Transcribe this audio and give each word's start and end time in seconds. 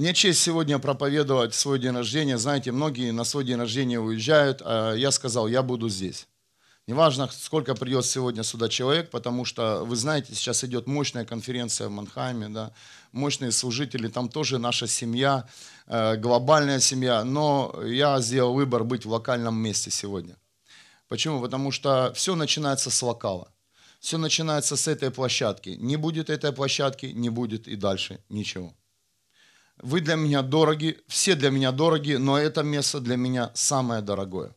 Мне 0.00 0.14
честь 0.14 0.40
сегодня 0.40 0.78
проповедовать 0.78 1.54
свой 1.54 1.78
день 1.78 1.94
рождения. 1.94 2.38
Знаете, 2.38 2.72
многие 2.72 3.10
на 3.10 3.22
свой 3.24 3.44
день 3.44 3.58
рождения 3.58 4.00
уезжают, 4.00 4.62
а 4.64 4.94
я 4.94 5.10
сказал, 5.10 5.46
я 5.46 5.62
буду 5.62 5.90
здесь. 5.90 6.26
Неважно, 6.86 7.28
сколько 7.30 7.74
придет 7.74 8.06
сегодня 8.06 8.42
сюда 8.42 8.70
человек, 8.70 9.10
потому 9.10 9.44
что, 9.44 9.84
вы 9.84 9.96
знаете, 9.96 10.34
сейчас 10.34 10.64
идет 10.64 10.86
мощная 10.86 11.26
конференция 11.26 11.88
в 11.88 11.90
Манхайме, 11.90 12.48
да, 12.48 12.72
мощные 13.12 13.52
служители, 13.52 14.08
там 14.08 14.30
тоже 14.30 14.58
наша 14.58 14.86
семья, 14.86 15.46
э, 15.86 16.16
глобальная 16.16 16.80
семья, 16.80 17.22
но 17.22 17.78
я 17.84 18.20
сделал 18.20 18.54
выбор 18.54 18.84
быть 18.84 19.04
в 19.04 19.10
локальном 19.10 19.56
месте 19.56 19.90
сегодня. 19.90 20.38
Почему? 21.08 21.42
Потому 21.42 21.72
что 21.72 22.10
все 22.14 22.34
начинается 22.36 22.88
с 22.90 23.02
локала. 23.02 23.52
Все 24.00 24.16
начинается 24.16 24.76
с 24.76 24.88
этой 24.88 25.10
площадки. 25.10 25.76
Не 25.78 25.96
будет 25.96 26.30
этой 26.30 26.52
площадки, 26.52 27.04
не 27.04 27.28
будет 27.28 27.68
и 27.68 27.76
дальше 27.76 28.24
ничего. 28.30 28.74
Вы 29.82 30.00
для 30.00 30.16
меня 30.16 30.42
дороги, 30.42 30.98
все 31.08 31.34
для 31.34 31.50
меня 31.50 31.72
дороги, 31.72 32.12
но 32.12 32.38
это 32.38 32.62
место 32.62 33.00
для 33.00 33.16
меня 33.16 33.50
самое 33.54 34.02
дорогое, 34.02 34.54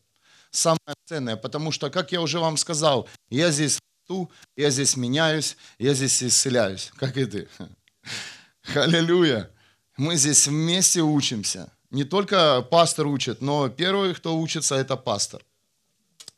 самое 0.52 0.80
ценное, 1.06 1.38
потому 1.38 1.72
что, 1.72 1.90
как 1.90 2.12
я 2.12 2.22
уже 2.22 2.40
вам 2.40 2.58
сказал, 2.58 3.08
я 3.30 3.52
здесь 3.52 3.80
расту, 4.04 4.32
я 4.56 4.70
здесь 4.70 4.98
меняюсь, 4.98 5.58
я 5.80 5.94
здесь 5.94 6.24
исцеляюсь, 6.24 6.92
как 6.98 7.18
и 7.18 7.26
ты. 7.26 7.48
Аллилуйя. 8.76 9.50
Мы 9.98 10.16
здесь 10.16 10.48
вместе 10.48 11.02
учимся. 11.02 11.72
Не 11.92 12.04
только 12.04 12.62
пастор 12.64 13.08
учит, 13.08 13.42
но 13.42 13.70
первый, 13.70 14.16
кто 14.16 14.38
учится, 14.38 14.76
это 14.76 14.98
пастор. 14.98 15.44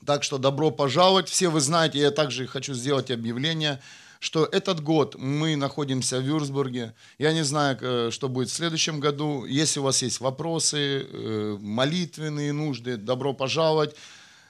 Так 0.06 0.24
что 0.24 0.38
добро 0.38 0.72
пожаловать. 0.72 1.30
Все 1.30 1.48
вы 1.48 1.62
знаете, 1.62 2.00
я 2.00 2.12
также 2.12 2.48
хочу 2.48 2.74
сделать 2.74 3.12
объявление, 3.12 3.82
что 4.26 4.44
этот 4.44 4.82
год 4.82 5.14
мы 5.20 5.56
находимся 5.56 6.18
в 6.18 6.24
Вюрсбурге. 6.24 6.96
Я 7.20 7.32
не 7.32 7.44
знаю, 7.44 7.78
э, 7.80 8.10
что 8.10 8.28
будет 8.28 8.50
в 8.50 8.54
следующем 8.54 9.00
году. 9.00 9.46
Если 9.46 9.80
у 9.80 9.84
вас 9.84 10.02
есть 10.02 10.20
вопросы, 10.20 11.08
э, 11.08 11.58
молитвенные 11.62 12.52
нужды, 12.52 12.98
добро 12.98 13.34
пожаловать. 13.36 13.96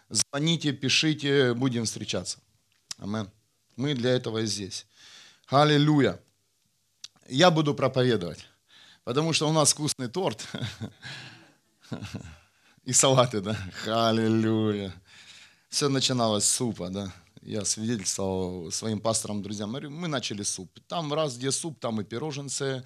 Звоните, 0.09 0.71
пишите, 0.71 1.53
будем 1.53 1.83
встречаться. 1.83 2.37
Амен. 2.99 3.29
Мы 3.75 3.95
для 3.95 4.11
этого 4.11 4.37
и 4.37 4.45
здесь. 4.45 4.87
Аллилуйя. 5.47 6.21
Я 7.27 7.51
буду 7.51 7.73
проповедовать, 7.73 8.47
потому 9.03 9.33
что 9.33 9.49
у 9.49 9.51
нас 9.51 9.73
вкусный 9.73 10.07
торт 10.07 10.47
и 12.85 12.93
салаты, 12.93 13.41
да. 13.41 13.57
Аллилуйя. 13.85 14.93
Все 15.67 15.89
начиналось 15.89 16.45
с 16.45 16.55
супа, 16.55 16.87
да. 16.89 17.13
Я 17.45 17.63
свидетельствовал 17.63 18.71
своим 18.71 18.99
пасторам, 18.99 19.43
друзьям, 19.43 19.71
мы 19.71 20.07
начали 20.07 20.41
суп. 20.41 20.79
Там 20.87 21.13
раз, 21.13 21.37
где 21.37 21.51
суп, 21.51 21.79
там 21.79 22.01
и 22.01 22.03
пироженцы, 22.03 22.83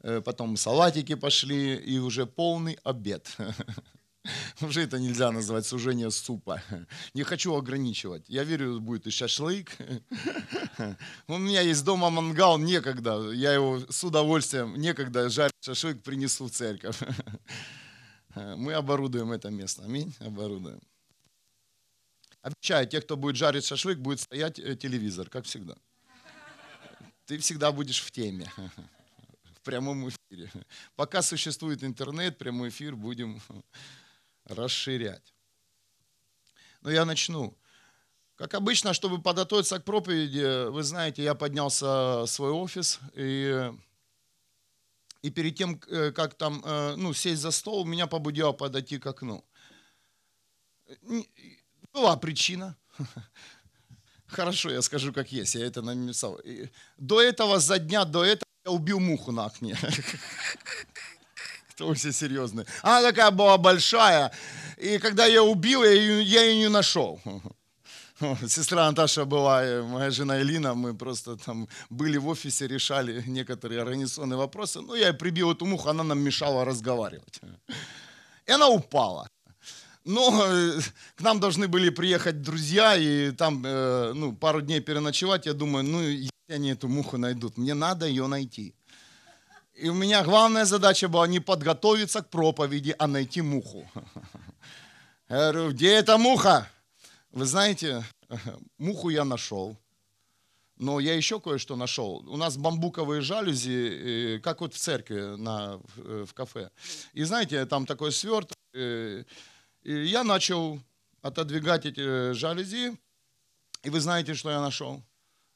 э, 0.00 0.22
потом 0.22 0.56
салатики 0.56 1.14
пошли, 1.14 1.76
и 1.76 1.98
уже 1.98 2.24
полный 2.24 2.78
обед. 2.84 3.36
Уже 4.60 4.82
это 4.82 4.98
нельзя 4.98 5.30
назвать 5.30 5.66
сужение 5.66 6.10
супа. 6.10 6.62
Не 7.14 7.22
хочу 7.22 7.54
ограничивать. 7.54 8.24
Я 8.28 8.44
верю, 8.44 8.80
будет 8.80 9.06
и 9.06 9.10
шашлык. 9.10 9.76
У 11.28 11.36
меня 11.38 11.60
есть 11.60 11.84
дома 11.84 12.10
мангал, 12.10 12.58
некогда. 12.58 13.30
Я 13.30 13.52
его 13.52 13.80
с 13.90 14.04
удовольствием, 14.04 14.74
некогда 14.76 15.28
жарить 15.28 15.52
шашлык 15.60 16.02
принесу 16.02 16.46
в 16.46 16.50
церковь. 16.50 16.98
Мы 18.34 18.72
оборудуем 18.72 19.32
это 19.32 19.50
место. 19.50 19.84
Аминь. 19.84 20.14
Оборудуем. 20.20 20.80
Обещаю, 22.48 22.86
те, 22.86 23.02
кто 23.02 23.16
будет 23.18 23.36
жарить 23.36 23.66
шашлык, 23.66 23.98
будет 23.98 24.20
стоять 24.20 24.58
э, 24.58 24.74
телевизор, 24.74 25.28
как 25.28 25.44
всегда. 25.44 25.74
Ты 27.26 27.36
всегда 27.36 27.72
будешь 27.72 28.00
в 28.00 28.10
теме, 28.10 28.50
в 29.44 29.60
прямом 29.60 30.08
эфире. 30.08 30.50
Пока 30.96 31.20
существует 31.20 31.84
интернет, 31.84 32.38
прямой 32.38 32.70
эфир 32.70 32.96
будем 32.96 33.42
расширять. 34.46 35.34
Но 36.80 36.90
я 36.90 37.04
начну. 37.04 37.54
Как 38.36 38.54
обычно, 38.54 38.94
чтобы 38.94 39.20
подготовиться 39.20 39.78
к 39.78 39.84
проповеди, 39.84 40.70
вы 40.70 40.82
знаете, 40.82 41.22
я 41.22 41.34
поднялся 41.34 42.22
в 42.22 42.26
свой 42.28 42.52
офис, 42.52 42.98
и, 43.12 43.70
и 45.20 45.30
перед 45.30 45.54
тем, 45.54 45.78
э, 45.88 46.12
как 46.12 46.32
там, 46.32 46.62
э, 46.64 46.94
ну, 46.96 47.12
сесть 47.12 47.42
за 47.42 47.50
стол, 47.50 47.84
меня 47.84 48.06
побудило 48.06 48.52
подойти 48.52 48.98
к 48.98 49.06
окну 49.06 49.44
была 51.98 52.16
причина. 52.16 52.76
Хорошо, 54.26 54.70
я 54.70 54.82
скажу, 54.82 55.12
как 55.12 55.32
есть, 55.32 55.54
я 55.54 55.66
это 55.66 55.82
написал. 55.82 56.40
До 56.98 57.20
этого, 57.20 57.58
за 57.58 57.78
дня 57.78 58.04
до 58.04 58.24
этого, 58.24 58.48
я 58.64 58.70
убил 58.70 59.00
муху 59.00 59.32
на 59.32 59.46
окне. 59.46 59.76
Это 61.74 61.94
все 61.94 62.12
серьезно. 62.12 62.64
Она 62.82 63.02
такая 63.02 63.30
была 63.30 63.56
большая, 63.56 64.32
и 64.76 64.98
когда 64.98 65.26
я 65.26 65.42
убил, 65.42 65.84
я 65.84 65.92
ее, 65.92 66.22
я 66.22 66.42
ее 66.42 66.58
не 66.58 66.68
нашел. 66.68 67.20
Сестра 68.48 68.90
Наташа 68.90 69.24
была, 69.24 69.82
моя 69.82 70.10
жена 70.10 70.40
Элина, 70.40 70.74
мы 70.74 70.94
просто 70.94 71.36
там 71.36 71.68
были 71.90 72.18
в 72.18 72.26
офисе, 72.26 72.66
решали 72.66 73.22
некоторые 73.26 73.80
организационные 73.80 74.36
вопросы. 74.36 74.80
Ну, 74.80 74.96
я 74.96 75.12
прибил 75.12 75.52
эту 75.52 75.66
муху, 75.66 75.88
она 75.88 76.02
нам 76.02 76.18
мешала 76.18 76.64
разговаривать. 76.64 77.40
И 78.46 78.52
она 78.52 78.68
упала. 78.68 79.28
Но 80.08 80.42
э, 80.46 80.80
к 81.16 81.20
нам 81.20 81.38
должны 81.38 81.68
были 81.68 81.90
приехать 81.90 82.40
друзья 82.40 82.96
и 82.96 83.30
там 83.30 83.62
э, 83.66 84.14
ну, 84.14 84.34
пару 84.34 84.62
дней 84.62 84.80
переночевать. 84.80 85.44
Я 85.44 85.52
думаю, 85.52 85.84
ну, 85.84 86.00
они 86.48 86.70
эту 86.70 86.88
муху 86.88 87.18
найдут, 87.18 87.58
мне 87.58 87.74
надо 87.74 88.06
ее 88.06 88.26
найти. 88.26 88.74
И 89.74 89.90
у 89.90 89.94
меня 89.94 90.24
главная 90.24 90.64
задача 90.64 91.08
была 91.08 91.26
не 91.26 91.40
подготовиться 91.40 92.22
к 92.22 92.30
проповеди, 92.30 92.94
а 92.98 93.06
найти 93.06 93.42
муху. 93.42 93.86
Я 95.28 95.52
говорю, 95.52 95.72
где 95.72 95.96
эта 95.96 96.16
муха? 96.16 96.70
Вы 97.30 97.44
знаете, 97.44 98.02
муху 98.78 99.10
я 99.10 99.24
нашел. 99.26 99.76
Но 100.76 101.00
я 101.00 101.14
еще 101.14 101.38
кое-что 101.38 101.76
нашел. 101.76 102.24
У 102.26 102.38
нас 102.38 102.56
бамбуковые 102.56 103.20
жалюзи, 103.20 104.36
э, 104.36 104.38
как 104.38 104.62
вот 104.62 104.72
в 104.72 104.78
церкви 104.78 105.36
на, 105.36 105.78
в 105.96 106.32
кафе. 106.32 106.70
И 107.12 107.24
знаете, 107.24 107.66
там 107.66 107.84
такой 107.84 108.10
сверт, 108.10 108.54
и 109.88 110.06
я 110.06 110.22
начал 110.22 110.80
отодвигать 111.22 111.86
эти 111.86 112.00
э, 112.00 112.34
жалюзи, 112.34 112.98
и 113.82 113.90
вы 113.90 114.00
знаете, 114.00 114.34
что 114.34 114.50
я 114.50 114.60
нашел? 114.60 115.02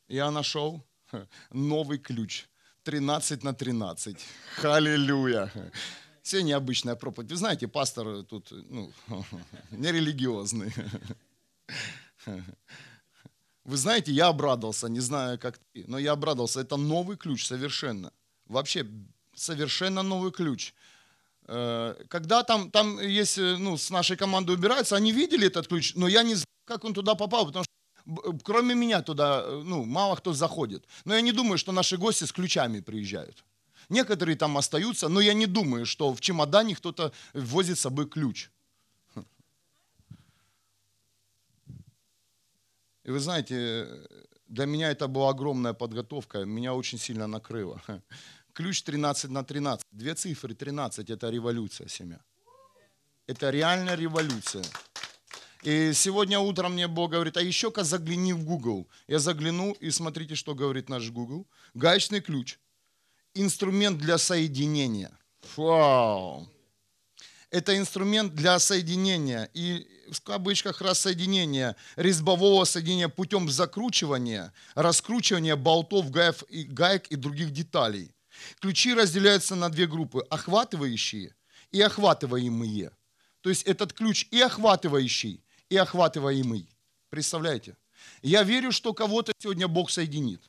Я 0.08 0.30
нашел 0.30 0.82
новый 1.50 1.98
ключ. 1.98 2.46
13 2.84 3.44
на 3.44 3.52
13. 3.52 4.16
Халилюя. 4.56 5.52
Все 6.22 6.42
необычная 6.42 6.94
проповедь. 6.94 7.30
Вы 7.30 7.36
знаете, 7.36 7.68
пастор 7.68 8.22
тут 8.22 8.48
ну, 8.70 8.90
нерелигиозный. 9.70 10.72
Вы 13.64 13.76
знаете, 13.76 14.12
я 14.12 14.28
обрадовался, 14.28 14.88
не 14.88 15.00
знаю, 15.00 15.38
как 15.38 15.58
ты, 15.58 15.84
но 15.86 15.98
я 15.98 16.12
обрадовался. 16.12 16.60
Это 16.60 16.76
новый 16.76 17.16
ключ 17.16 17.46
совершенно. 17.46 18.12
Вообще 18.46 18.86
совершенно 19.34 20.02
новый 20.02 20.32
ключ. 20.32 20.74
Э, 21.48 21.94
когда 22.08 22.42
там, 22.42 22.70
там 22.70 23.00
есть, 23.00 23.38
э, 23.38 23.56
ну, 23.58 23.76
с 23.76 23.90
нашей 23.90 24.16
командой 24.16 24.54
убираются, 24.54 24.96
они 24.96 25.12
видели 25.12 25.46
этот 25.46 25.66
ключ, 25.66 25.94
но 25.94 26.08
я 26.08 26.22
не 26.22 26.34
знаю, 26.34 26.46
как 26.64 26.84
он 26.84 26.94
туда 26.94 27.14
попал, 27.14 27.46
потому 27.46 27.64
что 27.64 27.72
кроме 28.44 28.74
меня 28.74 29.02
туда, 29.02 29.42
э, 29.44 29.62
ну, 29.64 29.84
мало 29.84 30.16
кто 30.16 30.32
заходит. 30.32 30.84
Но 31.04 31.14
я 31.14 31.20
не 31.20 31.32
думаю, 31.32 31.58
что 31.58 31.72
наши 31.72 31.96
гости 31.96 32.24
с 32.24 32.32
ключами 32.32 32.80
приезжают. 32.80 33.44
Некоторые 33.88 34.36
там 34.36 34.56
остаются, 34.56 35.08
но 35.08 35.20
я 35.20 35.34
не 35.34 35.46
думаю, 35.46 35.86
что 35.86 36.14
в 36.14 36.20
чемодане 36.20 36.74
кто-то 36.74 37.12
возит 37.34 37.78
с 37.78 37.82
собой 37.82 38.08
ключ. 38.08 38.50
И 43.04 43.10
вы 43.10 43.18
знаете, 43.18 43.88
для 44.46 44.66
меня 44.66 44.90
это 44.90 45.08
была 45.08 45.30
огромная 45.30 45.72
подготовка, 45.72 46.44
меня 46.44 46.74
очень 46.74 46.98
сильно 46.98 47.26
накрыло. 47.26 47.82
Ключ 48.54 48.82
13 48.82 49.30
на 49.30 49.44
13. 49.44 49.86
Две 49.92 50.14
цифры 50.14 50.54
13– 50.54 51.10
это 51.10 51.30
революция, 51.30 51.88
семья. 51.88 52.20
Это 53.26 53.50
реальная 53.50 53.94
революция. 53.94 54.64
И 55.62 55.92
сегодня 55.94 56.38
утром 56.38 56.72
мне 56.72 56.86
Бог 56.86 57.12
говорит, 57.12 57.36
а 57.36 57.42
еще-ка 57.42 57.84
загляни 57.84 58.34
в 58.34 58.44
Google. 58.44 58.86
Я 59.08 59.20
загляну, 59.20 59.72
и 59.72 59.90
смотрите, 59.90 60.34
что 60.34 60.54
говорит 60.54 60.88
наш 60.88 61.10
Google. 61.10 61.46
Гаечный 61.74 62.20
ключ. 62.20 62.58
Инструмент 63.34 63.98
для 63.98 64.18
соединения. 64.18 65.16
Вау! 65.56 66.48
Это 67.50 67.76
инструмент 67.78 68.34
для 68.34 68.58
соединения. 68.58 69.48
И 69.54 69.86
в 70.10 70.20
кавычках 70.20 70.82
рассоединения, 70.82 71.76
резьбового 71.96 72.64
соединения 72.64 73.08
путем 73.08 73.48
закручивания, 73.48 74.52
раскручивания 74.74 75.56
болтов, 75.56 76.10
гаек 76.10 76.42
и, 76.48 76.64
гаек 76.64 77.06
и 77.06 77.16
других 77.16 77.50
деталей. 77.50 78.11
Ключи 78.60 78.94
разделяются 78.94 79.54
на 79.54 79.68
две 79.68 79.86
группы, 79.86 80.24
охватывающие 80.30 81.34
и 81.70 81.80
охватываемые. 81.80 82.90
То 83.40 83.50
есть 83.50 83.64
этот 83.64 83.92
ключ 83.92 84.26
и 84.30 84.40
охватывающий, 84.40 85.42
и 85.68 85.76
охватываемый. 85.76 86.68
Представляете? 87.10 87.76
Я 88.22 88.42
верю, 88.42 88.72
что 88.72 88.94
кого-то 88.94 89.32
сегодня 89.38 89.68
Бог 89.68 89.90
соединит. 89.90 90.40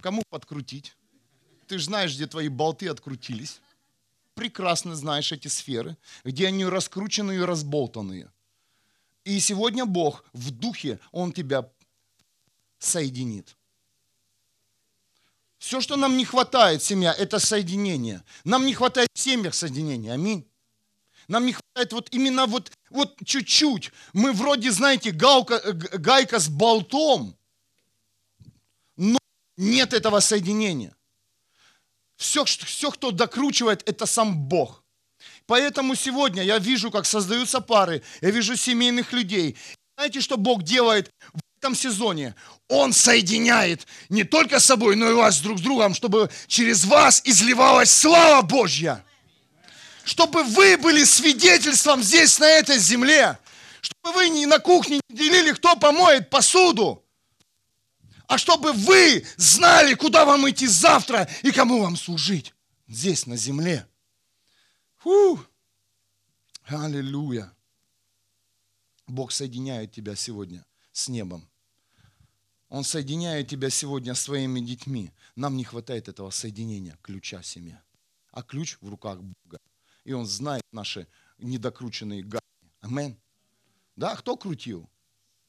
Кому 0.00 0.22
подкрутить? 0.30 0.96
Ты 1.66 1.78
же 1.78 1.84
знаешь, 1.84 2.14
где 2.14 2.26
твои 2.26 2.48
болты 2.48 2.88
открутились. 2.88 3.60
Прекрасно 4.34 4.94
знаешь 4.94 5.32
эти 5.32 5.48
сферы, 5.48 5.96
где 6.24 6.46
они 6.46 6.64
раскручены 6.64 7.36
и 7.36 7.40
разболтанные. 7.40 8.30
И 9.24 9.40
сегодня 9.40 9.84
Бог 9.84 10.24
в 10.32 10.50
духе, 10.50 11.00
Он 11.10 11.32
тебя 11.32 11.70
соединит. 12.78 13.57
Все, 15.58 15.80
что 15.80 15.96
нам 15.96 16.16
не 16.16 16.24
хватает, 16.24 16.82
семья, 16.82 17.12
это 17.12 17.38
соединение. 17.38 18.22
Нам 18.44 18.64
не 18.64 18.74
хватает 18.74 19.08
в 19.12 19.18
семьях 19.18 19.54
соединения. 19.54 20.12
Аминь. 20.12 20.48
Нам 21.26 21.44
не 21.44 21.52
хватает 21.52 21.92
вот 21.92 22.08
именно 22.12 22.46
вот, 22.46 22.72
вот 22.90 23.16
чуть-чуть. 23.24 23.90
Мы 24.12 24.32
вроде, 24.32 24.70
знаете, 24.70 25.10
галка, 25.10 25.60
гайка 25.72 26.38
с 26.38 26.48
болтом, 26.48 27.36
но 28.96 29.18
нет 29.56 29.92
этого 29.92 30.20
соединения. 30.20 30.96
Все, 32.16 32.44
все, 32.44 32.90
кто 32.90 33.10
докручивает, 33.10 33.86
это 33.88 34.06
сам 34.06 34.48
Бог. 34.48 34.82
Поэтому 35.46 35.94
сегодня 35.94 36.42
я 36.42 36.58
вижу, 36.58 36.90
как 36.90 37.04
создаются 37.04 37.60
пары, 37.60 38.02
я 38.20 38.30
вижу 38.30 38.56
семейных 38.56 39.12
людей. 39.12 39.56
Знаете, 39.96 40.20
что 40.20 40.36
Бог 40.36 40.62
делает 40.62 41.10
этом 41.68 41.74
сезоне? 41.74 42.34
Он 42.68 42.92
соединяет 42.92 43.86
не 44.08 44.24
только 44.24 44.60
с 44.60 44.66
собой, 44.66 44.96
но 44.96 45.10
и 45.10 45.14
вас 45.14 45.40
друг 45.40 45.58
с 45.58 45.62
другом, 45.62 45.94
чтобы 45.94 46.30
через 46.46 46.84
вас 46.84 47.22
изливалась 47.24 47.90
слава 47.90 48.42
Божья. 48.42 49.04
Чтобы 50.04 50.42
вы 50.44 50.78
были 50.78 51.04
свидетельством 51.04 52.02
здесь, 52.02 52.38
на 52.38 52.46
этой 52.46 52.78
земле. 52.78 53.38
Чтобы 53.80 54.16
вы 54.16 54.28
не 54.30 54.46
на 54.46 54.58
кухне 54.58 55.00
не 55.08 55.16
делили, 55.16 55.52
кто 55.52 55.76
помоет 55.76 56.30
посуду. 56.30 57.04
А 58.26 58.38
чтобы 58.38 58.72
вы 58.72 59.26
знали, 59.36 59.94
куда 59.94 60.24
вам 60.24 60.48
идти 60.48 60.66
завтра 60.66 61.28
и 61.42 61.50
кому 61.50 61.82
вам 61.82 61.96
служить. 61.96 62.54
Здесь, 62.86 63.26
на 63.26 63.36
земле. 63.36 63.86
Фу. 64.98 65.40
Аллилуйя. 66.64 67.52
Бог 69.06 69.32
соединяет 69.32 69.92
тебя 69.92 70.14
сегодня 70.14 70.64
с 70.92 71.08
небом. 71.08 71.48
Он 72.68 72.84
соединяет 72.84 73.48
тебя 73.48 73.70
сегодня 73.70 74.14
с 74.14 74.20
своими 74.20 74.60
детьми. 74.60 75.10
Нам 75.36 75.56
не 75.56 75.64
хватает 75.64 76.08
этого 76.08 76.30
соединения, 76.30 76.98
ключа 77.02 77.42
семья. 77.42 77.82
А 78.30 78.42
ключ 78.42 78.76
в 78.80 78.88
руках 78.88 79.20
Бога. 79.20 79.58
И 80.04 80.12
Он 80.12 80.26
знает 80.26 80.62
наши 80.72 81.06
недокрученные 81.38 82.22
гайки. 82.22 82.44
Амен. 82.80 83.16
Да, 83.96 84.14
кто 84.16 84.36
крутил? 84.36 84.88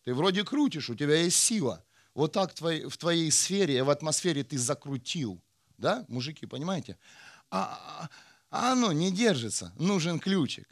Ты 0.03 0.13
вроде 0.13 0.43
крутишь, 0.43 0.89
у 0.89 0.95
тебя 0.95 1.15
есть 1.15 1.37
сила. 1.37 1.83
Вот 2.15 2.31
так 2.31 2.53
в 2.53 2.97
твоей, 2.97 3.31
сфере, 3.31 3.83
в 3.83 3.89
атмосфере 3.89 4.43
ты 4.43 4.57
закрутил. 4.57 5.41
Да, 5.77 6.05
мужики, 6.07 6.45
понимаете? 6.45 6.97
А, 7.51 7.79
а, 8.01 8.09
а 8.49 8.71
оно 8.71 8.91
не 8.91 9.11
держится. 9.11 9.73
Нужен 9.77 10.19
ключик. 10.19 10.67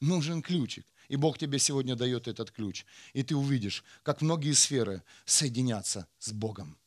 Нужен 0.00 0.42
ключик. 0.42 0.86
И 1.08 1.16
Бог 1.16 1.38
тебе 1.38 1.58
сегодня 1.58 1.96
дает 1.96 2.28
этот 2.28 2.50
ключ. 2.50 2.84
И 3.14 3.22
ты 3.22 3.34
увидишь, 3.34 3.82
как 4.02 4.20
многие 4.20 4.52
сферы 4.52 5.02
соединятся 5.24 6.06
с 6.18 6.32
Богом. 6.32 6.78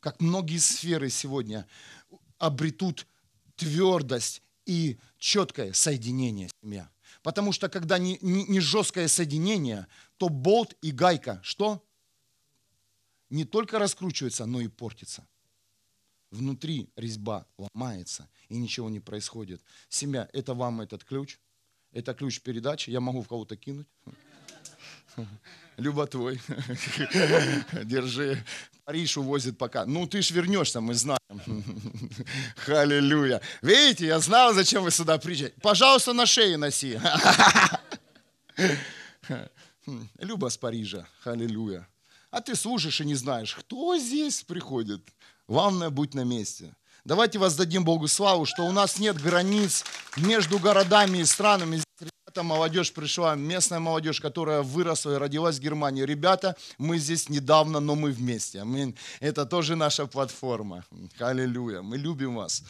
Как 0.00 0.20
многие 0.20 0.58
сферы 0.58 1.10
сегодня 1.10 1.68
обретут 2.38 3.06
твердость 3.56 4.42
и 4.64 4.98
четкое 5.18 5.74
соединение 5.74 6.48
семья. 6.62 6.90
Потому 7.22 7.52
что 7.52 7.68
когда 7.68 7.98
не, 7.98 8.18
не, 8.22 8.44
не 8.44 8.60
жесткое 8.60 9.06
соединение, 9.08 9.86
то 10.16 10.30
болт 10.30 10.74
и 10.80 10.90
гайка, 10.90 11.40
что? 11.42 11.84
Не 13.28 13.44
только 13.44 13.78
раскручивается, 13.78 14.46
но 14.46 14.62
и 14.62 14.68
портится. 14.68 15.26
Внутри 16.30 16.88
резьба 16.96 17.46
ломается, 17.58 18.30
и 18.48 18.56
ничего 18.56 18.88
не 18.88 19.00
происходит. 19.00 19.62
Семья, 19.90 20.28
это 20.32 20.54
вам 20.54 20.80
этот 20.80 21.04
ключ– 21.04 21.38
это 21.92 22.14
ключ 22.14 22.40
передачи, 22.40 22.90
я 22.90 23.00
могу 23.00 23.22
в 23.22 23.28
кого-то 23.28 23.56
кинуть. 23.56 23.88
Люба 25.76 26.06
твой. 26.06 26.40
Держи. 27.84 28.44
Париж 28.84 29.16
увозит 29.16 29.56
пока. 29.58 29.86
Ну, 29.86 30.06
ты 30.06 30.20
ж 30.22 30.30
вернешься, 30.30 30.80
мы 30.80 30.94
знаем. 30.94 31.18
Халилюя. 32.56 33.40
Видите, 33.62 34.06
я 34.06 34.20
знал, 34.20 34.52
зачем 34.52 34.82
вы 34.82 34.90
сюда 34.90 35.18
приезжаете. 35.18 35.54
Пожалуйста, 35.62 36.12
на 36.12 36.26
шее 36.26 36.56
носи. 36.56 37.00
Люба 40.18 40.48
с 40.48 40.56
Парижа. 40.56 41.06
Халилюя. 41.20 41.86
А 42.30 42.40
ты 42.40 42.54
служишь 42.54 43.00
и 43.00 43.04
не 43.04 43.14
знаешь, 43.14 43.54
кто 43.54 43.96
здесь 43.98 44.42
приходит. 44.42 45.02
Главное, 45.48 45.90
будь 45.90 46.14
на 46.14 46.24
месте. 46.24 46.74
Давайте 47.04 47.38
воздадим 47.38 47.84
Богу 47.84 48.08
славу, 48.08 48.46
что 48.46 48.66
у 48.66 48.72
нас 48.72 48.98
нет 48.98 49.20
границ 49.20 49.84
между 50.16 50.58
городами 50.58 51.18
и 51.18 51.24
странами. 51.24 51.82
Ребята, 52.00 52.42
молодежь 52.42 52.92
пришла, 52.92 53.34
местная 53.34 53.80
молодежь, 53.80 54.20
которая 54.20 54.62
выросла 54.62 55.14
и 55.14 55.18
родилась 55.18 55.56
в 55.56 55.60
Германии. 55.60 56.02
Ребята, 56.04 56.56
мы 56.78 56.98
здесь 56.98 57.28
недавно, 57.28 57.80
но 57.80 57.94
мы 57.94 58.12
вместе. 58.12 58.64
Это 59.20 59.46
тоже 59.46 59.76
наша 59.76 60.06
платформа. 60.06 60.84
Аллилуйя. 61.18 61.82
Мы 61.82 61.96
любим 61.96 62.36
вас. 62.36 62.62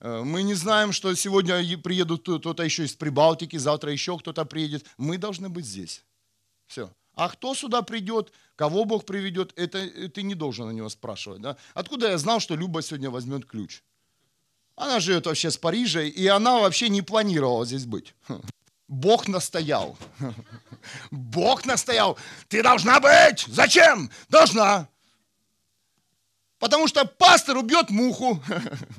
Э, 0.00 0.22
мы 0.22 0.42
не 0.42 0.54
знаем, 0.54 0.92
что 0.92 1.14
сегодня 1.14 1.56
приедут 1.78 2.22
кто-то 2.22 2.62
еще 2.62 2.84
из 2.84 2.94
Прибалтики, 2.94 3.56
завтра 3.56 3.90
еще 3.90 4.18
кто-то 4.18 4.44
приедет. 4.44 4.84
Мы 4.98 5.18
должны 5.18 5.48
быть 5.48 5.66
здесь. 5.66 6.04
Все. 6.66 6.90
А 7.16 7.30
кто 7.30 7.54
сюда 7.54 7.80
придет, 7.80 8.30
кого 8.56 8.84
Бог 8.84 9.06
приведет, 9.06 9.54
это 9.56 10.10
ты 10.10 10.22
не 10.22 10.34
должен 10.34 10.66
на 10.66 10.70
него 10.70 10.90
спрашивать. 10.90 11.40
Да? 11.40 11.56
Откуда 11.72 12.10
я 12.10 12.18
знал, 12.18 12.40
что 12.40 12.54
Люба 12.54 12.82
сегодня 12.82 13.10
возьмет 13.10 13.46
ключ? 13.46 13.82
Она 14.76 15.00
живет 15.00 15.26
вообще 15.26 15.50
с 15.50 15.56
Парижа, 15.56 16.02
и 16.02 16.26
она 16.26 16.60
вообще 16.60 16.90
не 16.90 17.00
планировала 17.00 17.64
здесь 17.64 17.86
быть. 17.86 18.14
Бог 18.88 19.28
настоял. 19.28 19.96
Бог 21.10 21.64
настоял. 21.64 22.18
Ты 22.48 22.62
должна 22.62 23.00
быть. 23.00 23.46
Зачем? 23.48 24.10
Должна. 24.28 24.86
Потому 26.58 26.86
что 26.86 27.06
пастор 27.06 27.56
убьет 27.56 27.88
муху. 27.88 28.42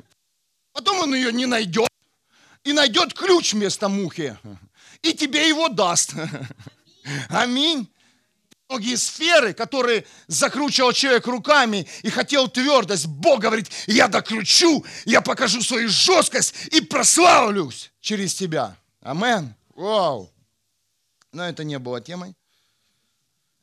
Потом 0.74 1.02
он 1.02 1.14
ее 1.14 1.32
не 1.32 1.46
найдет. 1.46 1.88
И 2.64 2.74
найдет 2.74 3.14
ключ 3.14 3.54
вместо 3.54 3.90
мухи. 3.90 4.36
И 5.04 5.14
тебе 5.14 5.48
его 5.48 5.70
даст. 5.70 6.16
Аминь 7.30 7.88
многие 8.70 8.96
сферы, 8.96 9.54
которые 9.54 10.06
закручивал 10.28 10.92
человек 10.92 11.26
руками 11.28 11.88
и 12.04 12.10
хотел 12.10 12.48
твердость. 12.50 13.08
Бог 13.08 13.40
говорит, 13.40 13.70
я 13.88 14.08
докручу, 14.08 14.86
я 15.06 15.22
покажу 15.22 15.62
свою 15.62 15.90
жесткость 15.90 16.54
и 16.72 16.82
прославлюсь 16.82 17.92
через 18.02 18.34
тебя. 18.36 18.78
Амен. 19.02 19.56
Вау. 19.76 20.32
Но 21.32 21.48
это 21.48 21.64
не 21.64 21.80
было 21.80 22.02
темой. 22.02 22.36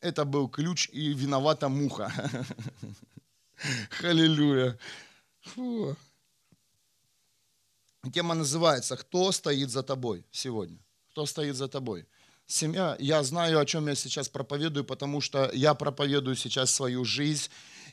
Это 0.00 0.24
был 0.24 0.48
ключ 0.48 0.88
и 0.92 1.12
виновата 1.12 1.68
муха. 1.68 2.12
Халилюя. 3.90 4.78
Тема 8.12 8.34
называется 8.34 8.96
«Кто 8.96 9.32
стоит 9.32 9.70
за 9.70 9.82
тобой 9.82 10.26
сегодня?» 10.30 10.78
Кто 11.10 11.26
стоит 11.26 11.56
за 11.56 11.68
тобой? 11.68 12.06
Семья, 12.46 12.96
я 12.98 13.22
знаю, 13.22 13.58
о 13.58 13.64
чем 13.64 13.88
я 13.88 13.94
сейчас 13.94 14.28
проповедую, 14.28 14.84
потому 14.84 15.20
что 15.20 15.50
я 15.52 15.74
проповедую 15.74 16.36
сейчас 16.36 16.70
свою 16.70 17.04
жизнь. 17.04 17.50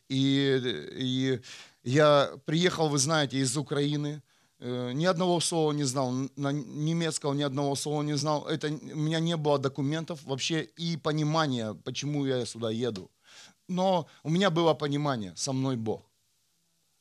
И, 0.10 0.62
и 0.94 1.42
я 1.84 2.32
приехал, 2.46 2.90
вы 2.90 2.98
знаете, 2.98 3.38
из 3.38 3.58
Украины. 3.58 4.22
Э, 4.60 4.92
ни 4.94 5.06
одного 5.06 5.40
слова 5.40 5.72
не 5.72 5.84
знал, 5.86 6.12
на 6.36 6.52
немецкого 6.52 7.34
ни 7.34 7.44
одного 7.44 7.76
слова 7.76 8.04
не 8.04 8.18
знал. 8.18 8.46
Это, 8.48 8.68
у 8.68 8.98
меня 8.98 9.20
не 9.20 9.38
было 9.38 9.58
документов 9.58 10.24
вообще 10.24 10.64
и 10.64 10.98
понимания, 10.98 11.74
почему 11.74 12.26
я 12.26 12.46
сюда 12.46 12.70
еду. 12.72 13.10
Но 13.68 14.08
у 14.24 14.30
меня 14.30 14.50
было 14.50 14.74
понимание, 14.74 15.34
со 15.36 15.54
мной 15.54 15.78
Бог. 15.78 16.12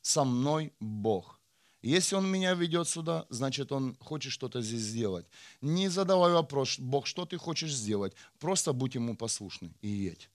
Со 0.03 0.25
мной 0.25 0.73
Бог. 0.81 1.40
Если 1.83 2.15
он 2.15 2.31
меня 2.31 2.55
ведет 2.55 2.89
сюда, 2.89 3.27
значит, 3.31 3.73
он 3.73 3.97
хочет 4.01 4.33
что-то 4.33 4.61
здесь 4.61 4.83
сделать. 4.83 5.27
Не 5.63 5.89
задавай 5.89 6.33
вопрос, 6.33 6.79
Бог, 6.79 7.07
что 7.07 7.25
ты 7.25 7.39
хочешь 7.39 7.75
сделать? 7.75 8.15
Просто 8.39 8.73
будь 8.73 8.95
ему 8.95 9.17
послушный 9.17 9.73
и 9.81 9.89
едь. 9.89 10.31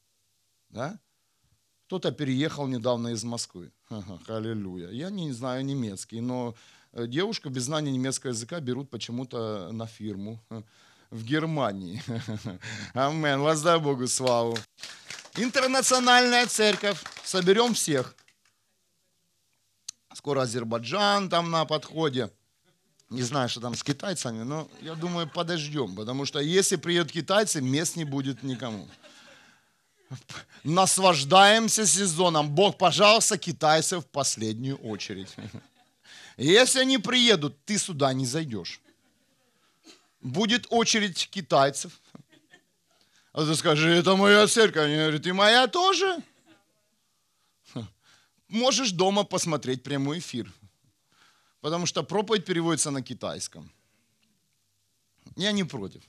Да? 0.69 0.99
Кто-то 1.85 2.11
переехал 2.11 2.67
недавно 2.67 3.09
из 3.09 3.23
Москвы. 3.23 3.71
Аллилуйя. 4.27 4.89
Я 4.89 5.11
не 5.11 5.31
знаю 5.33 5.63
немецкий, 5.63 6.19
но 6.19 6.55
э, 6.93 7.05
девушку 7.05 7.49
без 7.49 7.63
знания 7.63 7.91
немецкого 7.91 8.31
языка 8.31 8.59
берут 8.59 8.89
почему-то 8.89 9.71
на 9.71 9.85
фирму 9.85 10.43
в 11.11 11.23
Германии. 11.23 12.01
Амен. 12.95 13.41
Воздай 13.41 13.79
Богу 13.79 14.07
славу. 14.07 14.57
Интернациональная 15.37 16.47
церковь. 16.47 17.03
Соберем 17.23 17.75
всех 17.75 18.15
скоро 20.15 20.41
Азербайджан 20.41 21.29
там 21.29 21.51
на 21.51 21.65
подходе. 21.65 22.31
Не 23.09 23.21
знаю, 23.21 23.49
что 23.49 23.61
там 23.61 23.75
с 23.75 23.83
китайцами, 23.83 24.43
но 24.43 24.67
я 24.81 24.95
думаю, 24.95 25.29
подождем, 25.29 25.95
потому 25.95 26.25
что 26.25 26.39
если 26.39 26.75
приедут 26.75 27.11
китайцы, 27.11 27.61
мест 27.61 27.95
не 27.95 28.03
будет 28.03 28.41
никому. 28.41 28.87
Наслаждаемся 30.63 31.85
сезоном. 31.85 32.49
Бог, 32.49 32.77
пожалуйста, 32.77 33.37
китайцев 33.37 34.03
в 34.03 34.07
последнюю 34.07 34.77
очередь. 34.77 35.35
Если 36.37 36.79
они 36.79 36.97
приедут, 36.97 37.63
ты 37.65 37.77
сюда 37.77 38.13
не 38.13 38.25
зайдешь. 38.25 38.81
Будет 40.21 40.65
очередь 40.69 41.29
китайцев. 41.29 42.01
А 43.31 43.45
ты 43.45 43.53
скажи, 43.55 43.91
это 43.91 44.15
моя 44.15 44.47
церковь. 44.47 44.85
Они 44.85 44.95
говорят, 44.95 45.25
и 45.25 45.31
моя 45.31 45.67
тоже. 45.67 46.17
Можешь 48.47 48.91
дома 48.91 49.23
посмотреть 49.23 49.83
прямой 49.83 50.19
эфир. 50.19 50.51
Потому 51.61 51.85
что 51.85 52.03
проповедь 52.03 52.45
переводится 52.45 52.91
на 52.91 53.01
китайском. 53.01 53.71
Я 55.35 55.51
не 55.51 55.63
против. 55.63 56.03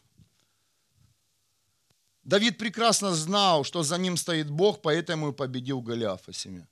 Давид 2.24 2.58
прекрасно 2.58 3.14
знал, 3.14 3.64
что 3.64 3.82
за 3.82 3.98
ним 3.98 4.16
стоит 4.16 4.50
Бог, 4.50 4.82
поэтому 4.82 5.28
и 5.28 5.32
победил 5.32 5.80
Голиафа 5.80 6.32
семя. 6.32 6.68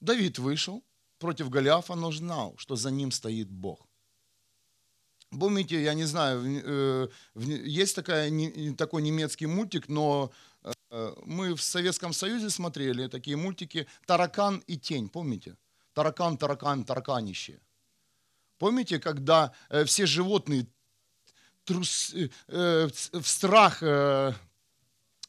Давид 0.00 0.38
вышел 0.38 0.82
против 1.18 1.48
Голиафа, 1.48 1.94
но 1.94 2.12
знал, 2.12 2.54
что 2.58 2.76
за 2.76 2.90
ним 2.90 3.10
стоит 3.10 3.48
Бог. 3.48 3.88
Помните, 5.30 5.82
я 5.82 5.94
не 5.94 6.04
знаю, 6.04 6.42
э, 6.44 7.08
есть 7.34 7.96
такая, 7.96 8.30
такой 8.76 9.02
немецкий 9.02 9.46
мультик, 9.46 9.88
но 9.88 10.30
мы 11.24 11.54
в 11.54 11.62
Советском 11.62 12.12
Союзе 12.12 12.50
смотрели 12.50 13.08
такие 13.08 13.36
мультики 13.36 13.86
«Таракан 14.06 14.62
и 14.66 14.76
тень», 14.76 15.08
помните? 15.08 15.56
Таракан, 15.92 16.36
таракан, 16.36 16.84
тараканище. 16.84 17.60
Помните, 18.58 18.98
когда 18.98 19.52
э, 19.68 19.84
все 19.84 20.06
животные 20.06 20.66
трус, 21.64 22.14
в 22.46 23.22
страх, 23.22 23.82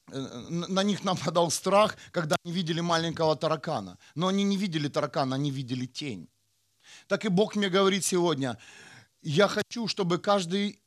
на 0.08 0.84
них 0.84 1.04
нападал 1.04 1.50
страх, 1.50 1.98
когда 2.12 2.36
они 2.44 2.54
видели 2.54 2.82
маленького 2.82 3.36
таракана. 3.36 3.98
Но 4.16 4.28
они 4.28 4.44
не 4.44 4.58
видели 4.58 4.88
таракана, 4.88 5.36
они 5.36 5.52
видели 5.52 5.86
тень. 5.86 6.28
Так 7.08 7.26
и 7.26 7.30
Бог 7.30 7.56
мне 7.56 7.70
говорит 7.70 8.06
сегодня, 8.06 8.58
я 9.22 9.48
хочу, 9.48 9.88
чтобы 9.88 10.20
каждый, 10.20 10.80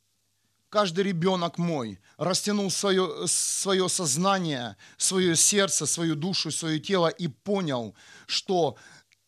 каждый 0.69 1.03
ребенок 1.03 1.57
мой 1.57 1.99
растянул 2.17 2.71
свое, 2.71 3.27
свое 3.27 3.89
сознание, 3.89 4.77
свое 4.97 5.35
сердце, 5.35 5.85
свою 5.85 6.15
душу, 6.15 6.51
свое 6.51 6.79
тело 6.79 7.07
и 7.07 7.27
понял, 7.27 7.95
что 8.27 8.77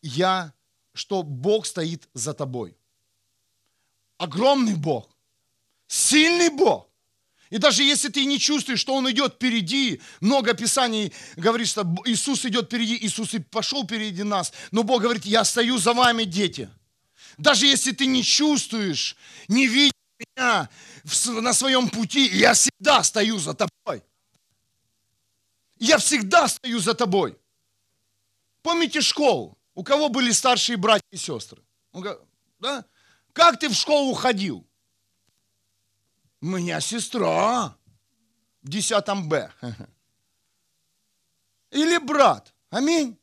я, 0.00 0.52
что 0.94 1.22
Бог 1.22 1.66
стоит 1.66 2.08
за 2.14 2.34
тобой. 2.34 2.76
Огромный 4.18 4.74
Бог, 4.74 5.10
сильный 5.88 6.50
Бог. 6.50 6.88
И 7.50 7.58
даже 7.58 7.82
если 7.82 8.08
ты 8.08 8.24
не 8.24 8.38
чувствуешь, 8.38 8.80
что 8.80 8.94
Он 8.94 9.10
идет 9.10 9.34
впереди, 9.34 10.00
много 10.20 10.54
Писаний 10.54 11.12
говорит, 11.36 11.68
что 11.68 11.82
Иисус 12.06 12.46
идет 12.46 12.66
впереди, 12.66 12.96
Иисус 13.02 13.34
и 13.34 13.40
пошел 13.40 13.84
впереди 13.84 14.22
нас, 14.22 14.52
но 14.70 14.84
Бог 14.84 15.02
говорит, 15.02 15.26
я 15.26 15.44
стою 15.44 15.76
за 15.78 15.92
вами, 15.92 16.24
дети– 16.24 16.70
даже 17.38 17.66
если 17.66 17.92
ты 17.92 18.06
не 18.06 18.22
чувствуешь, 18.22 19.16
не 19.48 19.66
видишь 19.66 19.92
меня 20.36 20.68
на 21.42 21.52
своем 21.52 21.88
пути, 21.88 22.26
я 22.26 22.54
всегда 22.54 23.02
стою 23.02 23.38
за 23.38 23.54
тобой. 23.54 24.02
Я 25.76 25.98
всегда 25.98 26.48
стою 26.48 26.78
за 26.78 26.94
тобой. 26.94 27.38
Помните 28.62 29.00
школу? 29.00 29.58
У 29.74 29.82
кого 29.82 30.08
были 30.08 30.30
старшие 30.32 30.76
братья 30.76 31.06
и 31.10 31.16
сестры? 31.16 31.62
Да? 32.58 32.84
Как 33.32 33.58
ты 33.58 33.68
в 33.68 33.74
школу 33.74 34.14
ходил? 34.14 34.66
У 36.40 36.46
меня 36.46 36.80
сестра 36.80 37.76
в 38.62 38.68
10 38.68 39.26
Б. 39.26 39.52
Или 41.70 41.98
брат. 41.98 42.54
Аминь. 42.70 43.18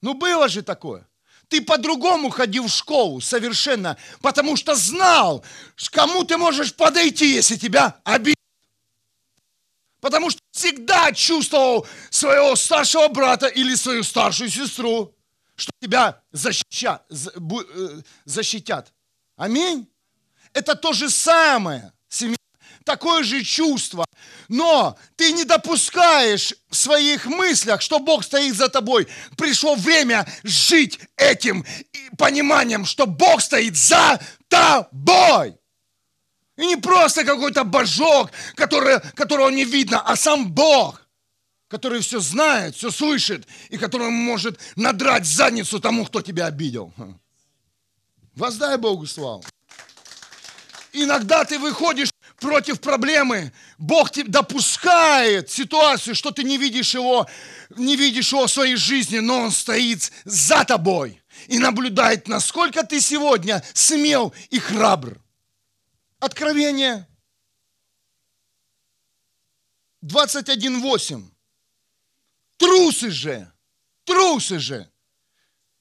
Ну 0.00 0.14
было 0.14 0.48
же 0.48 0.62
такое. 0.62 1.08
Ты 1.54 1.62
по-другому 1.62 2.30
ходил 2.30 2.66
в 2.66 2.72
школу 2.72 3.20
совершенно, 3.20 3.96
потому 4.20 4.56
что 4.56 4.74
знал, 4.74 5.44
кому 5.92 6.24
ты 6.24 6.36
можешь 6.36 6.74
подойти, 6.74 7.32
если 7.32 7.54
тебя 7.54 8.00
обидят. 8.02 8.34
Потому 10.00 10.30
что 10.30 10.40
всегда 10.50 11.12
чувствовал 11.12 11.86
своего 12.10 12.56
старшего 12.56 13.06
брата 13.06 13.46
или 13.46 13.76
свою 13.76 14.02
старшую 14.02 14.50
сестру, 14.50 15.14
что 15.54 15.70
тебя 15.80 16.20
защищат. 16.32 17.06
Э, 17.08 18.00
защитят. 18.24 18.92
Аминь. 19.36 19.88
Это 20.54 20.74
то 20.74 20.92
же 20.92 21.08
самое, 21.08 21.92
семья 22.08 22.36
такое 22.84 23.22
же 23.24 23.42
чувство. 23.42 24.04
Но 24.48 24.96
ты 25.16 25.32
не 25.32 25.44
допускаешь 25.44 26.54
в 26.68 26.76
своих 26.76 27.26
мыслях, 27.26 27.80
что 27.80 27.98
Бог 27.98 28.24
стоит 28.24 28.54
за 28.54 28.68
тобой. 28.68 29.08
Пришло 29.36 29.74
время 29.74 30.26
жить 30.42 31.00
этим 31.16 31.64
пониманием, 32.16 32.84
что 32.84 33.06
Бог 33.06 33.40
стоит 33.40 33.76
за 33.76 34.20
тобой. 34.48 35.56
И 36.56 36.66
не 36.66 36.76
просто 36.76 37.24
какой-то 37.24 37.64
божок, 37.64 38.30
который, 38.54 39.00
которого 39.14 39.48
не 39.50 39.64
видно, 39.64 40.00
а 40.00 40.14
сам 40.14 40.52
Бог, 40.52 41.02
который 41.68 42.00
все 42.00 42.20
знает, 42.20 42.76
все 42.76 42.92
слышит, 42.92 43.48
и 43.70 43.78
который 43.78 44.10
может 44.10 44.60
надрать 44.76 45.26
задницу 45.26 45.80
тому, 45.80 46.04
кто 46.04 46.22
тебя 46.22 46.46
обидел. 46.46 46.92
Воздай 48.36 48.76
Богу 48.76 49.06
славу. 49.06 49.44
Иногда 50.92 51.44
ты 51.44 51.58
выходишь 51.58 52.10
против 52.44 52.78
проблемы. 52.78 53.54
Бог 53.78 54.12
допускает 54.12 55.50
ситуацию, 55.50 56.14
что 56.14 56.30
ты 56.30 56.44
не 56.44 56.58
видишь 56.58 56.92
его, 56.92 57.26
не 57.70 57.96
видишь 57.96 58.32
его 58.32 58.46
в 58.46 58.50
своей 58.50 58.76
жизни, 58.76 59.18
но 59.18 59.44
он 59.44 59.50
стоит 59.50 60.12
за 60.26 60.62
тобой 60.66 61.22
и 61.46 61.58
наблюдает, 61.58 62.28
насколько 62.28 62.84
ты 62.84 63.00
сегодня 63.00 63.64
смел 63.72 64.34
и 64.50 64.58
храбр. 64.58 65.18
Откровение 66.18 67.08
21.8. 70.04 71.24
Трусы 72.58 73.10
же, 73.10 73.50
трусы 74.04 74.58
же, 74.58 74.90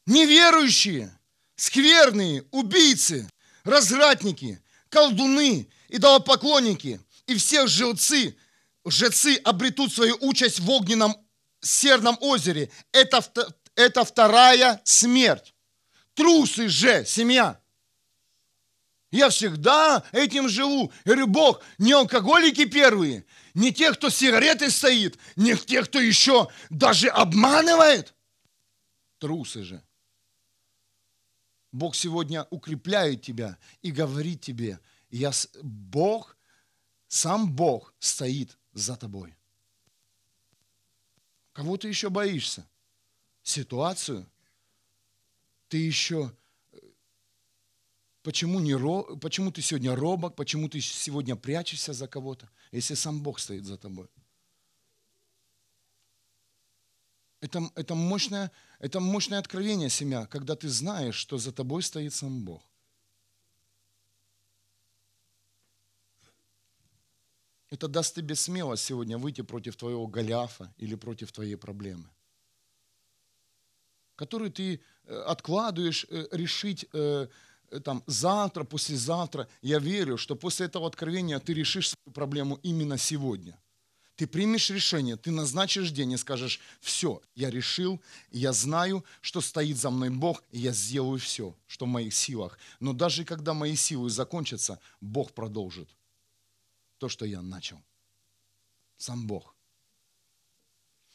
неверующие, 0.05 1.12
скверные, 1.58 2.46
убийцы, 2.51 3.29
развратники, 3.65 4.63
колдуны, 4.88 5.67
идолопоклонники 5.93 7.00
и 7.27 7.35
все 7.35 7.67
жрецы, 7.67 8.35
жрецы 8.83 9.39
обретут 9.43 9.93
свою 9.93 10.17
участь 10.21 10.59
в 10.59 10.69
огненном 10.69 11.15
серном 11.62 12.17
озере. 12.19 12.69
Это, 12.91 13.23
это 13.75 14.03
вторая 14.03 14.81
смерть. 14.83 15.53
Трусы 16.15 16.67
же, 16.67 17.05
семья. 17.05 17.59
Я 19.12 19.29
всегда 19.29 20.03
этим 20.12 20.50
живу. 20.50 20.91
Я 21.05 21.12
говорю, 21.12 21.27
Бог, 21.27 21.63
не 21.77 21.93
алкоголики 21.93 22.65
первые, 22.65 23.25
не 23.53 23.71
те, 23.71 23.93
кто 23.93 24.09
с 24.09 24.15
сигаретой 24.15 24.71
стоит, 24.71 25.19
не 25.35 25.55
те, 25.55 25.83
кто 25.83 26.00
еще 26.01 26.50
даже 26.71 27.09
обманывает. 27.09 28.15
Трусы 29.19 29.63
же. 29.63 29.83
Бог 31.71 31.95
сегодня 31.95 32.47
укрепляет 32.50 33.21
тебя 33.21 33.57
и 33.83 33.91
говорит 33.91 34.41
тебе, 34.41 34.79
я, 35.17 35.32
Бог, 35.62 36.36
сам 37.08 37.53
Бог 37.53 37.93
стоит 38.00 38.58
за 38.74 38.96
тобой. 38.96 39.36
Кого 41.51 41.77
ты 41.77 41.88
еще 41.88 42.10
боишься? 42.10 42.67
Ситуацию? 43.43 44.27
Ты 45.67 45.77
еще... 45.77 46.36
Почему, 48.24 48.60
не, 48.60 48.75
почему 49.17 49.51
ты 49.51 49.62
сегодня 49.62 49.96
робок? 49.96 50.36
Почему 50.36 50.67
ты 50.67 50.82
сегодня 50.82 51.36
прячешься 51.36 51.93
за 51.93 52.08
кого-то, 52.08 52.50
если 52.72 52.96
сам 52.96 53.22
Бог 53.22 53.38
стоит 53.38 53.65
за 53.65 53.77
тобой? 53.77 54.08
Это, 57.41 57.70
это, 57.75 57.93
мощное, 57.93 58.51
это 58.79 59.00
мощное 59.01 59.38
откровение, 59.38 59.89
семья, 59.89 60.25
когда 60.25 60.55
ты 60.55 60.70
знаешь, 60.70 61.15
что 61.15 61.38
за 61.38 61.51
тобой 61.51 61.84
стоит 61.84 62.13
сам 62.13 62.46
Бог. 62.46 62.63
Это 67.73 67.87
даст 67.87 68.13
тебе 68.13 68.35
смелость 68.35 68.83
сегодня 68.83 69.17
выйти 69.17 69.41
против 69.41 69.75
твоего 69.75 70.05
Голиафа 70.05 70.71
или 70.77 70.93
против 70.93 71.31
твоей 71.31 71.55
проблемы, 71.55 72.07
которую 74.15 74.51
ты 74.51 74.79
э, 75.05 75.23
откладываешь 75.25 76.05
э, 76.07 76.27
решить 76.31 76.85
э, 76.93 77.27
там, 77.83 78.03
завтра, 78.05 78.63
послезавтра. 78.63 79.47
Я 79.63 79.79
верю, 79.79 80.19
что 80.19 80.35
после 80.35 80.67
этого 80.67 80.85
откровения 80.85 81.39
ты 81.39 81.55
решишь 81.55 81.89
свою 81.89 82.13
проблему 82.13 82.59
именно 82.61 82.99
сегодня. 82.99 83.59
Ты 84.17 84.27
примешь 84.27 84.69
решение, 84.69 85.15
ты 85.15 85.31
назначишь 85.31 85.89
день 85.89 86.11
и 86.11 86.17
скажешь, 86.17 86.59
все, 86.79 87.23
я 87.33 87.49
решил, 87.49 87.99
я 88.29 88.53
знаю, 88.53 89.03
что 89.21 89.41
стоит 89.41 89.77
за 89.77 89.89
мной 89.89 90.11
Бог, 90.11 90.43
и 90.51 90.59
я 90.59 90.73
сделаю 90.73 91.17
все, 91.17 91.55
что 91.65 91.85
в 91.85 91.89
моих 91.89 92.13
силах. 92.13 92.59
Но 92.79 92.93
даже 92.93 93.25
когда 93.25 93.55
мои 93.55 93.75
силы 93.75 94.11
закончатся, 94.11 94.79
Бог 95.01 95.31
продолжит 95.31 95.89
то, 96.97 97.09
что 97.09 97.25
я 97.25 97.41
начал. 97.41 97.81
Сам 98.97 99.27
Бог. 99.27 99.55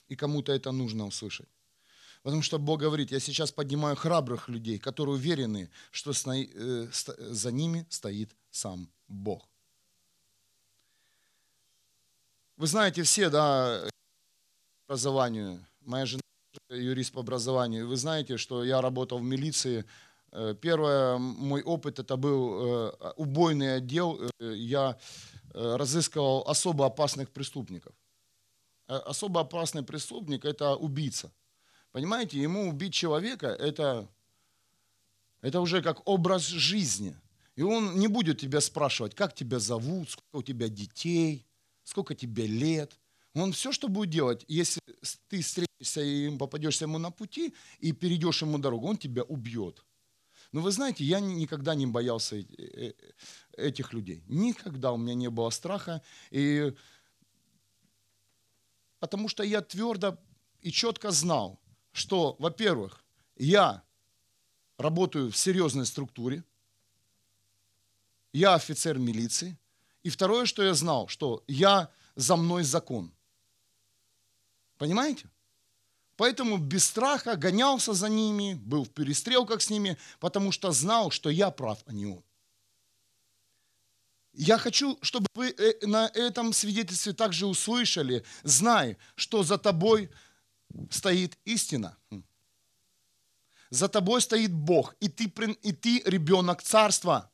И 0.08 0.16
кому-то 0.16 0.52
это 0.52 0.72
нужно 0.72 1.06
услышать. 1.06 1.48
Потому 2.22 2.42
что 2.42 2.58
Бог 2.58 2.80
говорит, 2.80 3.10
я 3.10 3.20
сейчас 3.20 3.52
поднимаю 3.52 3.96
храбрых 3.96 4.48
людей, 4.48 4.78
которые 4.78 5.14
уверены, 5.14 5.70
что 5.90 6.10
э, 6.10 6.88
за 7.18 7.52
ними 7.52 7.86
стоит 7.88 8.34
сам 8.50 8.88
Бог. 9.06 9.48
Вы 12.56 12.66
знаете 12.66 13.02
все, 13.02 13.30
да, 13.30 13.88
образованию. 14.86 15.64
Моя 15.80 16.06
жена 16.06 16.22
юрист 16.70 17.12
по 17.12 17.20
образованию. 17.20 17.86
Вы 17.86 17.96
знаете, 17.96 18.36
что 18.36 18.64
я 18.64 18.80
работал 18.80 19.18
в 19.18 19.22
милиции. 19.22 19.84
Э, 20.32 20.54
первый 20.60 21.18
мой 21.18 21.62
опыт 21.62 21.98
это 22.00 22.16
был 22.16 22.90
э, 22.90 23.12
убойный 23.16 23.76
отдел. 23.76 24.20
Я 24.40 24.98
разыскивал 25.54 26.44
особо 26.46 26.86
опасных 26.86 27.30
преступников. 27.30 27.94
Особо 28.86 29.42
опасный 29.42 29.82
преступник– 29.82 30.44
это 30.46 30.74
убийца. 30.74 31.30
Понимаете, 31.92 32.40
ему 32.40 32.68
убить 32.68 32.94
человека 32.94 33.48
это, 33.48 34.08
это 35.40 35.60
уже 35.60 35.82
как 35.82 36.06
образ 36.08 36.46
жизни. 36.46 37.16
И 37.56 37.62
он 37.62 37.98
не 37.98 38.08
будет 38.08 38.38
тебя 38.40 38.60
спрашивать, 38.60 39.14
как 39.14 39.34
тебя 39.34 39.58
зовут, 39.58 40.10
сколько 40.10 40.36
у 40.36 40.42
тебя 40.42 40.68
детей, 40.68 41.44
сколько 41.82 42.14
тебе 42.14 42.46
лет. 42.46 42.98
Он 43.34 43.52
все, 43.52 43.72
что 43.72 43.88
будет 43.88 44.10
делать, 44.10 44.44
если 44.48 44.80
ты 45.28 45.42
встретишься 45.42 46.00
и 46.00 46.36
попадешься 46.36 46.84
ему 46.84 46.98
на 46.98 47.10
пути 47.10 47.54
и 47.80 47.92
перейдешь 47.92 48.42
ему 48.42 48.58
дорогу, 48.58 48.86
он 48.86 48.96
тебя 48.96 49.22
убьет. 49.22 49.84
Но 50.52 50.60
вы 50.60 50.70
знаете, 50.70 51.04
я 51.04 51.20
никогда 51.20 51.74
не 51.74 51.86
боялся 51.86 52.36
э, 52.36 52.44
э, 52.58 52.92
этих 53.58 53.92
людей. 53.92 54.22
Никогда 54.28 54.92
у 54.92 54.96
меня 54.96 55.14
не 55.14 55.28
было 55.28 55.50
страха. 55.50 56.02
И 56.30 56.74
потому 59.00 59.28
что 59.28 59.42
я 59.42 59.60
твердо 59.60 60.18
и 60.60 60.70
четко 60.70 61.10
знал, 61.10 61.60
что, 61.92 62.36
во-первых, 62.38 63.04
я 63.36 63.82
работаю 64.76 65.30
в 65.30 65.36
серьезной 65.36 65.86
структуре, 65.86 66.44
я 68.32 68.54
офицер 68.54 68.98
милиции, 68.98 69.58
и 70.02 70.10
второе, 70.10 70.46
что 70.46 70.62
я 70.62 70.74
знал, 70.74 71.08
что 71.08 71.42
я 71.46 71.90
за 72.14 72.36
мной 72.36 72.62
закон. 72.62 73.12
Понимаете? 74.76 75.28
Поэтому 76.16 76.58
без 76.58 76.84
страха 76.84 77.36
гонялся 77.36 77.92
за 77.92 78.08
ними, 78.08 78.54
был 78.54 78.84
в 78.84 78.90
перестрелках 78.90 79.62
с 79.62 79.70
ними, 79.70 79.96
потому 80.18 80.50
что 80.52 80.72
знал, 80.72 81.10
что 81.10 81.30
я 81.30 81.50
прав, 81.50 81.78
а 81.86 81.92
не 81.92 82.06
он. 82.06 82.24
Я 84.40 84.56
хочу, 84.56 84.96
чтобы 85.02 85.26
вы 85.34 85.50
э, 85.50 85.84
на 85.84 86.06
этом 86.14 86.52
свидетельстве 86.52 87.12
также 87.12 87.44
услышали, 87.44 88.24
знай, 88.44 88.96
что 89.16 89.42
за 89.42 89.58
тобой 89.58 90.10
стоит 90.90 91.36
истина. 91.44 91.98
За 93.70 93.88
тобой 93.88 94.20
стоит 94.20 94.52
Бог, 94.52 94.94
и 95.00 95.08
ты, 95.08 95.24
и 95.62 95.72
ты 95.72 96.02
ребенок 96.06 96.62
царства. 96.62 97.32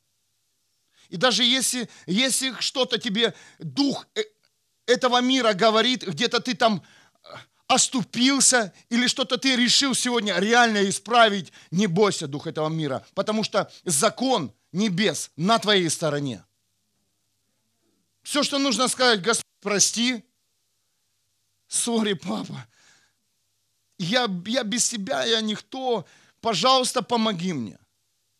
И 1.09 1.17
даже 1.17 1.43
если, 1.43 1.87
если 2.07 2.55
что-то 2.59 2.97
тебе 2.97 3.35
дух 3.59 4.07
э, 4.15 4.23
этого 4.87 5.21
мира 5.21 5.53
говорит, 5.53 6.07
где-то 6.07 6.39
ты 6.39 6.55
там 6.55 6.81
э, 6.81 7.27
оступился 7.67 8.73
или 8.89 9.05
что-то 9.05 9.37
ты 9.37 9.55
решил 9.55 9.93
сегодня 9.93 10.39
реально 10.39 10.89
исправить, 10.89 11.53
не 11.69 11.85
бойся 11.85 12.27
дух 12.27 12.47
этого 12.47 12.67
мира, 12.67 13.05
потому 13.13 13.43
что 13.43 13.71
закон 13.83 14.51
небес 14.71 15.29
на 15.35 15.59
твоей 15.59 15.91
стороне. 15.91 16.43
Все, 18.25 18.41
что 18.41 18.57
нужно 18.57 18.87
сказать, 18.87 19.21
Господь, 19.21 19.45
прости, 19.61 20.23
сори, 21.67 22.13
папа, 22.13 22.67
я, 23.99 24.27
я 24.47 24.63
без 24.63 24.89
тебя, 24.89 25.23
я 25.23 25.41
никто. 25.41 26.07
Пожалуйста, 26.41 27.03
помоги 27.03 27.53
мне. 27.53 27.77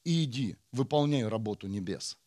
И 0.04 0.24
иди, 0.24 0.58
выполняй 0.72 1.28
работу 1.28 1.68
небес. 1.68 2.18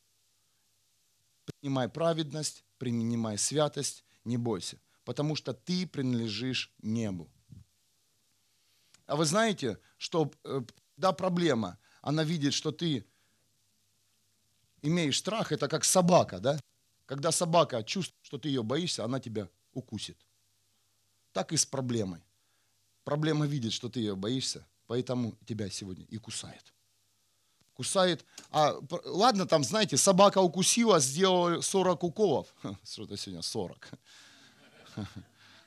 Принимай 1.47 1.88
праведность, 1.88 2.64
принимай 2.79 3.37
святость, 3.37 4.05
не 4.25 4.37
бойся, 4.37 4.81
потому 5.05 5.35
что 5.35 5.53
ты 5.53 5.85
принадлежишь 5.85 6.73
небу. 6.81 7.29
А 9.07 9.16
вы 9.16 9.25
знаете, 9.25 9.81
что 9.97 10.31
э, 10.44 10.61
да, 10.97 11.11
проблема, 11.11 11.77
она 12.03 12.23
видит, 12.23 12.55
что 12.55 12.71
ты 12.71 13.05
имеешь 14.81 15.18
страх, 15.18 15.51
это 15.51 15.66
как 15.66 15.85
собака, 15.85 16.38
да? 16.38 16.61
Когда 17.09 17.33
собака 17.33 17.83
чувствует, 17.83 18.23
что 18.23 18.37
ты 18.37 18.49
ее 18.49 18.62
боишься, 18.62 19.03
она 19.03 19.18
тебя 19.18 19.49
укусит. 19.73 20.18
Так 21.33 21.55
и 21.55 21.57
с 21.57 21.64
проблемой. 21.64 22.21
Проблема 23.03 23.47
видит, 23.47 23.73
что 23.73 23.88
ты 23.88 24.01
ее 24.01 24.14
боишься, 24.14 24.66
поэтому 24.87 25.35
тебя 25.47 25.71
сегодня 25.71 26.05
и 26.05 26.18
кусает. 26.18 26.75
Кусает. 27.73 28.27
А 28.51 28.75
ладно, 29.07 29.47
там, 29.47 29.64
знаете, 29.64 29.97
собака 29.97 30.42
укусила, 30.42 31.01
сделала 31.01 31.62
40 31.62 32.05
уколов. 32.05 32.55
Что-то 32.85 33.16
сегодня 33.16 33.40
40. 33.40 33.88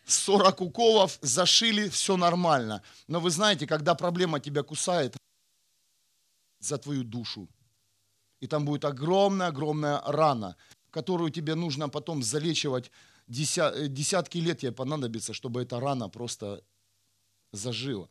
40 0.06 0.62
уколов, 0.62 1.18
зашили, 1.22 1.90
все 1.90 2.18
нормально. 2.18 2.84
Но 3.08 3.20
вы 3.20 3.32
знаете, 3.32 3.66
когда 3.66 3.96
проблема 3.96 4.40
тебя 4.40 4.62
кусает, 4.62 5.18
за 6.60 6.78
твою 6.78 7.04
душу. 7.04 7.50
И 8.42 8.46
там 8.46 8.64
будет 8.64 8.86
огромная-огромная 8.86 10.02
рана, 10.06 10.56
которую 10.92 11.32
тебе 11.32 11.56
нужно 11.56 11.90
потом 11.90 12.22
залечивать. 12.22 12.92
Десятки 13.28 14.38
лет 14.38 14.60
тебе 14.60 14.72
понадобится, 14.72 15.34
чтобы 15.34 15.62
эта 15.62 15.80
рана 15.80 16.10
просто 16.10 16.64
зажила. 17.52 18.10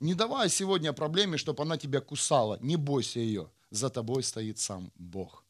Не 0.00 0.14
давай 0.14 0.48
сегодня 0.48 0.92
проблеме, 0.92 1.38
чтобы 1.38 1.62
она 1.62 1.76
тебя 1.76 2.00
кусала. 2.00 2.58
Не 2.60 2.76
бойся 2.76 3.20
ее. 3.20 3.50
За 3.70 3.88
тобой 3.88 4.22
стоит 4.22 4.58
сам 4.58 4.92
Бог. 4.96 5.44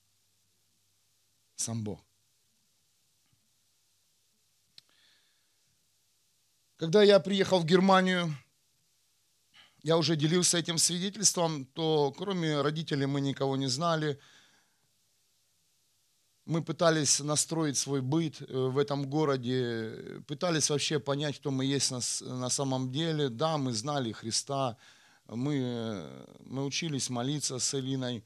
Сам 1.57 1.85
Бог. 1.85 2.00
Когда 6.76 7.02
я 7.02 7.18
приехал 7.18 7.61
в 7.61 7.64
Германию, 7.64 8.35
я 9.83 9.96
уже 9.96 10.16
делился 10.16 10.59
этим 10.59 10.78
свидетельством, 10.78 11.64
то 11.64 12.12
кроме 12.16 12.61
родителей 12.61 13.07
мы 13.07 13.20
никого 13.20 13.57
не 13.57 13.68
знали– 13.68 14.18
мы 16.48 16.62
пытались 16.62 17.20
настроить 17.20 17.76
свой 17.76 18.00
быт 18.00 18.40
э, 18.40 18.46
в 18.46 18.78
этом 18.78 19.11
городе, 19.11 20.22
пытались 20.26 20.70
вообще 20.70 20.98
понять, 20.98 21.38
кто 21.38 21.50
мы 21.50 21.66
есть 21.66 21.90
на, 21.90 22.00
на 22.22 22.48
самом 22.48 22.90
деле. 22.90 23.28
Да, 23.28 23.58
мы 23.58 23.74
знали 23.74 24.12
Христа, 24.12 24.78
мы, 25.26 26.06
мы 26.40 26.64
учились 26.64 27.11
молиться 27.11 27.58
с 27.58 27.74
Элиной, 27.74 28.24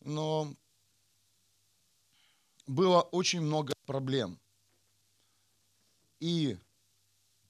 но 0.00 0.52
было 2.66 3.02
очень 3.02 3.40
много 3.40 3.72
проблем. 3.86 4.40
И 6.18 6.58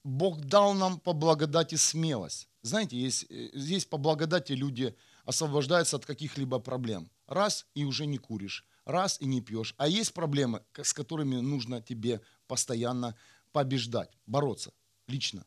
Бог 0.05 0.39
дал 0.41 0.75
нам 0.75 1.01
по 1.01 1.15
благодати 1.15 1.77
смелость. 1.77 2.50
Знаете, 2.63 2.99
есть, 2.99 3.27
э, 3.31 3.51
здесь 3.53 3.87
по 3.87 3.97
благодати 3.97 4.53
люди 4.53 4.95
освобождаются 5.25 5.97
от 5.97 6.07
каких-либо 6.07 6.59
проблем. 6.59 7.11
Раз 7.27 7.67
и 7.75 7.85
уже 7.85 8.07
не 8.07 8.19
куришь 8.19 8.65
раз 8.91 9.21
и 9.21 9.27
не 9.27 9.41
пьешь. 9.41 9.75
А 9.79 9.89
есть 9.89 10.13
проблемы, 10.13 10.63
с 10.75 10.93
которыми 10.93 11.37
нужно 11.37 11.81
тебе 11.81 12.21
постоянно 12.47 13.17
побеждать, 13.53 14.11
бороться 14.27 14.73
лично. 15.07 15.45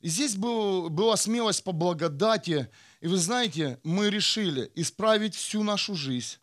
И 0.00 0.08
здесь 0.08 0.36
был, 0.36 0.90
была 0.90 1.16
смелость 1.16 1.62
по 1.62 1.72
благодати. 1.72 2.68
И 3.00 3.06
вы 3.06 3.16
знаете, 3.18 3.78
мы 3.84 4.10
решили 4.10 4.70
исправить 4.74 5.34
всю 5.34 5.62
нашу 5.62 5.94
жизнь 5.94 6.38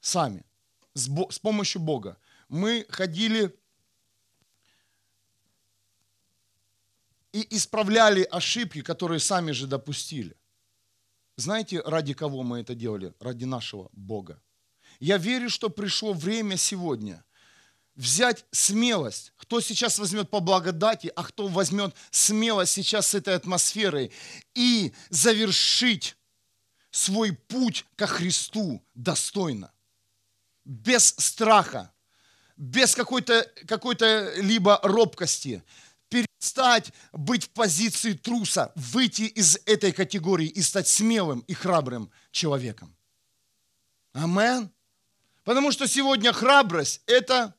сами, 0.00 0.44
с, 0.94 1.08
с 1.30 1.38
помощью 1.38 1.80
Бога. 1.80 2.18
Мы 2.48 2.84
ходили 2.88 3.56
и 7.32 7.56
исправляли 7.56 8.22
ошибки, 8.22 8.82
которые 8.82 9.20
сами 9.20 9.52
же 9.52 9.66
допустили. 9.66 10.36
Знаете, 11.36 11.80
ради 11.80 12.14
кого 12.14 12.42
мы 12.42 12.60
это 12.60 12.74
делали? 12.74 13.14
Ради 13.20 13.44
нашего 13.44 13.88
Бога. 13.92 14.42
Я 14.98 15.16
верю, 15.16 15.48
что 15.48 15.70
пришло 15.70 16.12
время 16.12 16.56
сегодня 16.56 17.24
взять 17.94 18.44
смелость. 18.50 19.32
Кто 19.36 19.60
сейчас 19.60 19.98
возьмет 19.98 20.30
по 20.30 20.40
благодати, 20.40 21.12
а 21.14 21.24
кто 21.24 21.48
возьмет 21.48 21.94
смелость 22.10 22.72
сейчас 22.72 23.08
с 23.08 23.14
этой 23.14 23.34
атмосферой 23.34 24.12
и 24.54 24.92
завершить 25.10 26.16
свой 26.90 27.32
путь 27.32 27.86
ко 27.96 28.06
Христу 28.06 28.82
достойно, 28.94 29.72
без 30.64 31.14
страха, 31.18 31.92
без 32.56 32.94
какой-то 32.94 33.50
какой 33.66 33.96
либо 34.40 34.80
робкости, 34.82 35.62
перестать 36.40 36.92
быть 37.12 37.44
в 37.44 37.50
позиции 37.50 38.14
труса, 38.14 38.72
выйти 38.74 39.22
из 39.22 39.58
этой 39.66 39.92
категории 39.92 40.48
и 40.48 40.62
стать 40.62 40.88
смелым 40.88 41.40
и 41.40 41.54
храбрым 41.54 42.10
человеком. 42.30 42.96
Амен. 44.12 44.70
Потому 45.44 45.72
что 45.72 45.86
сегодня 45.86 46.32
храбрость– 46.32 47.02
это 47.06 47.54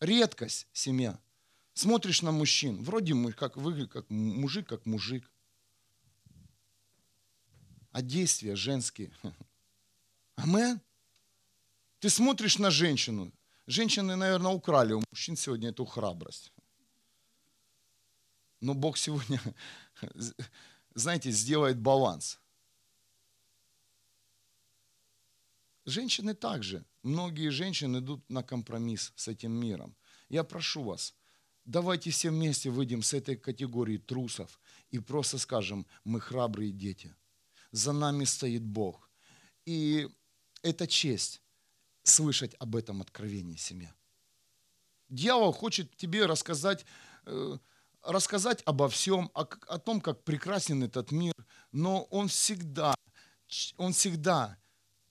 редкость 0.00 0.66
семья. 0.72 1.18
Смотришь 1.74 2.22
на 2.22 2.32
мужчин, 2.32 2.82
вроде 2.82 3.14
мы 3.14 3.32
как 3.32 3.56
выглядит 3.56 3.92
как 3.92 4.10
мужик, 4.10 4.68
как 4.68 4.86
мужик. 4.86 5.30
А 7.92 8.02
действия 8.02 8.56
женские. 8.56 9.10
Амен. 10.36 10.80
Ты 12.00 12.10
смотришь 12.10 12.58
на 12.58 12.70
женщину. 12.70 13.32
Женщины, 13.66 14.16
наверное, 14.16 14.52
украли 14.52 14.92
у 14.92 15.02
мужчин 15.10 15.36
сегодня 15.36 15.68
эту 15.68 15.84
храбрость. 15.84 16.52
Но 18.60 18.74
Бог 18.74 18.96
сегодня, 18.96 19.40
знаете, 20.94 21.30
сделает 21.30 21.78
баланс. 21.78 22.40
Женщины 25.84 26.34
также. 26.34 26.84
Многие 27.02 27.50
женщины 27.50 27.98
идут 27.98 28.28
на 28.30 28.42
компромисс 28.42 29.12
с 29.16 29.28
этим 29.28 29.52
миром. 29.52 29.96
Я 30.28 30.44
прошу 30.44 30.84
вас, 30.84 31.14
давайте 31.64 32.10
все 32.10 32.30
вместе 32.30 32.70
выйдем 32.70 33.02
с 33.02 33.14
этой 33.14 33.36
категории 33.36 33.98
трусов 33.98 34.60
и 34.90 34.98
просто 34.98 35.38
скажем, 35.38 35.86
мы 36.04 36.20
храбрые 36.20 36.72
дети. 36.72 37.14
За 37.72 37.92
нами 37.92 38.24
стоит 38.24 38.62
Бог. 38.62 39.10
И 39.64 40.08
это 40.62 40.86
честь 40.86 41.41
слышать 42.02 42.54
об 42.58 42.76
этом 42.76 43.00
откровении 43.00 43.56
семья. 43.56 43.94
Дьявол 45.08 45.52
хочет 45.52 45.94
тебе 45.96 46.26
рассказать, 46.26 46.84
э, 47.26 47.58
рассказать 48.02 48.62
обо 48.64 48.88
всем, 48.88 49.30
о, 49.34 49.42
о 49.42 49.78
том, 49.78 50.00
как 50.00 50.24
прекрасен 50.24 50.82
этот 50.82 51.12
мир, 51.12 51.34
но 51.70 52.04
он 52.04 52.28
всегда, 52.28 52.94
он 53.76 53.92
всегда 53.92 54.56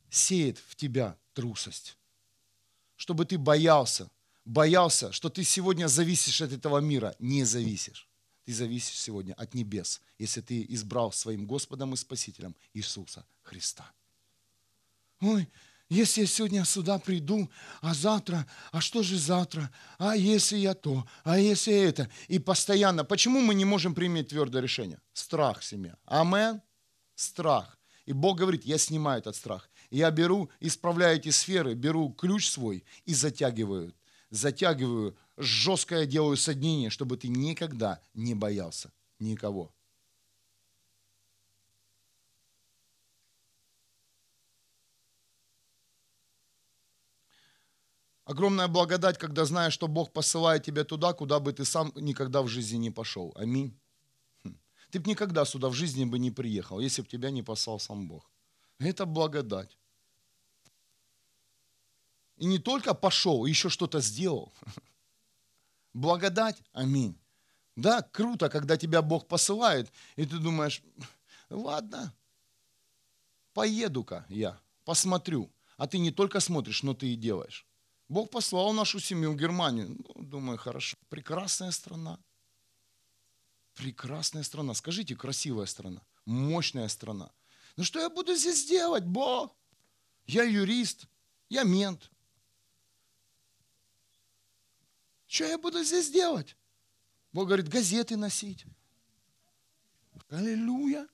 сеет 0.10 0.58
в 0.58 0.76
тебя 0.76 1.18
трусость, 1.34 1.98
чтобы 2.96 3.26
ты 3.26 3.38
боялся, 3.38 4.10
боялся, 4.46 5.12
что 5.12 5.30
ты 5.30 5.44
сегодня 5.44 5.88
зависишь 5.88 6.42
от 6.42 6.52
этого 6.52 6.80
мира. 6.80 7.16
Не 7.20 7.44
зависишь. 7.44 8.08
Ты 8.46 8.54
зависишь 8.54 9.00
сегодня 9.00 9.34
от 9.34 9.54
небес, 9.54 10.02
если 10.18 10.42
ты 10.42 10.66
избрал 10.70 11.12
своим 11.12 11.46
Господом 11.46 11.94
и 11.94 11.98
Спасителем 11.98 12.56
Иисуса 12.74 13.26
Христа. 13.44 13.92
Ой, 15.22 15.48
если 15.92 16.22
я 16.22 16.28
сегодня 16.28 16.64
сюда 16.64 17.00
приду, 17.00 17.52
а 17.82 17.94
завтра, 17.94 18.48
а 18.72 18.80
что 18.80 19.04
же 19.04 19.18
завтра? 19.18 19.70
А 19.98 20.16
если 20.16 20.56
я 20.56 20.74
то, 20.74 21.06
а 21.26 21.38
если 21.38 21.74
это? 21.74 22.10
И 22.30 22.40
постоянно. 22.40 23.04
Почему 23.04 23.42
мы 23.42 23.54
не 23.54 23.66
можем 23.66 23.94
принять 23.94 24.30
твердое 24.30 24.62
решение? 24.62 25.02
Страх 25.12 25.62
семья. 25.62 25.98
Амен. 26.06 26.62
Страх. 27.16 27.78
И 28.06 28.14
Бог 28.14 28.38
говорит, 28.38 28.64
я 28.64 28.78
снимаю 28.78 29.20
этот 29.20 29.36
страх. 29.36 29.70
Я 29.90 30.10
беру, 30.12 30.50
исправляю 30.62 31.18
эти 31.18 31.28
сферы, 31.28 31.74
беру 31.74 32.14
ключ 32.14 32.48
свой 32.48 32.86
и 33.04 33.14
затягиваю. 33.14 33.94
Затягиваю, 34.30 35.18
жесткое 35.36 36.06
делаю 36.06 36.38
соединение, 36.38 36.90
чтобы 36.90 37.18
ты 37.18 37.28
никогда 37.28 38.00
не 38.14 38.34
боялся 38.34 38.94
никого. 39.20 39.74
Огромная 48.32 48.70
благодать, 48.70 49.18
когда 49.18 49.44
знаешь, 49.44 49.74
что 49.74 49.90
Бог 49.90 50.14
посылает 50.14 50.64
тебя 50.64 50.86
туда, 50.86 51.12
куда 51.12 51.42
бы 51.42 51.52
ты 51.52 51.66
сам 51.66 51.92
никогда 51.96 52.42
в 52.42 52.48
жизни 52.48 52.78
не 52.78 52.90
пошел. 52.90 53.34
Аминь. 53.36 53.78
Хм. 54.46 54.58
Ты 54.90 55.00
бы 55.02 55.10
никогда 55.10 55.44
сюда 55.44 55.68
в 55.68 55.74
жизни 55.74 56.06
бы 56.06 56.18
не 56.18 56.32
приехал, 56.32 56.80
если 56.80 57.02
бы 57.02 57.10
тебя 57.10 57.30
не 57.30 57.44
послал 57.44 57.78
сам 57.78 58.08
Бог. 58.08 58.32
Это 58.80 59.06
благодать. 59.06 59.78
И 62.38 62.46
не 62.46 62.58
только 62.58 62.94
пошел, 62.94 63.46
еще 63.46 63.68
что-то 63.68 64.00
сделал. 64.00 64.54
Благодать. 65.94 66.64
Аминь. 66.72 67.20
Да, 67.76 68.02
круто, 68.02 68.48
когда 68.48 68.78
тебя 68.78 69.02
Бог 69.02 69.28
посылает, 69.28 69.92
и 70.16 70.26
ты 70.26 70.38
думаешь, 70.38 70.82
ладно, 71.50 72.14
поеду-ка 73.54 74.26
я, 74.30 74.58
посмотрю. 74.86 75.52
А 75.76 75.86
ты 75.86 75.98
не 75.98 76.12
только 76.12 76.40
смотришь, 76.40 76.82
но 76.84 76.94
ты 76.94 77.08
и 77.08 77.18
делаешь. 77.18 77.68
Бог 78.12 78.30
послал 78.30 78.74
нашу 78.74 79.00
семью 79.00 79.32
в 79.32 79.38
Германию. 79.38 79.88
Ну, 79.88 80.24
думаю, 80.24 80.58
хорошо. 80.58 80.98
Прекрасная 81.08 81.72
страна. 81.72 82.20
Прекрасная 83.74 84.44
страна. 84.44 84.74
Скажите, 84.74 85.16
красивая 85.16 85.66
страна. 85.66 86.02
Мощная 86.26 86.90
страна. 86.90 87.32
Ну 87.78 87.86
что 87.86 88.02
я 88.02 88.10
буду 88.10 88.36
здесь 88.36 88.66
делать, 88.66 89.06
Бог? 89.06 89.56
Я 90.26 90.44
юрист, 90.44 91.08
я 91.48 91.64
мент. 91.64 92.12
Что 95.26 95.46
я 95.46 95.58
буду 95.58 95.82
здесь 95.82 96.12
делать? 96.12 96.58
Бог 97.32 97.48
говорит, 97.48 97.70
газеты 97.70 98.18
носить. 98.18 98.66
Аллилуйя. 100.28 101.08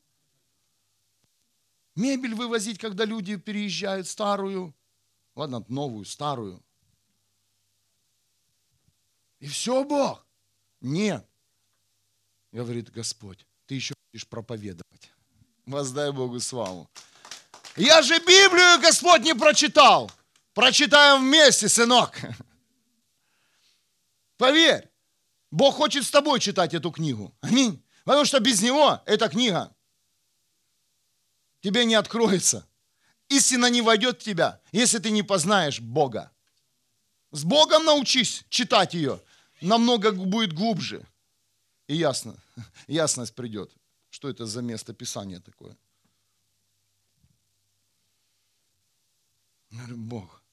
Мебель 1.93 2.33
вывозить, 2.33 2.79
когда 2.79 3.05
люди 3.05 3.35
переезжают, 3.35 4.07
старую. 4.07 4.75
Ладно, 5.35 5.63
новую, 5.67 6.03
старую. 6.03 6.63
И 9.39 9.47
все, 9.47 9.83
Бог. 9.83 10.25
Нет. 10.81 11.25
Говорит 12.51 12.89
Господь, 12.91 13.45
ты 13.65 13.75
еще 13.75 13.93
будешь 14.11 14.27
проповедовать. 14.27 15.11
Воздай 15.65 16.11
Богу 16.11 16.39
славу. 16.39 16.89
Я 17.75 18.01
же 18.01 18.17
Библию, 18.19 18.81
Господь, 18.81 19.21
не 19.21 19.35
прочитал. 19.35 20.11
Прочитаем 20.53 21.21
вместе, 21.21 21.69
сынок. 21.69 22.19
Поверь, 24.37 24.89
Бог 25.51 25.75
хочет 25.75 26.03
с 26.03 26.09
тобой 26.09 26.39
читать 26.39 26.73
эту 26.73 26.91
книгу. 26.91 27.35
Аминь. 27.41 27.83
Потому 28.03 28.25
что 28.25 28.39
без 28.39 28.61
Него 28.61 29.01
эта 29.05 29.29
книга 29.29 29.75
тебе 31.61 31.85
не 31.85 31.95
откроется. 31.95 32.67
Истина 33.29 33.69
не 33.69 33.81
войдет 33.81 34.21
в 34.21 34.23
тебя, 34.23 34.61
если 34.71 34.99
ты 34.99 35.09
не 35.09 35.21
познаешь 35.21 35.81
Бога. 35.81 36.31
С 37.31 37.43
Богом 37.43 37.83
научись 37.83 38.45
читать 38.49 38.93
ее. 38.93 39.21
Намного 39.61 40.11
будет 40.11 40.53
глубже. 40.53 41.05
И 41.87 41.95
ясно, 41.95 42.35
ясность 42.87 43.35
придет. 43.35 43.71
Что 44.09 44.29
это 44.29 44.45
за 44.45 44.61
место 44.61 44.93
Писания 44.93 45.39
такое? 45.39 45.77
Я 49.69 49.79
говорю, 49.79 49.97
Бог, 49.97 50.43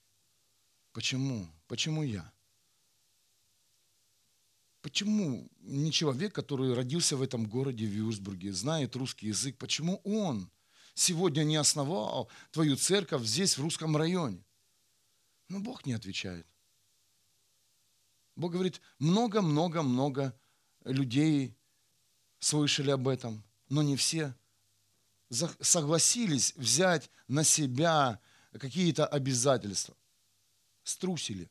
почему? 0.92 1.48
Почему 1.66 2.02
я? 2.02 2.30
Почему 4.80 5.48
не 5.60 5.90
человек, 5.90 6.34
который 6.34 6.74
родился 6.74 7.16
в 7.16 7.22
этом 7.22 7.46
городе, 7.46 7.86
в 7.86 7.90
Вюрсбурге, 7.90 8.52
знает 8.52 8.96
русский 8.96 9.28
язык, 9.28 9.56
почему 9.56 10.00
он 10.04 10.50
сегодня 10.94 11.42
не 11.42 11.56
основал 11.56 12.28
твою 12.50 12.76
церковь 12.76 13.24
здесь, 13.24 13.56
в 13.56 13.62
русском 13.62 13.96
районе? 13.96 14.44
Но 15.48 15.60
Бог 15.60 15.86
не 15.86 15.94
отвечает. 15.94 16.46
Бог 18.36 18.52
говорит, 18.52 18.80
много-много-много 18.98 20.34
людей 20.84 21.56
слышали 22.38 22.90
об 22.90 23.08
этом, 23.08 23.42
но 23.68 23.82
не 23.82 23.96
все 23.96 24.34
согласились 25.60 26.54
взять 26.56 27.10
на 27.28 27.44
себя 27.44 28.20
какие-то 28.52 29.06
обязательства. 29.06 29.96
Струсили. 30.82 31.50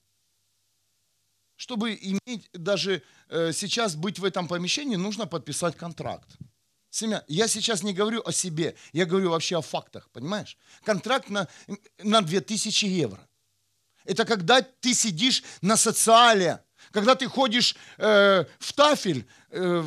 Чтобы 1.56 1.96
иметь 1.96 2.50
даже 2.54 3.04
э, 3.30 3.52
сейчас 3.54 3.96
быть 3.96 4.20
в 4.20 4.26
этом 4.26 4.48
помещении, 4.48 4.96
нужно 4.96 5.28
подписать 5.28 5.76
контракт. 5.76 6.38
Семья, 6.90 7.24
я 7.28 7.48
сейчас 7.48 7.84
не 7.84 7.94
говорю 7.94 8.22
о 8.26 8.32
себе, 8.32 8.76
я 8.92 9.06
говорю 9.06 9.32
вообще 9.32 9.58
о 9.58 9.62
фактах, 9.62 10.10
понимаешь? 10.12 10.58
Контракт 10.84 11.30
на, 11.30 11.48
на 12.00 12.22
2000 12.22 12.86
евро. 12.86 13.28
Это 14.06 14.26
когда 14.26 14.62
ты 14.62 14.94
сидишь 14.94 15.44
на 15.62 15.78
социале, 15.78 16.64
когда 16.94 17.16
ты 17.16 17.28
ходишь 17.28 17.76
э, 17.98 18.46
в 18.60 18.74
тафель, 18.74 19.28
э, 19.50 19.84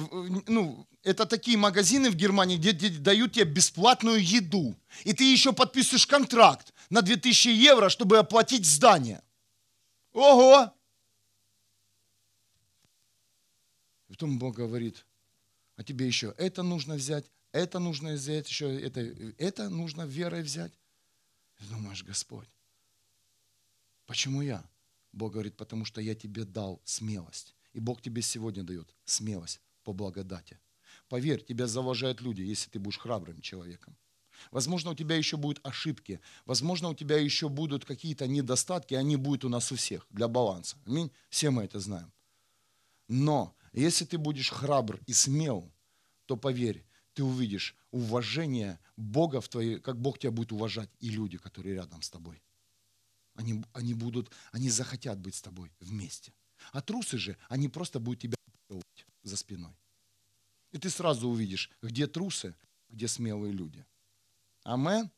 ну, 0.49 0.87
это 1.05 1.25
такие 1.25 1.57
магазины 1.57 2.11
в 2.11 2.17
Германии, 2.17 2.57
где, 2.57 2.73
где 2.73 2.91
дают 2.91 3.33
тебе 3.33 3.45
бесплатную 3.45 4.21
еду. 4.21 4.77
И 5.05 5.13
ты 5.13 5.23
еще 5.33 5.53
подписываешь 5.53 6.07
контракт 6.07 6.75
на 6.91 7.03
2000 7.03 7.49
евро, 7.49 7.91
чтобы 7.91 8.19
оплатить 8.19 8.67
здание. 8.67 9.23
Ого! 10.13 10.73
Потом 14.09 14.39
Бог 14.41 14.57
говорит, 14.57 15.07
а 15.77 15.85
тебе 15.85 16.09
еще 16.09 16.35
это 16.39 16.65
нужно 16.65 16.97
взять, 16.97 17.31
это 17.53 17.79
нужно 17.79 18.15
взять, 18.15 18.49
еще 18.49 18.81
это, 18.81 19.01
это 19.39 19.69
нужно 19.69 20.03
верой 20.03 20.43
взять. 20.43 20.73
Ты 21.59 21.67
думаешь, 21.67 22.03
Господь, 22.03 22.49
почему 24.07 24.43
я? 24.43 24.65
Бог 25.17 25.33
говорит, 25.33 25.57
потому 25.57 25.87
что 25.87 26.01
я 26.03 26.15
тебе 26.15 26.45
дал 26.45 26.83
смелость. 26.85 27.55
И 27.73 27.81
Бог 27.81 28.03
тебе 28.03 28.21
сегодня 28.21 28.63
дает 28.63 28.95
смелость 29.07 29.61
по 29.83 29.95
благодати. 29.95 30.61
Поверь, 31.09 31.43
тебя 31.43 31.67
завожают 31.67 32.21
люди, 32.21 32.43
если 32.43 32.69
ты 32.69 32.79
будешь 32.79 32.99
храбрым 32.99 33.41
человеком. 33.41 33.97
Возможно, 34.51 34.91
у 34.91 34.95
тебя 34.95 35.17
еще 35.17 35.39
будут 35.39 35.67
ошибки. 35.67 36.21
Возможно, 36.45 36.91
у 36.91 36.95
тебя 36.95 37.17
еще 37.17 37.49
будут 37.49 37.87
какие-то 37.87 38.27
недостатки. 38.27 38.93
Они 38.93 39.17
будут 39.17 39.47
у 39.47 39.49
нас 39.49 39.73
у 39.73 39.77
всех 39.77 40.07
для 40.11 40.29
баланса. 40.29 40.77
Аминь. 40.85 41.11
Все 41.31 41.49
мы 41.49 41.65
это 41.65 41.81
знаем. 41.81 42.13
Но 43.09 43.57
если 43.73 44.05
ты 44.05 44.19
будешь 44.19 44.51
храбр 44.51 45.01
и 45.07 45.15
смел, 45.15 45.73
то 46.27 46.37
поверь, 46.37 46.85
ты 47.15 47.25
увидишь 47.25 47.75
уважение 47.91 48.79
Бога 48.97 49.41
в 49.41 49.49
твоей, 49.49 49.81
как 49.81 49.99
Бог 49.99 50.19
тебя 50.19 50.33
будет 50.33 50.53
уважать, 50.53 50.91
и 51.01 51.09
люди, 51.09 51.39
которые 51.39 51.75
рядом 51.75 52.03
с 52.03 52.11
тобой. 52.11 52.43
Они, 53.37 53.63
они 53.73 53.95
будут, 53.95 54.31
они 54.53 54.71
захотят 54.71 55.19
быть 55.19 55.35
с 55.35 55.43
тобой 55.43 55.71
вместе. 55.81 56.33
А 56.73 56.81
трусы 56.81 57.19
же, 57.19 57.37
они 57.49 57.69
просто 57.69 58.01
будут 58.01 58.21
тебя 58.21 58.37
за 59.23 59.37
спиной. 59.37 59.77
И 60.73 60.79
ты 60.79 60.91
сразу 60.91 61.29
увидишь, 61.29 61.71
где 61.83 62.07
трусы, 62.07 62.55
где 62.89 63.09
смелые 63.09 63.53
люди. 63.53 63.85
Амен. 64.65 65.11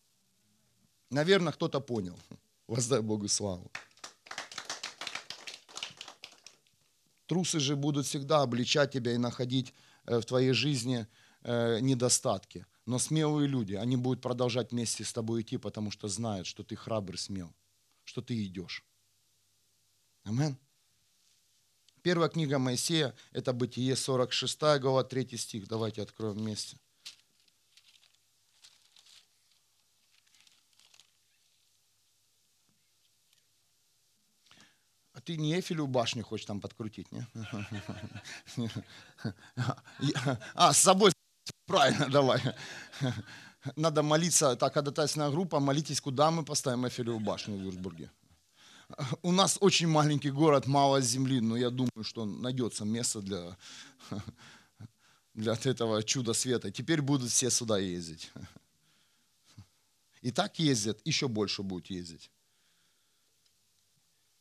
Наверное, 1.11 1.53
кто-то 1.53 1.81
понял. 1.81 2.19
Воздай 2.67 3.01
Богу 3.01 3.29
славу. 3.29 3.71
Трусы 7.27 7.61
же 7.61 7.77
будут 7.77 8.07
всегда 8.07 8.43
обличать 8.43 8.93
тебя 8.93 9.13
и 9.13 9.19
находить 9.19 9.75
э, 10.07 10.19
в 10.19 10.25
твоей 10.25 10.53
жизни 10.53 11.07
э, 11.43 11.81
недостатки. 11.81 12.67
Но 12.87 12.99
смелые 12.99 13.47
люди, 13.47 13.75
они 13.75 13.97
будут 13.97 14.23
продолжать 14.23 14.73
вместе 14.73 15.05
с 15.05 15.13
тобой 15.13 15.43
идти, 15.43 15.59
потому 15.59 15.91
что 15.91 16.09
знают, 16.09 16.47
что 16.47 16.63
ты 16.63 16.75
храбрый, 16.75 17.19
смел, 17.19 17.55
что 18.09 18.23
ты 18.23 18.43
идешь. 18.43 18.83
Амен. 20.25 20.57
Первая 22.03 22.31
книга 22.31 22.59
Моисея, 22.59 23.15
это 23.33 23.53
Бытие 23.53 23.95
46 23.97 24.81
глава, 24.81 25.05
3 25.05 25.37
стих. 25.37 25.69
Давайте 25.69 26.01
откроем 26.03 26.39
вместе. 26.39 26.79
А 35.13 35.21
ты 35.21 35.37
не 35.37 35.61
Эфелю 35.61 35.87
башню 35.87 36.25
хочешь 36.25 36.47
там 36.47 36.63
подкрутить, 36.63 37.13
не? 37.13 37.27
А, 40.55 40.73
с 40.73 40.79
собой 40.79 41.13
правильно, 41.67 42.09
давай. 42.09 42.41
Надо 43.77 44.03
молиться, 44.03 44.57
так, 44.57 44.75
ходатайственная 44.75 45.31
группа, 45.31 45.61
молитесь, 45.61 46.01
куда 46.01 46.31
мы 46.31 46.45
поставим 46.45 46.87
Эфелеву 46.87 47.19
башню 47.19 47.57
в 47.57 47.61
Вюрсбурге. 47.61 48.11
У 49.23 49.33
нас 49.33 49.59
очень 49.61 49.89
маленький 49.89 50.31
город, 50.31 50.67
мало 50.67 51.01
земли, 51.01 51.41
но 51.41 51.57
я 51.57 51.71
думаю, 51.71 52.05
что 52.05 52.25
найдется 52.25 52.85
место 52.85 53.21
для, 53.21 53.57
для 55.35 55.53
этого 55.53 56.03
чуда 56.03 56.33
света. 56.33 56.71
Теперь 56.71 57.03
будут 57.03 57.31
все 57.31 57.51
сюда 57.51 57.79
ездить. 57.79 58.31
И 60.23 60.31
так 60.31 60.59
ездят, 60.59 61.01
еще 61.05 61.29
больше 61.29 61.63
будут 61.63 61.91
ездить. 61.91 62.31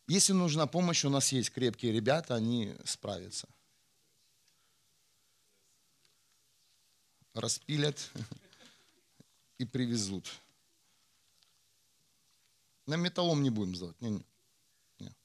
Если 0.07 0.31
нужна 0.31 0.67
помощь, 0.67 1.03
у 1.03 1.09
нас 1.09 1.31
есть 1.33 1.51
крепкие 1.51 1.91
ребята, 1.91 2.35
они 2.35 2.75
справятся. 2.85 3.47
Распилят 7.33 8.11
и 9.57 9.65
привезут. 9.65 10.27
На 12.85 12.95
металлом 12.95 13.43
не 13.43 13.49
будем 13.49 13.75
сдавать. 13.75 13.99
Не, 14.01 14.23
не. 14.99 15.15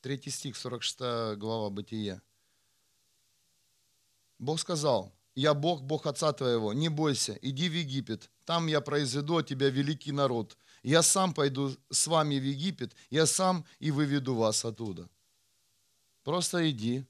Третий 0.00 0.30
стих, 0.30 0.56
46 0.56 1.36
глава 1.38 1.70
Бытия. 1.70 2.20
Бог 4.38 4.58
сказал, 4.58 5.14
я 5.34 5.54
Бог, 5.54 5.82
Бог 5.82 6.06
отца 6.06 6.32
твоего, 6.32 6.72
не 6.72 6.88
бойся, 6.88 7.38
иди 7.40 7.68
в 7.68 7.72
Египет, 7.72 8.30
там 8.44 8.66
я 8.66 8.80
произведу 8.80 9.38
от 9.38 9.46
тебя 9.46 9.70
великий 9.70 10.12
народ. 10.12 10.56
Я 10.82 11.02
сам 11.02 11.32
пойду 11.32 11.74
с 11.90 12.06
вами 12.06 12.38
в 12.38 12.44
Египет, 12.44 12.94
я 13.10 13.26
сам 13.26 13.64
и 13.78 13.90
выведу 13.90 14.34
вас 14.34 14.64
оттуда. 14.64 15.08
Просто 16.24 16.68
иди, 16.70 17.06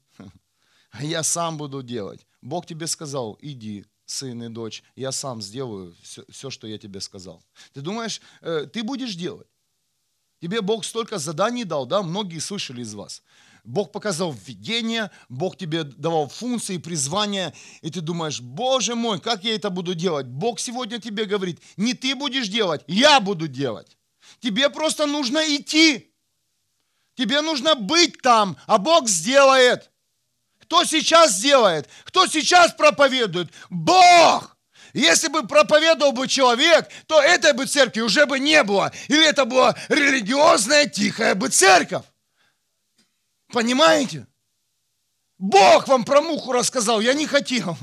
а 0.91 1.03
я 1.03 1.23
сам 1.23 1.57
буду 1.57 1.83
делать. 1.83 2.25
Бог 2.41 2.65
тебе 2.65 2.87
сказал, 2.87 3.37
иди, 3.41 3.85
сын 4.05 4.43
и 4.43 4.49
дочь, 4.49 4.83
я 4.95 5.11
сам 5.11 5.41
сделаю 5.41 5.95
все, 6.01 6.23
все 6.29 6.49
что 6.49 6.67
я 6.67 6.77
тебе 6.77 7.01
сказал. 7.01 7.43
Ты 7.73 7.81
думаешь, 7.81 8.21
э, 8.41 8.67
ты 8.71 8.83
будешь 8.83 9.15
делать? 9.15 9.47
Тебе 10.41 10.61
Бог 10.61 10.85
столько 10.85 11.17
заданий 11.17 11.63
дал, 11.63 11.85
да, 11.85 12.03
многие 12.03 12.39
слышали 12.39 12.81
из 12.81 12.93
вас. 12.93 13.23
Бог 13.63 13.91
показал 13.91 14.31
введение, 14.31 15.09
Бог 15.27 15.57
тебе 15.57 15.83
давал 15.83 16.27
функции, 16.27 16.77
призвания, 16.77 17.53
и 17.81 17.89
ты 17.89 18.01
думаешь, 18.01 18.39
Боже 18.39 18.93
мой, 18.93 19.19
как 19.19 19.43
я 19.43 19.55
это 19.55 19.71
буду 19.71 19.95
делать? 19.95 20.27
Бог 20.27 20.59
сегодня 20.59 20.99
тебе 20.99 21.25
говорит, 21.25 21.59
не 21.75 21.95
ты 21.95 22.13
будешь 22.15 22.47
делать, 22.47 22.83
я 22.87 23.19
буду 23.19 23.47
делать. 23.47 23.97
Тебе 24.39 24.69
просто 24.69 25.07
нужно 25.07 25.39
идти. 25.55 26.11
Тебе 27.15 27.41
нужно 27.41 27.75
быть 27.75 28.21
там, 28.21 28.57
а 28.67 28.77
Бог 28.77 29.07
сделает. 29.07 29.89
Кто 30.65 30.83
сейчас 30.83 31.33
сделает? 31.33 31.87
Кто 32.05 32.27
сейчас 32.27 32.73
проповедует? 32.73 33.51
Бог! 33.69 34.57
Если 34.93 35.27
бы 35.27 35.45
проповедовал 35.45 36.13
бы 36.13 36.27
человек, 36.27 36.89
то 37.05 37.21
этой 37.21 37.53
бы 37.53 37.65
церкви 37.65 38.01
уже 38.01 38.25
бы 38.25 38.39
не 38.39 38.63
было. 38.63 38.91
Или 39.09 39.27
это 39.27 39.45
была 39.45 39.75
религиозная 39.89 40.87
тихая 40.87 41.35
бы 41.35 41.49
церковь. 41.49 42.05
Понимаете? 43.49 44.25
Бог 45.37 45.87
вам 45.87 46.05
про 46.05 46.21
муху 46.21 46.53
рассказал, 46.53 47.01
я 47.01 47.13
не 47.13 47.27
хотел. 47.27 47.77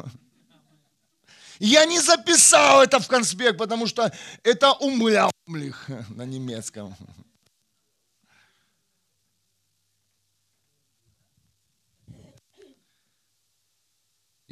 Я 1.58 1.84
не 1.84 2.00
записал 2.00 2.82
это 2.82 2.98
в 2.98 3.06
конспект, 3.06 3.58
потому 3.58 3.86
что 3.86 4.10
это 4.42 4.72
умлямлих 4.72 5.88
на 6.08 6.22
немецком. 6.22 6.96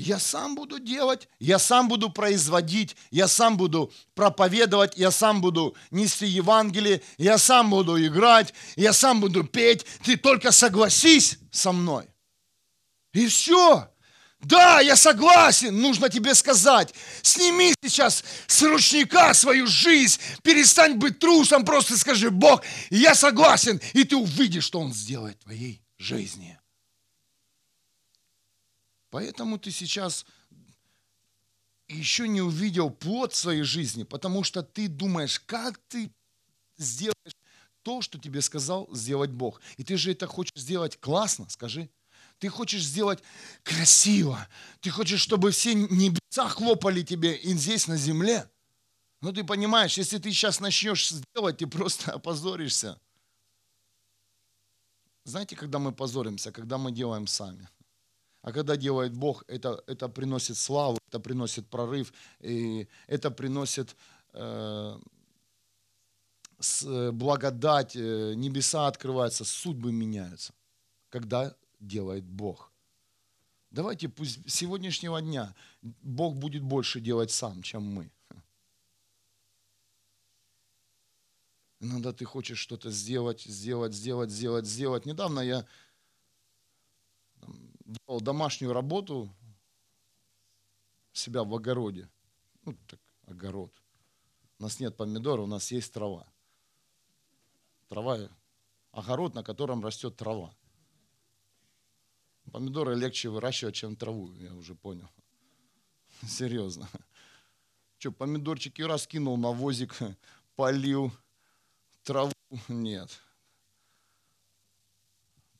Я 0.02 0.18
сам 0.18 0.54
буду 0.54 0.78
делать, 0.78 1.28
я 1.40 1.58
сам 1.58 1.88
буду 1.88 2.08
производить, 2.08 2.96
я 3.10 3.28
сам 3.28 3.58
буду 3.58 3.92
проповедовать, 4.14 4.96
я 4.96 5.10
сам 5.10 5.42
буду 5.42 5.76
нести 5.90 6.26
Евангелие, 6.26 7.02
я 7.18 7.36
сам 7.36 7.68
буду 7.68 8.02
играть, 8.02 8.54
я 8.76 8.94
сам 8.94 9.20
буду 9.20 9.44
петь. 9.44 9.84
Ты 10.02 10.16
только 10.16 10.52
согласись 10.52 11.38
со 11.52 11.72
мной. 11.72 12.06
И 13.12 13.26
все. 13.26 13.90
Да, 14.40 14.80
я 14.80 14.96
согласен, 14.96 15.78
нужно 15.78 16.08
тебе 16.08 16.34
сказать. 16.34 16.94
Сними 17.20 17.74
сейчас 17.82 18.24
с 18.46 18.62
ручника 18.62 19.34
свою 19.34 19.66
жизнь, 19.66 20.18
перестань 20.42 20.94
быть 20.94 21.18
трусом, 21.18 21.66
просто 21.66 21.98
скажи, 21.98 22.30
Бог, 22.30 22.62
я 22.88 23.14
согласен, 23.14 23.78
и 23.92 24.04
ты 24.04 24.16
увидишь, 24.16 24.64
что 24.64 24.80
Он 24.80 24.94
сделает 24.94 25.36
в 25.40 25.44
твоей 25.44 25.82
жизни. 25.98 26.59
Поэтому 29.10 29.58
ты 29.58 29.70
сейчас 29.70 30.24
еще 31.88 32.28
не 32.28 32.40
увидел 32.40 32.90
плод 32.90 33.34
своей 33.34 33.62
жизни, 33.62 34.04
потому 34.04 34.44
что 34.44 34.62
ты 34.62 34.88
думаешь, 34.88 35.40
как 35.40 35.78
ты 35.88 36.10
сделаешь 36.78 37.34
то, 37.82 38.02
что 38.02 38.18
тебе 38.18 38.40
сказал 38.40 38.88
сделать 38.94 39.30
Бог. 39.30 39.60
И 39.76 39.84
ты 39.84 39.96
же 39.96 40.12
это 40.12 40.26
хочешь 40.26 40.54
сделать 40.56 40.98
классно, 41.00 41.48
скажи. 41.48 41.90
Ты 42.38 42.48
хочешь 42.48 42.84
сделать 42.84 43.22
красиво. 43.64 44.48
Ты 44.80 44.90
хочешь, 44.90 45.20
чтобы 45.20 45.50
все 45.50 45.74
небеса 45.74 46.48
хлопали 46.48 47.02
тебе 47.02 47.34
и 47.34 47.52
здесь 47.54 47.88
на 47.88 47.96
земле. 47.96 48.48
Но 49.20 49.32
ты 49.32 49.44
понимаешь, 49.44 49.98
если 49.98 50.18
ты 50.18 50.30
сейчас 50.30 50.60
начнешь 50.60 51.08
сделать, 51.08 51.58
ты 51.58 51.66
просто 51.66 52.12
опозоришься. 52.14 52.98
Знаете, 55.24 55.56
когда 55.56 55.78
мы 55.78 55.92
позоримся? 55.92 56.52
Когда 56.52 56.78
мы 56.78 56.92
делаем 56.92 57.26
сами– 57.26 57.68
а 58.42 58.52
когда 58.52 58.76
делает 58.76 59.12
Бог, 59.12 59.44
это, 59.48 59.82
это 59.86 60.08
приносит 60.08 60.56
славу, 60.56 60.98
это 61.08 61.20
приносит 61.20 61.66
прорыв, 61.66 62.12
и 62.40 62.88
это 63.06 63.30
приносит 63.30 63.96
э, 64.32 64.98
с, 66.58 67.12
благодать, 67.12 67.96
э, 67.96 68.34
небеса 68.34 68.86
открываются, 68.86 69.44
судьбы 69.44 69.92
меняются, 69.92 70.54
когда 71.10 71.54
делает 71.80 72.24
Бог. 72.24 72.72
Давайте 73.70 74.08
пусть 74.08 74.50
с 74.50 74.54
сегодняшнего 74.54 75.20
дня 75.20 75.54
Бог 75.82 76.36
будет 76.36 76.62
больше 76.62 77.00
делать 77.00 77.30
сам, 77.30 77.62
чем 77.62 77.84
мы. 77.84 78.10
Иногда 81.78 82.12
ты 82.12 82.24
хочешь 82.24 82.58
что-то 82.58 82.90
сделать, 82.90 83.42
сделать, 83.42 83.94
сделать, 83.94 84.30
сделать, 84.30 84.66
сделать. 84.66 85.06
Недавно 85.06 85.40
я 85.40 85.66
делал 87.90 88.20
домашнюю 88.20 88.72
работу 88.72 89.34
себя 91.12 91.44
в 91.44 91.54
огороде. 91.54 92.08
Ну, 92.64 92.76
так, 92.86 93.00
огород. 93.26 93.72
У 94.58 94.62
нас 94.62 94.80
нет 94.80 94.96
помидора, 94.96 95.42
у 95.42 95.46
нас 95.46 95.70
есть 95.72 95.92
трава. 95.92 96.26
Трава, 97.88 98.28
огород, 98.92 99.34
на 99.34 99.42
котором 99.42 99.82
растет 99.82 100.16
трава. 100.16 100.54
Помидоры 102.52 102.94
легче 102.94 103.28
выращивать, 103.28 103.74
чем 103.74 103.96
траву, 103.96 104.32
я 104.36 104.54
уже 104.54 104.74
понял. 104.74 105.08
Серьезно. 106.26 106.88
Что, 107.98 108.12
помидорчики 108.12 108.82
раскинул 108.82 109.36
на 109.36 109.50
возик, 109.50 109.96
полил, 110.56 111.12
траву 112.02 112.32
нет. 112.68 113.20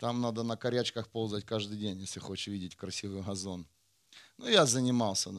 Там 0.01 0.23
надо 0.23 0.43
на 0.43 0.57
корячках 0.57 1.09
ползать 1.09 1.45
каждый 1.45 1.77
день, 1.77 2.01
если 2.01 2.21
хочешь 2.21 2.47
видеть 2.47 2.75
красивый 2.75 3.23
газон. 3.23 3.67
Ну, 4.39 4.49
я 4.49 4.65
занимался. 4.65 5.31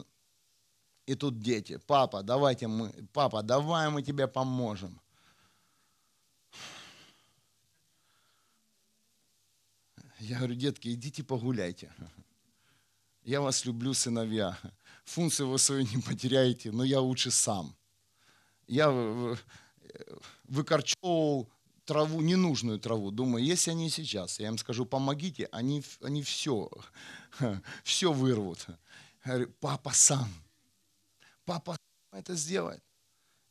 И 1.04 1.16
тут 1.16 1.40
дети. 1.40 1.80
Папа, 1.86 2.22
давайте 2.22 2.68
мы, 2.68 2.92
папа, 3.12 3.42
давай 3.42 3.90
мы 3.90 4.02
тебе 4.02 4.28
поможем. 4.28 5.00
Я 10.20 10.38
говорю, 10.38 10.54
детки, 10.54 10.94
идите 10.94 11.24
погуляйте. 11.24 11.92
Я 13.24 13.40
вас 13.40 13.64
люблю, 13.64 13.94
сыновья. 13.94 14.56
Функцию 15.04 15.48
вы 15.48 15.58
свою 15.58 15.82
не 15.82 16.00
потеряете, 16.00 16.70
но 16.70 16.84
я 16.84 17.00
лучше 17.00 17.32
сам. 17.32 17.74
Я 18.68 18.92
выкорчевывал 20.44 21.50
траву, 21.92 22.22
ненужную 22.22 22.78
траву. 22.78 23.10
Думаю, 23.10 23.44
если 23.44 23.70
они 23.70 23.90
сейчас, 23.90 24.40
я 24.40 24.48
им 24.48 24.56
скажу, 24.56 24.86
помогите, 24.86 25.48
они, 25.52 25.82
они 26.00 26.22
все, 26.22 26.70
все 27.84 28.12
вырвут. 28.12 28.66
Я 29.26 29.32
говорю, 29.32 29.52
папа 29.60 29.90
сам. 29.92 30.28
Папа 31.44 31.76
это 32.12 32.34
сделает. 32.34 32.82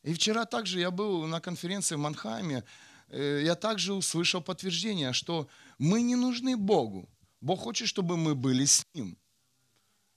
И 0.04 0.13
вчера 0.13 0.45
также 0.45 0.80
я 0.80 0.89
был 0.89 1.27
на 1.27 1.39
конференции 1.39 1.95
в 1.95 1.99
Манхайме, 1.99 2.63
э, 3.10 3.41
я 3.43 3.56
также 3.56 3.93
услышал 3.93 4.41
подтверждение, 4.41 5.13
что 5.13 5.47
мы 5.77 6.01
не 6.01 6.15
нужны 6.15 6.58
Богу. 6.58 7.08
Бог 7.41 7.60
хочет, 7.60 7.88
чтобы 7.88 8.17
мы 8.17 8.34
были 8.34 8.65
с 8.65 8.84
Ним. 8.95 9.17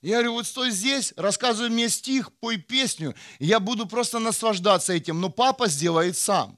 Я 0.01 0.15
говорю, 0.15 0.33
вот 0.33 0.47
стой 0.47 0.71
здесь, 0.71 1.13
рассказывай 1.15 1.69
мне 1.69 1.89
стих, 1.89 2.31
пой 2.39 2.57
песню, 2.57 3.13
я 3.39 3.59
буду 3.59 3.85
просто 3.85 4.17
наслаждаться 4.19 4.93
этим, 4.93 5.21
но 5.21 5.29
папа 5.29 5.67
сделает 5.67 6.17
сам. 6.17 6.57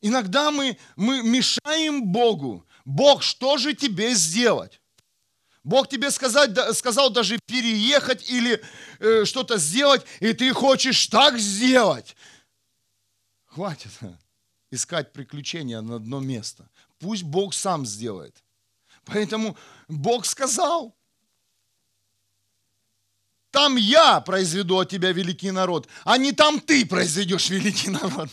Иногда 0.00 0.50
мы, 0.50 0.78
мы 0.96 1.22
мешаем 1.22 2.06
Богу. 2.06 2.66
Бог, 2.84 3.22
что 3.22 3.58
же 3.58 3.74
тебе 3.74 4.14
сделать? 4.14 4.80
Бог 5.64 5.88
тебе 5.88 6.12
сказать, 6.12 6.56
сказал 6.76 7.10
даже 7.10 7.40
переехать 7.44 8.30
или 8.30 8.62
э, 9.00 9.24
что-то 9.24 9.58
сделать, 9.58 10.06
и 10.20 10.32
ты 10.32 10.52
хочешь 10.52 11.08
так 11.08 11.38
сделать. 11.38 12.14
Хватит 13.46 13.90
искать 14.70 15.12
приключения 15.12 15.80
на 15.80 15.96
одно 15.96 16.20
место. 16.20 16.68
Пусть 16.98 17.24
Бог 17.24 17.52
сам 17.52 17.84
сделает. 17.84 18.44
Поэтому 19.04 19.56
Бог 19.88 20.24
сказал, 20.24 20.96
там 23.50 23.76
я 23.76 24.20
произведу 24.20 24.78
от 24.78 24.90
тебя 24.90 25.12
великий 25.12 25.50
народ, 25.50 25.88
а 26.04 26.18
не 26.18 26.32
там 26.32 26.60
ты 26.60 26.84
произведешь 26.86 27.50
великий 27.50 27.90
народ. 27.90 28.28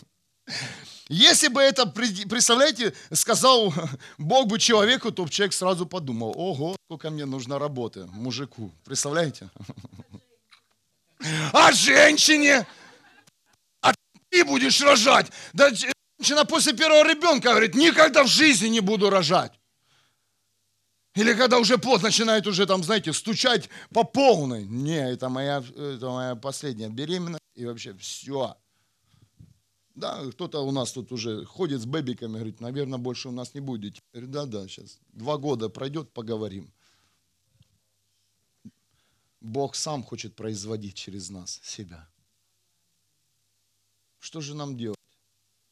Если 1.09 1.49
бы 1.49 1.61
это, 1.61 1.85
представляете, 1.85 2.93
сказал 3.11 3.73
Бог 4.17 4.47
бы 4.47 4.59
человеку, 4.59 5.11
то 5.11 5.27
человек 5.27 5.53
сразу 5.53 5.85
подумал, 5.85 6.33
ого, 6.35 6.75
сколько 6.85 7.09
мне 7.09 7.25
нужно 7.25 7.59
работы 7.59 8.05
мужику. 8.13 8.71
Представляете? 8.85 9.49
А 11.53 11.71
женщине? 11.71 12.67
А 13.81 13.93
ты 14.29 14.43
будешь 14.43 14.81
рожать? 14.81 15.31
Да 15.53 15.69
женщина 15.69 16.43
после 16.43 16.73
первого 16.73 17.07
ребенка 17.07 17.51
говорит, 17.51 17.75
никогда 17.75 18.25
в 18.25 18.27
жизни 18.27 18.67
не 18.67 18.81
буду 18.81 19.09
рожать. 19.09 19.53
Или 21.15 21.33
когда 21.33 21.59
уже 21.59 21.77
плод 21.77 22.01
начинает 22.01 22.45
уже 22.45 22.65
там, 22.65 22.83
знаете, 22.83 23.13
стучать 23.13 23.69
по 23.93 24.03
полной. 24.03 24.65
Не, 24.65 25.11
это 25.13 25.29
моя, 25.29 25.63
это 25.77 26.09
моя 26.09 26.35
последняя 26.35 26.89
беременность. 26.89 27.39
И 27.55 27.65
вообще 27.65 27.93
все. 27.93 28.57
Да, 29.95 30.31
кто-то 30.31 30.61
у 30.61 30.71
нас 30.71 30.91
тут 30.91 31.11
уже 31.11 31.45
ходит 31.45 31.81
с 31.81 31.85
бэбиками, 31.85 32.33
говорит, 32.33 32.59
наверное, 32.59 32.97
больше 32.97 33.29
у 33.29 33.31
нас 33.31 33.53
не 33.53 33.59
будет. 33.61 34.01
Да, 34.11 34.45
да, 34.45 34.67
сейчас. 34.67 34.99
Два 35.09 35.37
года 35.37 35.69
пройдет, 35.69 36.11
поговорим. 36.11 36.73
Бог 39.39 39.75
сам 39.75 40.03
хочет 40.03 40.35
производить 40.35 40.95
через 40.95 41.29
нас 41.29 41.59
себя. 41.63 42.09
Что 44.19 44.41
же 44.41 44.55
нам 44.55 44.77
делать? 44.77 44.97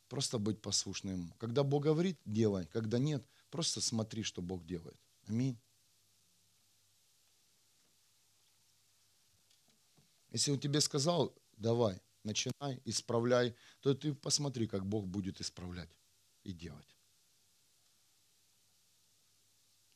Просто 0.07 0.37
быть 0.37 0.61
послушным. 0.61 1.33
Когда 1.39 1.63
Бог 1.63 1.83
говорит, 1.83 2.19
делай. 2.25 2.67
Когда 2.67 2.99
нет, 2.99 3.25
просто 3.49 3.81
смотри, 3.81 4.23
что 4.23 4.41
Бог 4.41 4.65
делает. 4.65 4.99
Аминь. 5.27 5.57
Если 10.31 10.51
он 10.51 10.59
тебе 10.59 10.81
сказал, 10.81 11.33
давай, 11.57 12.01
начинай, 12.23 12.81
исправляй, 12.85 13.55
то 13.81 13.93
ты 13.93 14.13
посмотри, 14.13 14.67
как 14.67 14.85
Бог 14.85 15.07
будет 15.07 15.41
исправлять 15.41 15.89
и 16.43 16.51
делать. 16.51 16.97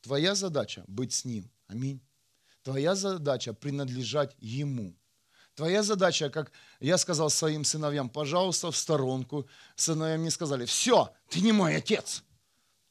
Твоя 0.00 0.34
задача 0.34 0.84
быть 0.86 1.12
с 1.12 1.24
Ним. 1.24 1.50
Аминь. 1.66 2.00
Твоя 2.62 2.94
задача 2.94 3.52
принадлежать 3.52 4.36
Ему. 4.38 4.94
Твоя 5.56 5.82
задача, 5.82 6.28
как 6.28 6.52
я 6.80 6.98
сказал 6.98 7.30
своим 7.30 7.64
сыновьям, 7.64 8.10
пожалуйста, 8.10 8.70
в 8.70 8.76
сторонку. 8.76 9.48
Сыновья 9.74 10.18
мне 10.18 10.30
сказали, 10.30 10.66
все, 10.66 11.12
ты 11.30 11.40
не 11.40 11.52
мой 11.52 11.76
отец. 11.76 12.22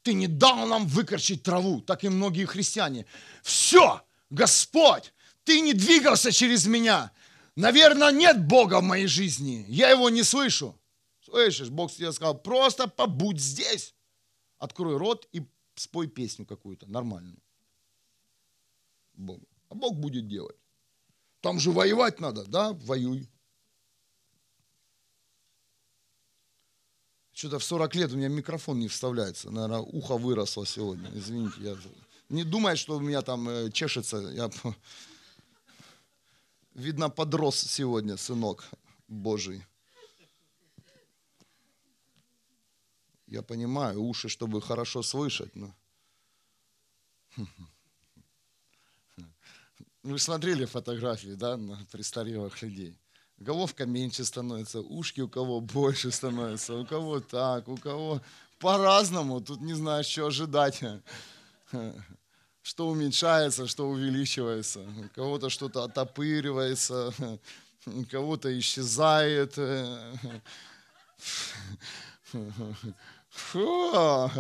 Ты 0.02 0.14
не 0.14 0.28
дал 0.28 0.68
нам 0.68 0.88
выкорчить 0.88 1.44
траву, 1.44 1.82
так 1.82 2.04
и 2.04 2.10
многие 2.10 2.46
христиане. 2.46 3.06
Все, 3.44 4.02
Господь, 4.30 5.14
ты 5.44 5.62
не 5.62 5.74
двигался 5.74 6.32
через 6.32 6.66
меня. 6.66 7.12
Наверное, 7.56 8.12
нет 8.12 8.46
Бога 8.46 8.82
в 8.82 8.84
моей 8.84 9.08
жизни. 9.08 9.66
Я 9.68 9.90
его 9.90 10.10
не 10.10 10.24
слышу. 10.24 10.78
Слышишь, 11.22 11.70
Бог 11.70 11.92
тебе 11.92 12.12
сказал, 12.12 12.38
просто 12.38 12.88
побудь 12.88 13.40
здесь. 13.40 13.96
Открой 14.58 14.98
рот 14.98 15.28
и 15.32 15.42
спой 15.76 16.08
песню 16.08 16.46
какую-то 16.46 16.86
нормальную. 16.88 17.40
Богу. 19.14 19.48
А 19.70 19.76
Бог 19.76 19.96
будет 19.96 20.28
делать. 20.28 20.58
Там 21.42 21.60
же 21.60 21.72
воевать 21.72 22.20
надо, 22.20 22.44
да? 22.46 22.74
Воюй. 22.74 23.30
Что-то 27.32 27.60
в 27.60 27.64
40 27.64 27.96
лет 27.96 28.12
у 28.12 28.18
меня 28.18 28.30
микрофон 28.30 28.80
не 28.80 28.88
вставляется. 28.88 29.52
Наверное, 29.52 29.80
ухо 29.80 30.18
выросло 30.18 30.66
сегодня. 30.66 31.10
Извините, 31.14 31.56
я 31.60 31.78
не 32.30 32.44
думай, 32.44 32.76
что 32.76 32.96
у 32.96 33.00
меня 33.00 33.22
там 33.22 33.48
э, 33.48 33.72
чешется. 33.72 34.18
Я 34.18 34.50
Видно, 36.76 37.10
подрос 37.10 37.56
сегодня, 37.56 38.18
сынок 38.18 38.66
Божий. 39.08 39.66
Я 43.28 43.42
понимаю, 43.42 44.04
уши, 44.04 44.28
чтобы 44.28 44.62
хорошо 44.62 45.02
слышать. 45.02 45.56
Но... 45.56 45.74
Вы 50.04 50.20
смотрели 50.20 50.66
фотографии, 50.66 51.36
да, 51.36 51.56
на 51.56 51.86
престарелых 51.92 52.62
людей? 52.62 53.00
Головка 53.38 53.86
меньше 53.86 54.26
становится, 54.26 54.82
ушки 54.82 55.22
у 55.22 55.30
кого 55.30 55.62
больше 55.62 56.12
становятся, 56.12 56.76
у 56.76 56.86
кого 56.86 57.22
так, 57.22 57.70
у 57.70 57.78
кого 57.78 58.22
по-разному. 58.60 59.40
Тут 59.40 59.62
не 59.62 59.76
знаешь, 59.76 60.08
что 60.08 60.28
ожидать 60.28 60.84
что 62.66 62.90
уменьшается, 62.90 63.68
что 63.68 63.88
увеличивается. 63.88 64.80
У 64.80 65.10
кого-то 65.10 65.52
что-то 65.52 65.84
отопыривается, 65.84 67.14
у 67.86 68.04
кого-то 68.06 68.58
исчезает. 68.58 69.54
Фу. 73.30 74.32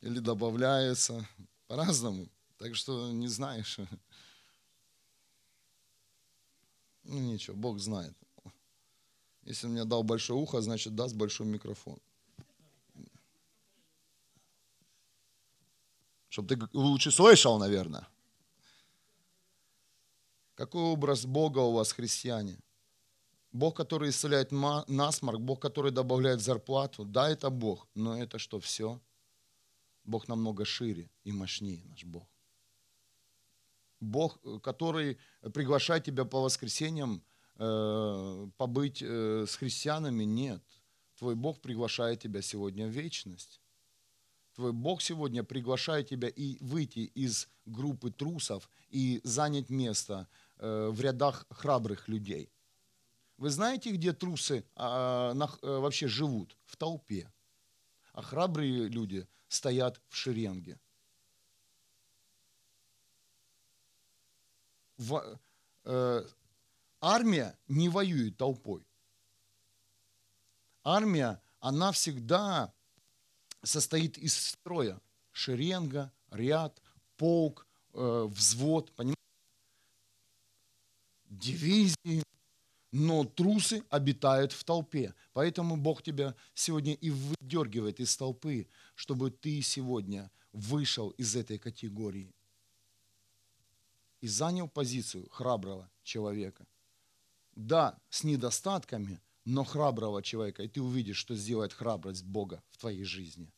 Или 0.00 0.18
добавляется. 0.20 1.28
По-разному. 1.66 2.26
Так 2.56 2.74
что 2.74 3.12
не 3.12 3.28
знаешь. 3.28 3.78
Ну 7.02 7.18
ничего, 7.20 7.56
Бог 7.56 7.78
знает. 7.78 8.16
Если 9.42 9.66
он 9.66 9.74
мне 9.74 9.84
дал 9.84 10.02
большое 10.02 10.40
ухо, 10.40 10.62
значит 10.62 10.94
даст 10.94 11.14
большой 11.14 11.46
микрофон. 11.46 12.00
Чтобы 16.32 16.56
ты 16.56 16.68
лучше 16.72 17.10
слышал, 17.10 17.58
наверное. 17.58 18.08
Какой 20.54 20.82
образ 20.82 21.26
Бога 21.26 21.58
у 21.58 21.72
вас, 21.72 21.92
христиане? 21.92 22.58
Бог, 23.52 23.76
который 23.76 24.08
исцеляет 24.08 24.50
насморк, 24.50 25.40
Бог, 25.40 25.60
который 25.60 25.92
добавляет 25.92 26.40
зарплату. 26.40 27.04
Да, 27.04 27.28
это 27.28 27.50
Бог, 27.50 27.86
но 27.94 28.16
это 28.16 28.38
что, 28.38 28.60
все? 28.60 28.98
Бог 30.04 30.26
намного 30.26 30.64
шире 30.64 31.10
и 31.24 31.32
мощнее 31.32 31.84
наш 31.84 32.02
Бог. 32.04 32.26
Бог, 34.00 34.38
который 34.62 35.18
приглашает 35.52 36.04
тебя 36.04 36.24
по 36.24 36.40
воскресеньям 36.40 37.22
э, 37.58 38.48
побыть 38.56 39.02
э, 39.02 39.44
с 39.46 39.54
христианами, 39.56 40.24
нет. 40.24 40.62
Твой 41.18 41.34
Бог 41.34 41.60
приглашает 41.60 42.20
тебя 42.20 42.40
сегодня 42.40 42.86
в 42.86 42.90
вечность. 42.90 43.61
Твой 44.62 44.72
Бог 44.72 45.02
сегодня 45.02 45.42
приглашает 45.42 46.08
тебя 46.08 46.28
и 46.28 46.56
выйти 46.60 47.10
из 47.16 47.48
группы 47.66 48.12
трусов 48.12 48.70
и 48.90 49.20
занять 49.24 49.70
место 49.70 50.28
э, 50.58 50.88
в 50.88 51.00
рядах 51.00 51.46
храбрых 51.50 52.06
людей. 52.06 52.48
Вы 53.38 53.50
знаете, 53.50 53.90
где 53.90 54.12
трусы 54.12 54.64
а, 54.76 55.32
а, 55.34 55.80
вообще 55.80 56.06
живут? 56.06 56.56
В 56.64 56.76
толпе. 56.76 57.28
А 58.12 58.22
храбрые 58.22 58.88
люди 58.88 59.26
стоят 59.48 60.00
в 60.08 60.14
шеренге. 60.14 60.78
В, 64.96 65.40
э, 65.84 66.24
армия 67.00 67.58
не 67.66 67.88
воюет 67.88 68.36
толпой. 68.36 68.86
Армия, 70.84 71.40
она 71.58 71.90
всегда 71.90 72.72
состоит 73.62 74.18
из 74.18 74.36
строя. 74.36 75.00
Шеренга, 75.32 76.12
ряд, 76.30 76.80
полк, 77.16 77.66
э, 77.94 78.26
взвод, 78.28 78.92
понимаете? 78.92 79.18
Дивизии, 81.30 82.22
но 82.92 83.24
трусы 83.24 83.82
обитают 83.88 84.52
в 84.52 84.64
толпе. 84.64 85.14
Поэтому 85.32 85.76
Бог 85.76 86.02
тебя 86.02 86.34
сегодня 86.54 86.92
и 86.94 87.10
выдергивает 87.10 88.00
из 88.00 88.16
толпы, 88.16 88.66
чтобы 88.94 89.30
ты 89.30 89.62
сегодня 89.62 90.30
вышел 90.52 91.10
из 91.10 91.34
этой 91.34 91.58
категории 91.58 92.34
и 94.20 94.28
занял 94.28 94.68
позицию 94.68 95.28
храброго 95.30 95.90
человека. 96.04 96.66
Да, 97.56 97.98
с 98.10 98.24
недостатками, 98.24 99.20
но 99.44 99.64
храброго 99.64 100.22
человека. 100.22 100.62
И 100.62 100.68
ты 100.68 100.80
увидишь, 100.80 101.16
что 101.16 101.34
сделает 101.34 101.72
храбрость 101.72 102.24
Бога 102.24 102.62
в 102.70 102.78
твоей 102.78 103.04
жизни. 103.04 103.52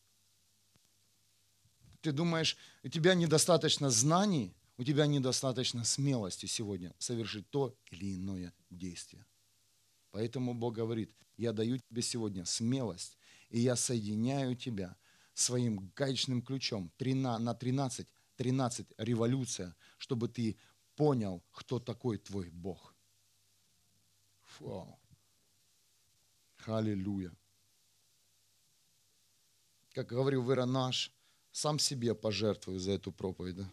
Ты 2.01 2.11
думаешь, 2.11 2.57
у 2.83 2.89
тебя 2.89 3.15
недостаточно 3.15 3.89
знаний– 3.89 4.53
у 4.77 4.83
тебя 4.83 5.07
недостаточно 5.07 5.83
смелости 5.83 6.45
сегодня 6.47 6.93
совершить 6.99 7.49
то 7.49 7.75
или 7.91 8.15
иное 8.15 8.53
действие. 8.69 9.25
Поэтому 10.11 10.53
Бог 10.53 10.75
говорит, 10.75 11.13
я 11.37 11.53
даю 11.53 11.77
тебе 11.77 12.01
сегодня 12.01 12.45
смелость, 12.45 13.17
и 13.49 13.59
я 13.59 13.75
соединяю 13.75 14.55
тебя 14.55 14.95
своим 15.33 15.91
гаечным 15.95 16.41
ключом 16.41 16.91
на 16.99 17.53
13, 17.53 18.07
13 18.37 18.87
революция, 18.97 19.75
чтобы 19.97 20.27
ты 20.27 20.57
понял, 20.95 21.43
кто 21.51 21.79
такой 21.79 22.17
твой 22.17 22.49
Бог. 22.49 22.95
Фу. 24.43 24.97
Аллилуйя. 26.67 27.31
Как 29.93 30.07
говорил 30.07 30.43
Вера 30.47 30.65
наш, 30.65 31.11
сам 31.51 31.79
себе 31.79 32.13
пожертвую 32.15 32.79
за 32.79 32.91
эту 32.91 33.11
проповедь. 33.11 33.55
Да? 33.55 33.69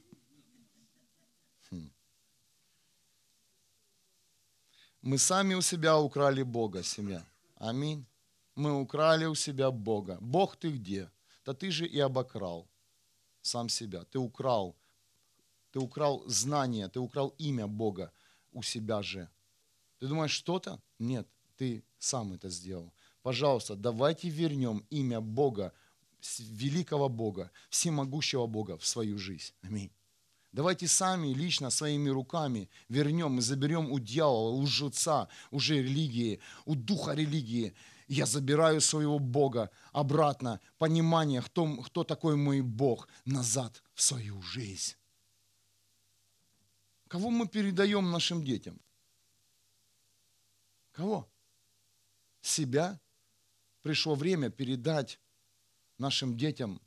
Мы 5.03 5.19
сами 5.19 5.55
у 5.55 5.63
себя 5.63 5.99
украли 5.99 6.43
Бога, 6.43 6.85
семья. 6.85 7.27
Аминь. 7.57 8.07
Мы 8.55 8.81
украли 8.81 9.25
у 9.25 9.35
себя 9.35 9.73
Бога. 9.73 10.19
Бог 10.21 10.57
ты 10.57 10.71
где? 10.71 11.11
Да 11.45 11.55
ты 11.55 11.73
же 11.73 11.87
и 11.87 11.99
обокрал 11.99 12.69
сам 13.41 13.69
себя. 13.69 14.05
Ты 14.05 14.21
украл. 14.21 14.77
Ты 15.73 15.81
украл 15.81 16.23
знание, 16.29 16.89
ты 16.89 17.01
украл 17.01 17.35
имя 17.39 17.67
Бога 17.67 18.13
у 18.53 18.63
себя 18.63 19.03
же. 19.03 19.29
Ты 19.99 20.07
думаешь, 20.07 20.31
что-то? 20.31 20.81
Нет, 20.99 21.27
ты 21.63 21.85
сам 22.01 22.33
это 22.33 22.49
сделал. 22.49 22.93
Пожалуйста, 23.23 23.77
давайте 23.77 24.29
вернем 24.29 24.85
имя 24.91 25.21
Бога, 25.21 25.73
великого 26.39 27.09
Бога, 27.09 27.53
всемогущего 27.71 28.47
Бога 28.47 28.77
в 28.77 28.85
свою 28.85 29.17
жизнь. 29.17 29.53
Аминь. 29.63 29.93
Давайте 30.51 30.89
сами 30.89 31.29
лично 31.33 31.71
своими 31.71 32.11
руками 32.11 32.69
вернем 32.89 33.39
и 33.39 33.43
заберем 33.43 33.93
у 33.93 34.01
дьявола, 34.01 34.51
у 34.51 34.63
лжеца, 34.63 35.29
уже 35.53 35.77
религии, 35.77 36.41
у 36.65 36.75
духа 36.75 37.15
религии. 37.15 37.75
Я 38.09 38.27
забираю 38.27 38.81
своего 38.81 39.21
Бога 39.21 39.71
обратно, 39.93 40.59
понимание, 40.79 41.43
кто, 41.43 41.77
кто 41.77 42.03
такой 42.03 42.35
мой 42.35 42.61
Бог, 42.61 43.07
назад 43.25 43.85
в 43.95 44.03
свою 44.03 44.43
жизнь. 44.43 44.97
Кого 47.07 47.31
мы 47.31 47.47
передаем 47.47 48.11
нашим 48.11 48.43
детям? 48.43 48.81
Кого? 50.91 51.32
Себя? 52.43 53.01
Пришло 53.81 54.15
время 54.15 54.51
передать 54.51 55.19
нашим 55.99 56.37
детям 56.37 56.81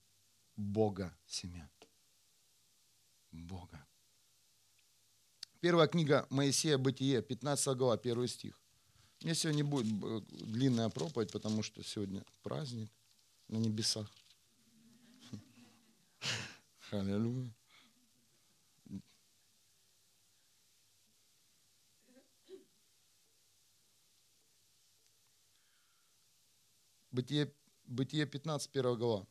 Бога 0.55 1.17
семя. 1.25 1.69
Бога. 3.31 3.85
Первая 5.59 5.87
книга 5.87 6.25
Моисея 6.29 6.77
Бытие, 6.77 7.21
15 7.21 7.75
глава, 7.75 7.95
1 7.95 8.27
стих. 8.27 8.59
Мне 9.21 9.33
сегодня 9.33 9.65
будет 9.65 9.87
э, 9.87 10.21
длинная 10.29 10.89
проповедь, 10.89 11.31
потому 11.31 11.63
что 11.63 11.83
сегодня 11.83 12.23
праздник 12.43 12.91
на 13.47 13.57
небесах. 13.57 14.09
Аллилуйя. 16.91 17.51
Бытие, 27.15 27.51
Бытие 27.85 28.25
15, 28.25 28.75
1 28.75 28.97
глава. 28.97 29.25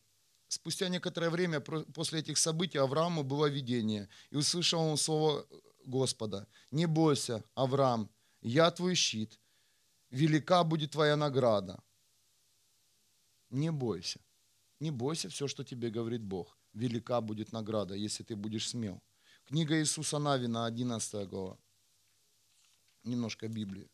Спустя 0.48 0.88
некоторое 0.88 1.30
время 1.30 1.60
после 1.60 2.20
этих 2.20 2.38
событий 2.38 2.78
Аврааму 2.78 3.22
было 3.22 3.46
видение, 3.50 4.08
и 4.30 4.36
услышал 4.36 4.80
он 4.80 4.96
слово 4.96 5.46
Господа. 5.84 6.46
«Не 6.70 6.86
бойся, 6.86 7.42
Авраам, 7.54 8.08
я 8.42 8.70
твой 8.70 8.94
щит, 8.94 9.38
велика 10.10 10.64
будет 10.64 10.90
твоя 10.92 11.16
награда». 11.16 11.82
Не 13.50 13.70
бойся. 13.70 14.20
Не 14.80 14.90
бойся 14.90 15.28
все, 15.28 15.46
что 15.46 15.64
тебе 15.64 15.90
говорит 15.90 16.22
Бог. 16.22 16.58
Велика 16.72 17.20
будет 17.20 17.52
награда, 17.52 17.94
если 17.94 18.24
ты 18.24 18.34
будешь 18.34 18.68
смел. 18.68 19.00
Книга 19.44 19.74
Иисуса 19.74 20.18
Навина, 20.18 20.66
11 20.66 21.28
глава. 21.28 21.56
Немножко 23.04 23.48
Библии. 23.48 23.88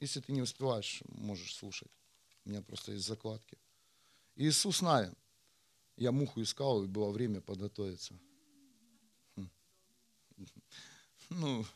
Если 0.00 0.20
ты 0.20 0.32
не 0.32 0.42
успеваешь, 0.42 1.02
можешь 1.08 1.54
слушать. 1.54 1.90
У 2.44 2.50
меня 2.50 2.62
просто 2.62 2.92
есть 2.92 3.06
закладки. 3.06 3.58
Иисус 4.36 4.82
Навин. 4.82 5.14
Я 5.96 6.12
муху 6.12 6.42
искал, 6.42 6.84
и 6.84 6.86
было 6.86 7.10
время 7.10 7.40
подготовиться. 7.40 8.18
Хм. 9.36 9.50
Ну, 11.28 11.66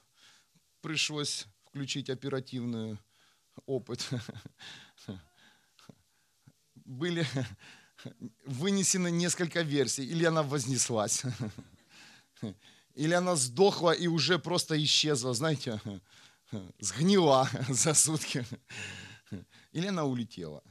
пришлось 0.81 1.47
включить 1.67 2.09
оперативный 2.09 2.99
опыт. 3.67 4.09
Были 6.75 7.27
вынесены 8.47 9.11
несколько 9.11 9.63
версий. 9.63 10.05
Или 10.07 10.25
она 10.25 10.43
вознеслась, 10.43 11.23
или 12.95 13.13
она 13.13 13.37
сдохла 13.37 13.91
и 13.91 14.07
уже 14.07 14.39
просто 14.39 14.83
исчезла, 14.83 15.35
знаете, 15.35 15.81
сгнила 16.79 17.49
за 17.69 17.95
сутки. 17.95 18.47
Или 19.75 19.89
она 19.89 20.05
улетела. 20.05 20.63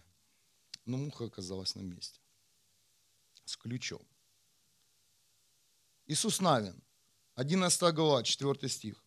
Но 0.86 0.98
муха 0.98 1.26
оказалась 1.26 1.76
на 1.76 1.82
месте 1.82 2.20
с 3.46 3.58
ключом. 3.58 4.02
Иисус 6.08 6.42
Навин, 6.42 6.82
11 7.36 7.94
глава, 7.94 8.24
4 8.24 8.70
стих. 8.70 9.04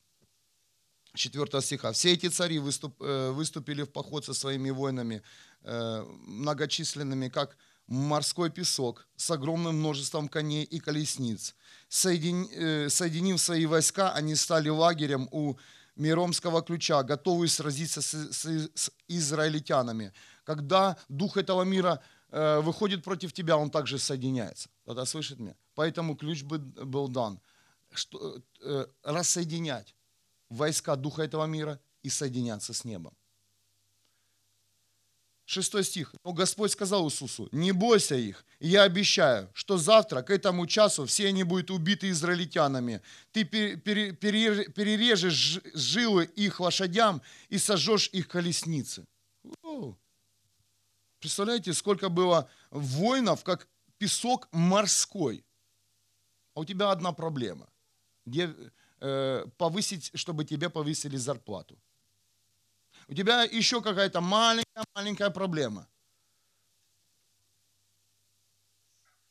4 1.14 1.62
стиха. 1.62 1.92
Все 1.92 2.12
эти 2.12 2.28
цари 2.28 2.58
выступ, 2.58 3.02
э, 3.02 3.30
выступили 3.30 3.84
в 3.84 3.90
поход 3.90 4.24
со 4.26 4.34
своими 4.34 4.70
воинами, 4.70 5.22
э, 5.62 6.02
многочисленными, 6.26 7.30
как 7.30 7.56
морской 7.86 8.50
песок, 8.50 9.08
с 9.16 9.30
огромным 9.30 9.78
множеством 9.78 10.28
коней 10.28 10.64
и 10.64 10.78
колесниц. 10.78 11.54
Соедин, 11.88 12.48
э, 12.52 12.90
соединив 12.90 13.40
свои 13.40 13.64
войска, 13.64 14.12
они 14.12 14.36
стали 14.36 14.68
лагерем 14.68 15.28
у 15.30 15.56
Миромского 15.96 16.62
ключа, 16.62 17.02
готовые 17.02 17.48
сразиться 17.48 18.02
с, 18.02 18.14
с, 18.14 18.70
с 18.74 18.90
израильтянами. 19.08 20.12
Когда 20.44 20.96
дух 21.08 21.36
этого 21.36 21.62
мира 21.62 22.00
Э, 22.30 22.60
выходит 22.60 23.04
против 23.04 23.32
тебя, 23.32 23.56
он 23.56 23.70
также 23.70 23.98
соединяется. 23.98 24.68
Тогда 24.84 25.04
слышит 25.04 25.38
меня? 25.38 25.54
Поэтому 25.74 26.16
ключ 26.16 26.42
был 26.42 27.08
дан. 27.08 27.40
Что, 27.94 28.42
э, 28.62 28.86
рассоединять 29.02 29.94
войска 30.48 30.96
духа 30.96 31.22
этого 31.22 31.46
мира 31.46 31.80
и 32.02 32.10
соединяться 32.10 32.72
с 32.72 32.84
небом. 32.84 33.16
Шестой 35.46 35.84
стих. 35.84 36.12
Но 36.24 36.32
Господь 36.32 36.72
сказал 36.72 37.06
Иисусу, 37.06 37.48
не 37.52 37.70
бойся 37.70 38.16
их, 38.16 38.44
я 38.58 38.82
обещаю, 38.82 39.48
что 39.54 39.78
завтра 39.78 40.22
к 40.22 40.30
этому 40.30 40.66
часу 40.66 41.06
все 41.06 41.28
они 41.28 41.44
будут 41.44 41.70
убиты 41.70 42.10
израильтянами. 42.10 43.00
Ты 43.30 43.44
перережешь 43.44 45.60
жилы 45.72 46.24
их 46.24 46.58
лошадям 46.58 47.22
и 47.48 47.58
сожжешь 47.58 48.10
их 48.12 48.26
колесницы. 48.26 49.04
Представляете, 51.20 51.72
сколько 51.74 52.08
было 52.08 52.50
воинов, 52.70 53.44
как 53.44 53.68
песок 53.98 54.48
морской. 54.50 55.44
А 56.54 56.60
у 56.60 56.64
тебя 56.64 56.90
одна 56.90 57.12
проблема. 57.12 57.68
Где, 58.24 58.52
э, 59.00 59.46
повысить, 59.56 60.10
чтобы 60.14 60.44
тебе 60.44 60.70
повысили 60.70 61.16
зарплату. 61.16 61.78
У 63.08 63.14
тебя 63.14 63.44
еще 63.44 63.80
какая-то 63.80 64.20
маленькая-маленькая 64.20 65.30
проблема. 65.30 65.88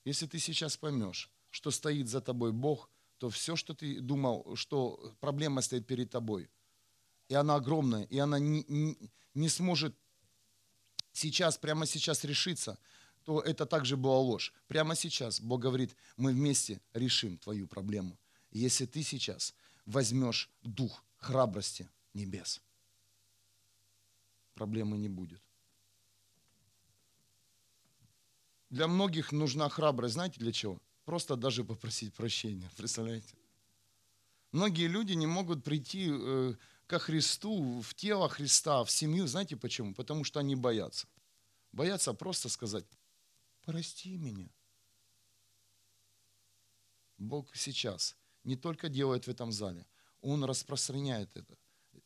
Если 0.06 0.28
ты 0.28 0.40
сейчас 0.40 0.78
поймешь, 0.78 1.30
что 1.50 1.72
стоит 1.72 2.08
за 2.08 2.22
тобой 2.22 2.52
Бог, 2.52 2.90
то 3.18 3.30
все, 3.30 3.56
что 3.56 3.74
ты 3.74 4.00
думал, 4.00 4.56
что 4.56 5.16
проблема 5.20 5.62
стоит 5.62 5.88
перед 5.88 6.10
тобой, 6.10 6.50
и 7.28 7.34
она 7.34 7.56
огромная, 7.56 8.04
и 8.04 8.20
она 8.20 8.40
не, 8.40 8.64
не, 8.68 8.98
не 9.34 9.50
сможет 9.50 9.96
сейчас, 11.12 11.58
прямо 11.58 11.86
сейчас 11.86 12.24
решиться, 12.24 12.78
то 13.24 13.42
это 13.42 13.66
также 13.66 13.98
была 13.98 14.20
ложь. 14.20 14.54
Прямо 14.68 14.96
сейчас 14.96 15.42
Бог 15.42 15.62
говорит, 15.62 15.96
мы 16.18 16.32
вместе 16.32 16.80
решим 16.94 17.38
твою 17.38 17.68
проблему. 17.68 18.20
Если 18.52 18.86
ты 18.86 19.02
сейчас 19.02 19.56
возьмешь 19.86 20.50
дух 20.62 21.04
храбрости 21.18 21.90
небес, 22.14 22.62
проблемы 24.56 24.98
не 24.98 25.10
будет. 25.10 25.42
Для 28.70 28.88
многих 28.88 29.32
нужна 29.32 29.70
храбрость. 29.70 30.16
Знаете 30.16 30.40
для 30.40 30.52
чего? 30.52 30.80
Просто 31.06 31.36
даже 31.36 31.64
попросить 31.64 32.14
прощения. 32.14 32.70
Представляете? 32.78 33.36
Многие 34.52 34.88
люди 34.88 35.14
не 35.14 35.28
могут 35.28 35.64
прийти 35.64 36.10
э, 36.10 36.56
ко 36.88 37.00
Христу, 37.00 37.82
в 37.82 37.94
тело 37.94 38.28
Христа, 38.30 38.84
в 38.84 38.92
семью. 38.92 39.28
Знаете 39.28 39.56
почему? 39.56 39.94
Потому 39.94 40.24
что 40.24 40.40
они 40.40 40.56
боятся. 40.56 41.08
Боятся 41.72 42.14
просто 42.14 42.50
сказать, 42.50 42.86
прости 43.62 44.18
меня. 44.18 44.50
Бог 47.18 47.56
сейчас 47.56 48.16
не 48.44 48.56
только 48.56 48.90
делает 48.90 49.26
в 49.26 49.30
этом 49.30 49.52
зале, 49.52 49.86
Он 50.22 50.44
распространяет 50.44 51.36
это 51.36 51.58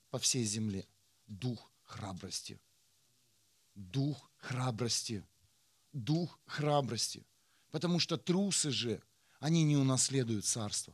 по 0.09 0.17
всей 0.17 0.43
земле. 0.43 0.87
Дух 1.27 1.68
храбрости. 1.89 2.59
Дух 3.75 4.31
храбрости. 4.37 5.23
Дух 5.91 6.39
храбрости. 6.45 7.25
Потому 7.71 7.99
что 7.99 8.17
трусы 8.17 8.71
же, 8.71 9.01
они 9.39 9.63
не 9.63 9.75
унаследуют 9.75 10.45
царство. 10.45 10.93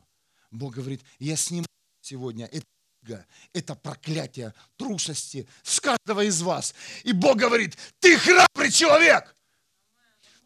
Бог 0.50 0.74
говорит, 0.74 1.02
я 1.18 1.36
сниму 1.36 1.66
сегодня 2.00 2.46
это, 2.46 3.26
это 3.52 3.74
проклятие 3.74 4.54
трусости 4.76 5.48
с 5.62 5.80
каждого 5.80 6.24
из 6.24 6.40
вас. 6.42 6.74
И 7.04 7.12
Бог 7.12 7.36
говорит, 7.36 7.76
ты 8.00 8.18
храбрый 8.18 8.70
человек. 8.70 9.36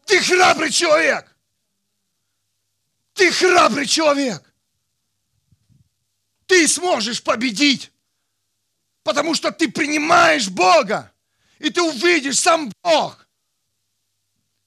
Ты 0.05 0.19
храбрый 0.21 0.71
человек. 0.71 1.35
Ты 3.13 3.31
храбрый 3.31 3.85
человек. 3.85 4.53
Ты 6.45 6.67
сможешь 6.67 7.23
победить, 7.23 7.91
потому 9.03 9.35
что 9.35 9.51
ты 9.51 9.71
принимаешь 9.71 10.49
Бога. 10.49 11.13
И 11.59 11.69
ты 11.69 11.81
увидишь, 11.81 12.39
сам 12.39 12.71
Бог, 12.83 13.27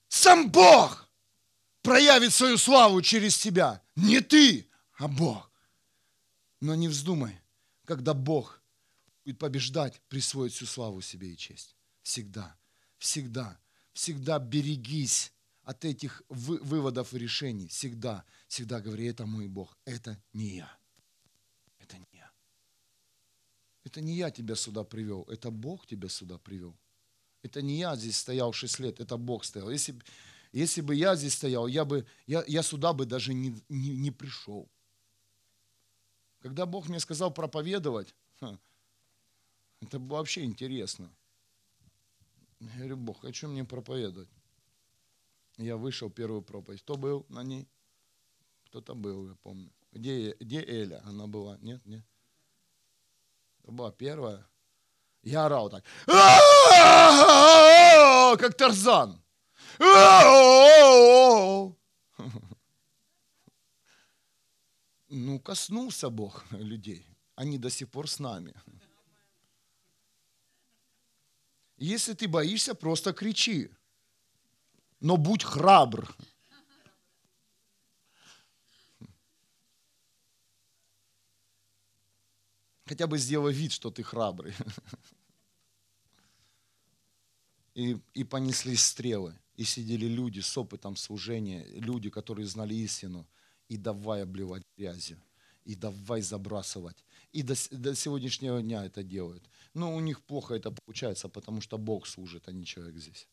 сам 0.09 0.49
Бог 0.51 1.09
проявит 1.82 2.32
свою 2.32 2.57
славу 2.57 3.03
через 3.03 3.37
тебя. 3.37 3.82
Не 3.97 4.20
ты, 4.20 4.68
а 4.97 5.09
Бог. 5.09 5.51
Но 6.61 6.74
не 6.74 6.89
вздумай, 6.89 7.41
когда 7.85 8.14
Бог 8.14 8.62
будет 9.24 9.39
побеждать, 9.39 10.01
присвоить 10.09 10.53
всю 10.53 10.66
славу 10.66 11.01
себе 11.01 11.32
и 11.32 11.37
честь. 11.37 11.74
Всегда, 12.03 12.57
всегда, 12.99 13.59
всегда 13.93 14.39
берегись 14.39 15.32
от 15.64 15.85
этих 15.85 16.22
выводов 16.28 17.12
и 17.14 17.18
решений. 17.18 17.68
Всегда, 17.68 18.24
всегда 18.47 18.80
говори, 18.80 19.07
это 19.07 19.26
мой 19.26 19.49
Бог, 19.49 19.76
это 19.85 20.20
не 20.32 20.57
я. 20.57 20.78
Это 21.78 21.97
не 21.99 22.07
я. 22.12 22.30
Это 23.85 24.01
не 24.01 24.14
я 24.14 24.30
тебя 24.30 24.55
сюда 24.55 24.82
привел, 24.82 25.24
это 25.24 25.51
Бог 25.51 25.87
тебя 25.87 26.09
сюда 26.09 26.39
привел. 26.39 26.74
Это 27.43 27.61
не 27.61 27.78
я 27.78 27.95
здесь 27.97 28.16
стоял 28.16 28.53
6 28.53 28.78
лет, 28.78 29.01
это 29.01 29.18
Бог 29.18 29.45
стоял. 29.45 29.70
Если, 29.70 29.95
если 30.53 30.80
бы 30.80 30.95
я 30.95 31.14
здесь 31.14 31.35
стоял, 31.35 31.66
я, 31.66 31.85
бы, 31.85 32.07
я, 32.26 32.43
я 32.47 32.62
сюда 32.62 32.95
бы 32.95 33.05
даже 33.05 33.35
не, 33.35 33.55
не, 33.68 33.91
не 33.91 34.11
пришел. 34.11 34.68
Когда 36.41 36.64
Бог 36.64 36.89
мне 36.89 37.01
сказал 37.01 37.32
проповедовать, 37.32 38.14
это 39.80 39.99
было 39.99 40.18
вообще 40.18 40.45
интересно. 40.45 41.14
Я 42.61 42.78
говорю, 42.78 42.97
Бог, 42.97 43.20
хочу 43.20 43.49
мне 43.49 43.64
проповедовать. 43.64 44.28
Я 45.59 45.76
вышел 45.76 46.11
первую 46.11 46.41
проповедь. 46.41 46.80
Кто 46.80 46.97
был 46.97 47.26
на 47.28 47.43
ней? 47.43 47.68
Кто-то 48.66 48.95
был, 48.95 49.28
я 49.28 49.35
помню. 49.43 49.70
Где, 49.93 50.35
где 50.41 50.62
Эля? 50.62 51.03
Она 51.05 51.26
была? 51.26 51.59
Нет, 51.59 51.85
нет. 51.85 52.05
Это 53.65 53.73
была 53.73 53.91
первая. 53.91 54.47
Я 55.23 55.47
орал 55.47 55.71
так. 55.71 55.83
Как 58.39 58.55
Тарзан. 58.55 59.25
Ну, 65.09 65.41
коснулся 65.41 66.11
Бог 66.11 66.45
людей. 66.51 67.07
Они 67.37 67.57
до 67.57 67.71
сих 67.71 67.91
пор 67.91 68.07
с 68.09 68.19
нами. 68.19 68.55
Если 71.79 72.12
ты 72.12 72.29
боишься, 72.29 72.75
просто 72.75 73.15
кричи. 73.15 73.71
Но 75.01 75.17
будь 75.17 75.43
храбр. 75.43 76.15
Хотя 82.95 83.09
бы 83.09 83.18
сделай 83.18 83.53
вид, 83.53 83.72
что 83.72 83.90
ты 83.90 84.05
храбрый. 84.05 84.55
И, 87.74 87.99
и 88.14 88.22
понеслись 88.22 88.84
стрелы. 88.84 89.34
И 89.57 89.64
сидели 89.64 90.07
люди 90.07 90.38
с 90.38 90.57
опытом 90.57 90.95
служения, 90.97 91.66
люди, 91.80 92.09
которые 92.09 92.47
знали 92.47 92.74
истину. 92.74 93.26
И 93.68 93.76
давай 93.76 94.22
обливать 94.22 94.62
грязью. 94.76 95.20
И 95.64 95.74
давай 95.74 96.22
забрасывать. 96.22 97.05
И 97.32 97.42
до, 97.42 97.55
до 97.72 97.97
сегодняшнего 97.97 98.62
дня 98.62 98.84
это 98.84 99.03
делают. 99.03 99.42
Но 99.74 99.92
у 99.92 100.01
них 100.01 100.20
плохо 100.20 100.55
это 100.55 100.70
получается, 100.70 101.28
потому 101.28 101.61
что 101.61 101.78
Бог 101.78 102.07
служит, 102.07 102.47
а 102.47 102.53
не 102.53 102.64
человек 102.64 102.97
здесь. 102.97 103.28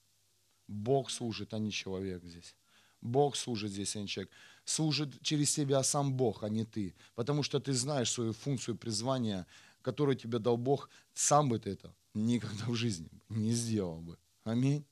Бог 0.68 1.12
служит, 1.12 1.54
а 1.54 1.60
не 1.60 1.70
человек 1.72 2.24
здесь. 2.24 2.56
Бог 3.02 3.36
служит 3.36 3.72
здесь, 3.72 3.96
а 3.96 4.00
не 4.00 4.08
человек. 4.08 4.32
Служит 4.64 5.22
через 5.22 5.54
тебя 5.54 5.84
сам 5.84 6.14
Бог, 6.14 6.44
а 6.44 6.50
не 6.50 6.66
ты. 6.66 6.96
Потому 7.16 7.44
что 7.44 7.60
ты 7.60 7.74
знаешь 7.74 8.12
свою 8.12 8.34
функцию 8.34 8.78
призвания, 8.78 9.48
которую 9.82 10.16
тебе 10.16 10.40
дал 10.40 10.58
Бог. 10.58 10.90
Сам 11.14 11.50
бы 11.50 11.60
ты 11.60 11.72
это 11.72 11.94
никогда 12.14 12.66
в 12.66 12.76
жизни 12.76 13.10
не 13.30 13.54
сделал 13.54 14.02
бы. 14.02 14.18
Аминь. 14.44 14.86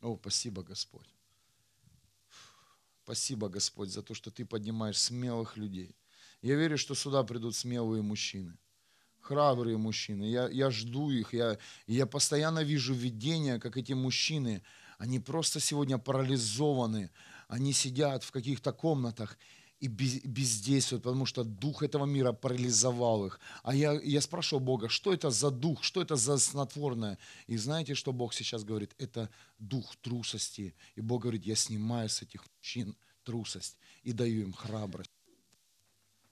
О, 0.00 0.16
спасибо, 0.16 0.62
Господь. 0.62 1.08
Спасибо, 3.04 3.48
Господь, 3.48 3.90
за 3.90 4.02
то, 4.02 4.14
что 4.14 4.30
Ты 4.30 4.46
поднимаешь 4.46 4.98
смелых 4.98 5.56
людей. 5.56 5.96
Я 6.42 6.54
верю, 6.54 6.78
что 6.78 6.94
сюда 6.94 7.22
придут 7.22 7.54
смелые 7.54 8.02
мужчины– 8.02 8.56
храбрые 9.20 9.76
мужчины. 9.76 10.24
Я, 10.24 10.48
я 10.48 10.70
жду 10.70 11.10
их, 11.10 11.32
я, 11.34 11.58
я 11.86 12.06
постоянно 12.06 12.62
вижу 12.62 12.94
видения, 12.94 13.58
как 13.58 13.76
эти 13.76 13.92
мужчины, 13.92 14.62
они 14.98 15.18
просто 15.18 15.60
сегодня 15.60 15.98
парализованы, 15.98 17.10
они 17.48 17.72
сидят 17.72 18.24
в 18.24 18.30
каких-то 18.30 18.72
комнатах 18.72 19.38
и 19.80 19.88
бездействуют, 19.88 21.02
потому 21.04 21.24
что 21.24 21.42
дух 21.42 21.82
этого 21.82 22.04
мира 22.04 22.32
парализовал 22.32 23.26
их. 23.26 23.40
А 23.62 23.74
я, 23.74 23.92
я 23.92 24.20
спрашивал 24.20 24.60
Бога, 24.60 24.90
что 24.90 25.12
это 25.12 25.30
за 25.30 25.50
дух, 25.50 25.82
что 25.82 26.02
это 26.02 26.16
за 26.16 26.36
снотворное? 26.36 27.18
И 27.46 27.56
знаете, 27.56 27.94
что 27.94 28.12
Бог 28.12 28.34
сейчас 28.34 28.62
говорит? 28.62 28.94
Это 28.98 29.30
дух 29.58 29.96
трусости. 30.02 30.74
И 30.96 31.00
Бог 31.00 31.22
говорит, 31.22 31.46
я 31.46 31.56
снимаю 31.56 32.10
с 32.10 32.20
этих 32.20 32.44
мужчин 32.58 32.94
трусость 33.24 33.78
и 34.02 34.12
даю 34.12 34.42
им 34.42 34.52
храбрость. 34.52 35.10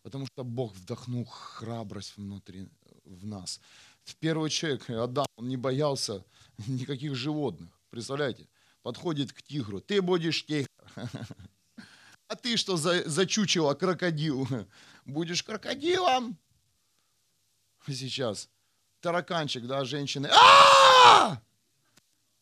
Потому 0.03 0.27
что 0.27 0.45
Бог 0.45 0.75
вдохнул 0.75 1.25
храбрость 1.25 2.17
внутри 2.17 2.69
в 3.05 3.27
нас. 3.27 3.61
В 4.05 4.17
первый 4.17 4.51
человек, 4.51 4.89
Адам, 4.91 5.27
он 5.37 5.49
не 5.49 5.57
боялся 5.57 6.25
никаких 6.67 7.15
животных. 7.15 7.69
Представляете? 7.91 8.49
Подходит 8.83 9.33
к 9.33 9.43
тигру. 9.43 9.81
Ты 9.81 10.03
будешь 10.03 10.45
тигр. 10.47 10.69
А 12.29 12.37
ты 12.37 12.59
что 12.59 12.77
за, 12.77 13.09
за 13.09 13.25
чучело 13.25 13.73
крокодил? 13.73 14.47
Будешь 15.07 15.43
крокодилом? 15.43 16.37
Сейчас. 17.87 18.51
Тараканчик, 19.01 19.67
да, 19.67 19.83
женщины. 19.87 20.29
А! 20.31 21.41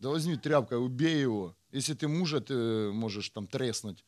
Да 0.00 0.08
возьми 0.08 0.36
тряпкой, 0.36 0.84
убей 0.84 1.20
его. 1.20 1.56
Если 1.70 1.94
ты 1.94 2.08
мужа, 2.08 2.40
ты 2.40 2.90
можешь 2.90 3.30
там 3.30 3.46
треснуть. 3.46 4.04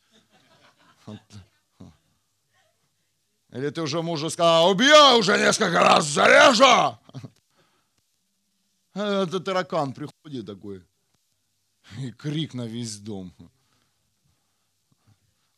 Или 3.50 3.70
ты 3.70 3.80
уже 3.80 4.02
мужу 4.02 4.30
сказал, 4.30 4.70
убью 4.70 5.18
уже 5.18 5.38
несколько 5.38 5.80
раз, 5.80 6.06
зарежу. 6.06 6.98
Это 8.94 9.40
таракан 9.40 9.92
приходит 9.92 10.46
такой. 10.46 10.84
И 11.98 12.12
крик 12.12 12.54
на 12.54 12.66
весь 12.66 12.98
дом. 12.98 13.32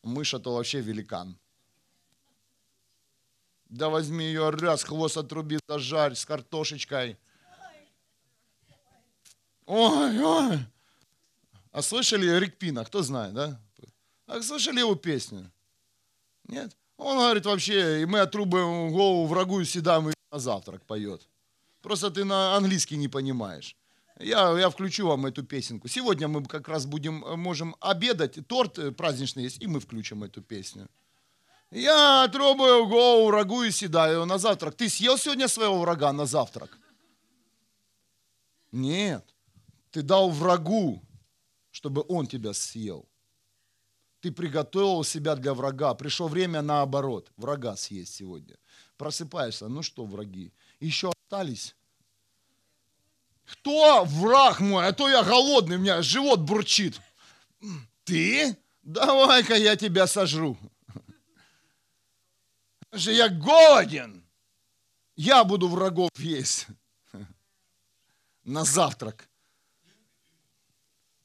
Мыша-то 0.03 0.55
вообще 0.55 0.81
великан. 0.81 1.37
Да 3.65 3.89
возьми 3.89 4.25
ее 4.25 4.51
раз, 4.51 4.85
хвост 4.85 5.17
отруби, 5.17 5.59
зажарь 5.69 6.15
с 6.15 6.25
картошечкой. 6.25 7.19
Ой, 9.67 10.19
ой. 10.19 10.59
А 11.71 11.83
слышали 11.83 12.39
Рик 12.39 12.59
Пина? 12.59 12.85
Кто 12.85 13.03
знает, 13.03 13.35
да? 13.35 13.61
А 14.27 14.43
слышали 14.43 14.81
его 14.81 14.97
песню? 14.97 15.51
Нет? 16.49 16.77
Он 17.01 17.17
говорит 17.17 17.47
вообще, 17.47 18.03
и 18.03 18.05
мы 18.05 18.21
отрубаем 18.21 18.93
голову 18.93 19.27
врагу 19.27 19.61
и 19.61 19.65
съедаем 19.65 20.13
на 20.31 20.39
завтрак 20.39 20.85
поет. 20.85 21.27
Просто 21.81 22.11
ты 22.11 22.25
на 22.25 22.57
английский 22.57 22.99
не 22.99 23.09
понимаешь. 23.09 23.75
Я, 24.19 24.59
я 24.59 24.69
включу 24.69 25.07
вам 25.07 25.25
эту 25.25 25.43
песенку. 25.43 25.89
Сегодня 25.89 26.29
мы 26.29 26.45
как 26.45 26.69
раз 26.69 26.85
будем, 26.85 27.25
можем 27.41 27.75
обедать, 27.81 28.47
торт 28.47 28.97
праздничный 28.97 29.45
есть, 29.45 29.63
и 29.63 29.67
мы 29.67 29.81
включим 29.81 30.23
эту 30.25 30.43
песню. 30.43 30.89
Я 31.71 32.25
отрубаю 32.25 32.87
голову 32.87 33.29
врагу 33.29 33.63
и 33.63 33.71
съедаю 33.71 34.27
на 34.27 34.37
завтрак. 34.37 34.75
Ты 34.75 34.91
съел 34.91 35.17
сегодня 35.17 35.49
своего 35.49 35.81
врага 35.81 36.13
на 36.13 36.27
завтрак? 36.27 36.79
Нет. 38.73 39.25
Ты 39.91 40.03
дал 40.03 40.29
врагу, 40.29 41.03
чтобы 41.71 42.05
он 42.09 42.27
тебя 42.27 42.53
съел. 42.53 43.09
Ты 44.21 44.31
приготовил 44.31 45.03
себя 45.03 45.35
для 45.35 45.55
врага. 45.55 45.95
Пришло 45.95 46.29
время 46.29 46.61
наоборот, 46.61 47.33
врага 47.37 47.77
съесть 47.77 48.15
сегодня. 48.15 48.57
Просыпаешься, 48.97 49.69
ну 49.69 49.83
что, 49.83 50.05
враги, 50.05 50.53
еще 50.79 51.11
остались? 51.11 51.75
Кто 53.45 54.05
враг 54.05 54.61
мой? 54.61 54.87
А 54.87 54.93
то 54.93 55.09
я 55.09 55.25
голодный, 55.25 55.77
у 55.77 55.81
меня 55.81 56.03
живот 56.03 56.41
бурчит. 56.41 57.01
Ты? 58.05 58.57
Давай-ка 58.83 59.55
я 59.55 59.77
тебя 59.77 60.07
сожру. 60.07 60.59
Же 62.93 63.13
я 63.13 63.29
голоден. 63.29 64.25
Я 65.17 65.45
буду 65.45 65.69
врагов 65.69 66.11
есть 66.17 66.67
на 68.45 68.65
завтрак. 68.65 69.30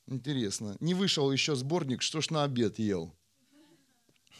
Интересно. 0.07 0.77
Не 0.79 0.93
вышел 0.93 1.31
еще 1.31 1.55
сборник, 1.55 2.01
что 2.01 2.21
ж 2.21 2.29
на 2.29 2.43
обед 2.43 2.79
ел? 2.79 3.15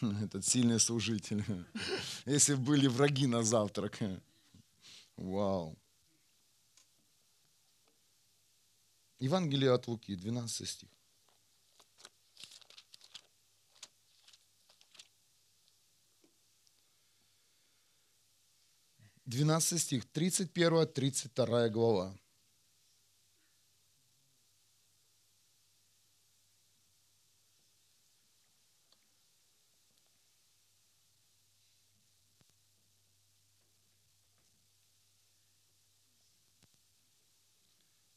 Этот 0.00 0.44
сильный 0.44 0.78
служитель. 0.78 1.44
Если 2.26 2.54
были 2.54 2.86
враги 2.86 3.26
на 3.26 3.42
завтрак. 3.42 3.98
Вау. 5.16 5.76
Евангелие 9.18 9.72
от 9.72 9.88
Луки, 9.88 10.14
12 10.14 10.68
стих. 10.68 10.88
Двенадцатый 19.24 19.80
стих, 19.80 20.04
31, 20.04 20.86
32 20.86 21.68
глава. 21.70 22.16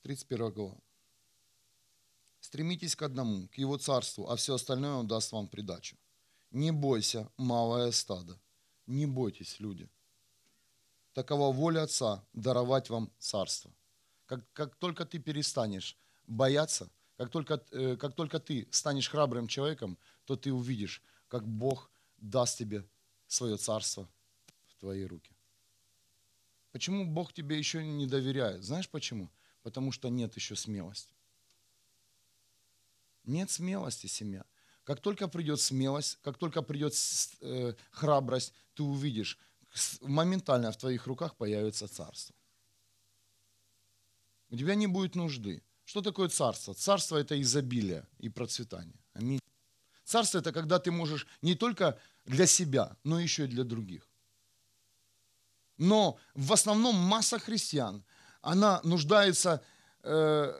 31 0.10 0.52
глава. 0.52 0.78
Стремитесь 2.40 2.96
к 2.96 3.04
одному, 3.04 3.48
к 3.48 3.60
его 3.60 3.78
царству, 3.78 4.28
а 4.28 4.36
все 4.36 4.56
остальное 4.56 4.94
он 4.94 5.08
даст 5.08 5.32
вам 5.32 5.48
придачу. 5.48 5.98
Не 6.52 6.72
бойся, 6.72 7.30
малое 7.38 7.92
стадо. 7.92 8.40
Не 8.88 9.06
бойтесь, 9.06 9.60
люди. 9.60 9.88
Такова 11.14 11.54
воля 11.54 11.84
Отца– 11.84 12.24
даровать 12.34 12.90
вам 12.90 13.12
царство. 13.20 13.72
Как, 14.26 14.52
как 14.54 14.76
только 14.76 15.06
ты 15.06 15.20
перестанешь 15.20 15.96
бояться, 16.28 16.90
как 17.18 17.30
только, 17.30 17.64
э, 17.72 17.96
как 17.96 18.16
только 18.16 18.40
ты 18.40 18.68
станешь 18.72 19.10
храбрым 19.10 19.48
человеком, 19.48 19.98
то 20.26 20.36
ты 20.36 20.52
увидишь, 20.52 21.04
как 21.28 21.48
Бог 21.48 21.92
даст 22.18 22.58
тебе 22.58 22.84
свое 23.28 23.58
царство 23.58 24.10
в 24.66 24.80
твои 24.80 25.04
руки. 25.06 25.36
Почему 26.72 27.06
Бог 27.06 27.32
тебе 27.32 27.60
еще 27.60 27.86
не 27.86 28.08
доверяет? 28.08 28.64
Знаешь 28.64 28.90
почему? 28.90 29.30
Потому 29.64 29.92
что 29.92 30.10
нет 30.10 30.36
еще 30.36 30.56
смелости. 30.56 31.14
Нет 33.24 33.52
смелости, 33.52 34.08
семья. 34.08 34.44
Как 34.84 35.02
только 35.02 35.28
придет 35.28 35.60
смелость, 35.60 36.18
как 36.24 36.38
только 36.38 36.62
придет 36.62 36.94
э, 37.42 37.74
храбрость, 37.92 38.54
ты 38.74 38.84
увидишь, 38.84 39.38
моментально 40.02 40.72
в 40.72 40.78
твоих 40.78 41.06
руках 41.06 41.36
появится 41.36 41.88
царство. 41.88 42.36
У 44.50 44.58
тебя 44.58 44.76
не 44.76 44.88
будет 44.88 45.16
нужды. 45.16 45.62
Что 45.86 46.02
такое 46.02 46.30
царство? 46.30 46.74
Царство– 46.74 47.18
это 47.20 47.40
изобилие 47.40 48.08
и 48.18 48.30
процветание. 48.30 49.00
Аминь. 49.14 49.40
Царство– 50.04 50.38
это 50.40 50.52
когда 50.52 50.80
ты 50.80 50.92
можешь 50.92 51.28
не 51.42 51.54
только 51.54 52.00
для 52.26 52.48
себя, 52.48 52.98
но 53.04 53.20
еще 53.20 53.44
и 53.44 53.48
для 53.48 53.64
других. 53.64 54.08
Но 55.78 56.18
в 56.34 56.52
основном 56.52 56.96
масса 56.96 57.38
христиан– 57.38 58.04
она 58.42 58.82
нуждается, 58.84 59.64
э, 60.04 60.54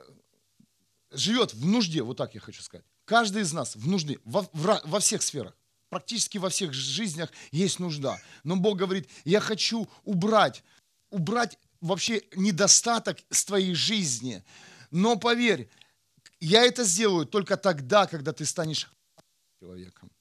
живет 1.10 1.54
в 1.54 1.66
нужде, 1.66 2.02
вот 2.02 2.16
так 2.16 2.34
я 2.34 2.40
хочу 2.40 2.62
сказать. 2.62 2.84
Каждый 3.04 3.42
из 3.42 3.52
нас 3.52 3.76
в 3.76 3.88
нужде, 3.88 4.18
во, 4.24 4.42
в, 4.52 4.80
во 4.84 5.00
всех 5.00 5.22
сферах. 5.22 5.56
Практически 5.88 6.38
во 6.38 6.50
всех 6.50 6.72
жизнях 6.72 7.30
есть 7.50 7.80
нужда. 7.80 8.20
Но 8.44 8.56
Бог 8.56 8.78
говорит, 8.78 9.08
я 9.24 9.40
хочу 9.40 9.88
убрать, 10.04 10.62
убрать 11.10 11.58
вообще 11.80 12.22
недостаток 12.36 13.18
с 13.30 13.44
твоей 13.44 13.74
жизни. 13.74 14.44
Но 14.92 15.16
поверь, 15.16 15.68
я 16.38 16.64
это 16.64 16.84
сделаю 16.84 17.26
только 17.26 17.56
тогда, 17.56 18.06
когда 18.06 18.32
ты 18.32 18.44
станешь 18.44 18.88
человеком. 19.58 20.12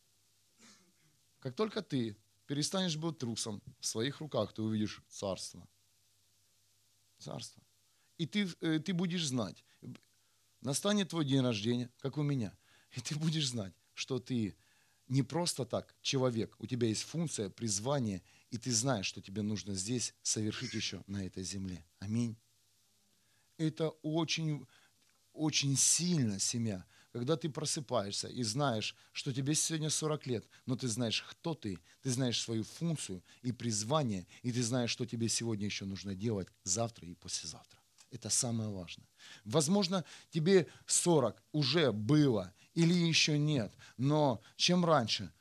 Как 1.39 1.55
только 1.55 1.83
ты 1.83 2.17
перестанешь 2.47 2.97
быть 2.97 3.19
трусом, 3.19 3.61
в 3.79 3.85
своих 3.85 4.21
руках 4.21 4.53
ты 4.53 4.63
увидишь 4.63 5.03
царство– 5.07 5.67
царство. 7.19 7.63
И 8.17 8.25
ты, 8.25 8.49
э, 8.61 8.79
ты 8.79 8.93
будешь 8.93 9.25
знать, 9.25 9.63
настанет 10.61 11.09
твой 11.09 11.25
день 11.25 11.41
рождения, 11.41 11.89
как 11.99 12.17
у 12.17 12.23
меня, 12.23 12.57
и 12.95 13.01
ты 13.01 13.15
будешь 13.15 13.47
знать, 13.47 13.73
что 13.93 14.19
ты 14.19 14.55
не 15.07 15.23
просто 15.23 15.65
так 15.65 15.95
человек, 16.01 16.55
у 16.59 16.67
тебя 16.67 16.87
есть 16.87 17.03
функция, 17.03 17.49
призвание, 17.49 18.21
и 18.51 18.57
ты 18.57 18.71
знаешь, 18.71 19.05
что 19.05 19.21
тебе 19.21 19.41
нужно 19.41 19.73
здесь 19.73 20.13
совершить 20.21 20.73
еще 20.73 21.03
на 21.07 21.25
этой 21.25 21.43
земле. 21.43 21.85
Аминь. 21.99 22.37
Это 23.57 23.89
очень, 24.03 24.65
очень 25.33 25.75
сильно, 25.75 26.39
семья, 26.39 26.85
когда 27.11 27.35
ты 27.35 27.49
просыпаешься 27.49 28.27
и 28.27 28.43
знаешь, 28.43 28.95
что 29.11 29.33
тебе 29.33 29.55
сегодня 29.55 29.89
40 29.89 30.27
лет, 30.27 30.47
но 30.65 30.75
ты 30.75 30.87
знаешь, 30.87 31.23
кто 31.29 31.55
ты, 31.55 31.79
ты 32.01 32.11
знаешь 32.11 32.41
свою 32.41 32.63
функцию 32.63 33.23
и 33.41 33.51
призвание, 33.51 34.27
и 34.43 34.51
ты 34.51 34.61
знаешь, 34.61 34.91
что 34.91 35.05
тебе 35.05 35.27
сегодня 35.29 35.65
еще 35.65 35.85
нужно 35.85 36.15
делать 36.15 36.47
завтра 36.63 37.07
и 37.07 37.15
послезавтра. 37.15 37.79
Это 38.11 38.29
самое 38.29 38.69
важное. 38.69 39.07
Возможно, 39.43 40.03
тебе 40.29 40.67
40 40.85 41.41
уже 41.51 41.91
было 41.91 42.53
или 42.75 42.93
еще 42.93 43.37
нет, 43.37 43.73
но 43.97 44.41
чем 44.55 44.85
раньше 44.85 45.31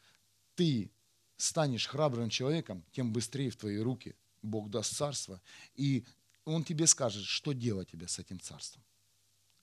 ты 0.55 0.91
станешь 1.37 1.87
храбрым 1.87 2.31
человеком, 2.31 2.85
тем 2.93 3.13
быстрее 3.13 3.51
в 3.51 3.57
твои 3.57 3.79
руки 3.79 4.17
Бог 4.43 4.71
даст 4.71 4.97
царство, 4.97 5.41
и 5.77 6.05
Он 6.45 6.65
тебе 6.65 6.87
скажет, 6.87 7.25
что 7.25 7.53
делать 7.53 7.91
тебе 7.91 8.09
с 8.09 8.19
этим 8.19 8.41
царством. 8.41 8.83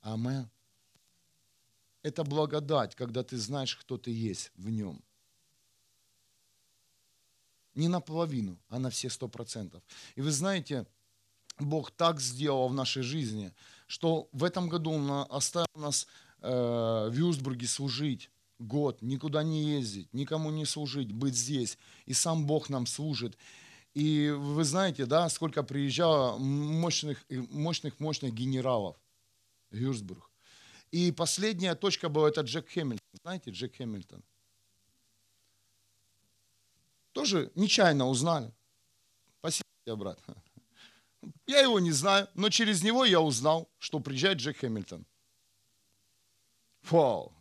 Аминь 0.02 0.48
это 2.06 2.24
благодать, 2.24 2.96
когда 2.96 3.24
ты 3.24 3.36
знаешь, 3.38 3.76
кто 3.76 3.98
ты 3.98 4.12
есть 4.12 4.52
в 4.56 4.70
нем. 4.70 5.02
Не 7.74 7.88
наполовину, 7.88 8.60
а 8.70 8.78
на 8.78 8.90
все 8.90 9.10
сто 9.10 9.28
процентов. 9.28 9.82
И 10.16 10.22
вы 10.22 10.32
знаете, 10.32 10.86
Бог 11.60 11.90
так 11.90 12.22
сделал 12.22 12.70
в 12.70 12.74
нашей 12.76 13.02
жизни, 13.02 13.52
что 13.88 14.30
в 14.34 14.44
этом 14.44 14.70
году 14.70 14.92
Он 14.92 15.26
оставил 15.30 15.76
нас 15.76 16.08
э, 16.42 17.10
в 17.10 17.14
Юстбурге 17.14 17.66
служить 17.68 18.30
год, 18.60 19.02
никуда 19.02 19.42
не 19.44 19.64
ездить, 19.64 20.14
никому 20.14 20.52
не 20.52 20.66
служить, 20.66 21.12
быть 21.12 21.36
здесь. 21.36 21.78
И 22.06 22.14
сам 22.14 22.46
Бог 22.46 22.70
нам 22.70 22.86
служит. 22.86 23.36
И 23.96 24.30
вы 24.30 24.64
знаете, 24.64 25.08
да, 25.08 25.28
сколько 25.30 25.64
приезжало 25.64 26.38
мощных, 26.38 27.26
мощных, 27.30 28.00
мощных 28.00 28.32
генералов 28.32 28.96
в 29.72 29.76
Юрсбург. 29.76 30.30
И 30.96 31.12
последняя 31.12 31.76
точка 31.76 32.08
была 32.08 32.30
это 32.30 32.40
Джек 32.40 32.70
Хэмилтон. 32.70 33.20
Знаете, 33.22 33.52
Джек 33.52 33.76
Хэмилтон. 33.76 34.24
Тоже 37.12 37.52
нечаянно 37.56 38.08
узнали. 38.08 38.54
Спасибо 39.40 39.68
тебе, 39.84 39.96
брат. 39.98 40.24
Я 41.48 41.60
его 41.60 41.82
не 41.82 41.92
знаю, 41.92 42.30
но 42.34 42.50
через 42.50 42.82
него 42.82 43.04
я 43.04 43.20
узнал, 43.20 43.70
что 43.78 44.00
приезжает 44.00 44.38
Джек 44.38 44.60
Хэмилтон. 44.60 45.06
Вау. 46.84 47.34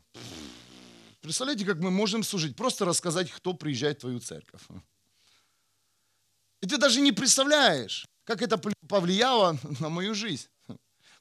Представляете, 1.21 1.65
как 1.65 1.79
мы 1.79 1.93
можем 1.93 2.25
служить? 2.25 2.57
Просто 2.57 2.85
рассказать, 2.85 3.31
кто 3.31 3.55
приезжает 3.55 3.99
в 3.99 4.01
твою 4.01 4.19
церковь. 4.19 4.63
И 6.61 6.67
ты 6.67 6.77
даже 6.77 7.01
не 7.01 7.13
представляешь, 7.13 8.05
как 8.25 8.43
это 8.43 8.59
повлияло 8.89 9.57
на 9.79 9.91
мою 9.91 10.13
жизнь. 10.17 10.49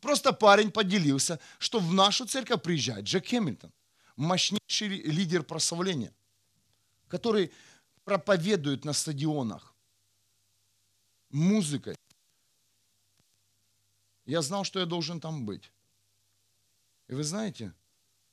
Просто 0.04 0.34
парень 0.34 0.70
поделился, 0.70 1.39
что 1.60 1.80
в 1.80 1.93
нашу 1.93 2.26
церковь 2.26 2.62
приезжает 2.62 3.06
Джек 3.06 3.26
Хэмилтон, 3.26 3.72
мощнейший 4.18 4.89
лидер 4.89 5.43
прославления, 5.43 6.14
который 7.08 7.54
проповедует 8.04 8.84
на 8.84 8.91
стадионах 8.91 9.74
музыкой. 11.30 11.95
Я 14.26 14.41
знал, 14.41 14.66
что 14.66 14.82
я 14.82 14.86
должен 14.86 15.22
там 15.22 15.45
быть. 15.45 15.72
И 17.08 17.14
вы 17.14 17.24
знаете, 17.24 17.74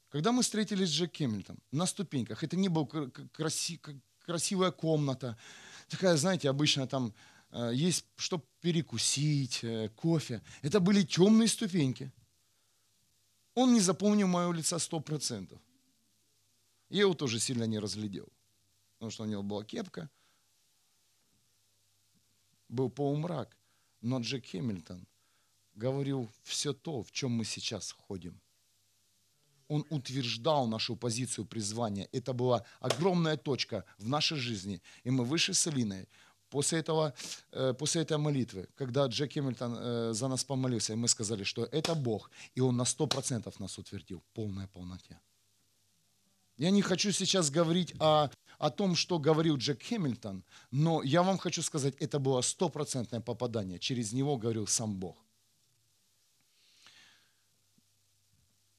когда 0.08 0.32
мы 0.32 0.42
встретились 0.42 0.88
с 0.88 0.92
Джек 0.92 1.16
Хэмилтон 1.16 1.56
на 1.70 1.86
ступеньках, 1.86 2.42
это 2.42 2.56
не 2.56 2.68
была 2.68 2.88
краси, 3.32 3.80
красивая 4.26 4.72
комната, 4.72 5.38
такая, 5.88 6.16
знаете, 6.16 6.50
обычно 6.50 6.88
там 6.88 7.14
есть 7.52 8.04
что 8.16 8.44
перекусить, 8.60 9.64
э, 9.64 9.88
кофе. 9.96 10.42
Это 10.62 10.80
были 10.80 11.02
темные 11.02 11.48
ступеньки. 11.48 12.12
Он 13.54 13.72
не 13.72 13.80
запомнил 13.80 14.28
моего 14.28 14.52
лица 14.52 14.78
сто 14.78 15.00
процентов. 15.00 15.60
Я 16.88 17.02
его 17.02 17.14
тоже 17.14 17.40
сильно 17.40 17.64
не 17.64 17.78
разглядел, 17.78 18.28
потому 18.94 19.10
что 19.10 19.24
у 19.24 19.26
него 19.26 19.42
была 19.42 19.64
кепка, 19.64 20.08
был 22.68 22.90
полумрак. 22.90 23.56
Но 24.00 24.20
Джек 24.20 24.46
Хэмилтон 24.46 25.06
говорил 25.74 26.28
все 26.42 26.72
то, 26.72 27.02
в 27.02 27.10
чем 27.12 27.32
мы 27.32 27.44
сейчас 27.44 27.92
ходим. 27.92 28.40
Он 29.68 29.84
утверждал 29.90 30.66
нашу 30.66 30.96
позицию 30.96 31.44
призвания. 31.44 32.08
Это 32.12 32.32
была 32.32 32.64
огромная 32.80 33.36
точка 33.36 33.84
в 33.98 34.08
нашей 34.08 34.36
жизни. 34.36 34.82
И 35.04 35.10
мы 35.10 35.24
вышли 35.24 35.52
с 35.52 35.66
Алиной 35.66 36.08
После, 36.50 36.80
этого, 36.80 37.12
э, 37.52 37.74
после 37.78 38.02
этой 38.02 38.18
молитвы, 38.18 38.68
когда 38.74 39.06
Джек 39.06 39.32
Хэмилтон 39.32 39.76
э, 39.78 40.12
за 40.12 40.28
нас 40.28 40.44
помолился, 40.44 40.92
и 40.92 40.96
мы 40.96 41.08
сказали, 41.08 41.44
что 41.44 41.64
это 41.64 41.94
Бог, 41.94 42.30
и 42.56 42.60
Он 42.60 42.76
на 42.76 42.82
100% 42.82 43.54
нас 43.58 43.78
утвердил, 43.78 44.22
полная 44.34 44.66
полноте. 44.66 45.20
Я 46.58 46.70
не 46.70 46.82
хочу 46.82 47.12
сейчас 47.12 47.50
говорить 47.50 47.94
о, 48.00 48.28
о 48.58 48.70
том, 48.70 48.96
что 48.96 49.18
говорил 49.18 49.56
Джек 49.56 49.82
Хэмилтон, 49.82 50.42
но 50.70 51.02
я 51.02 51.22
вам 51.22 51.38
хочу 51.38 51.62
сказать, 51.62 51.94
это 52.00 52.18
было 52.18 52.42
стопроцентное 52.42 53.20
попадание. 53.20 53.78
Через 53.78 54.12
него 54.12 54.36
говорил 54.36 54.66
сам 54.66 54.94
Бог. 54.94 55.16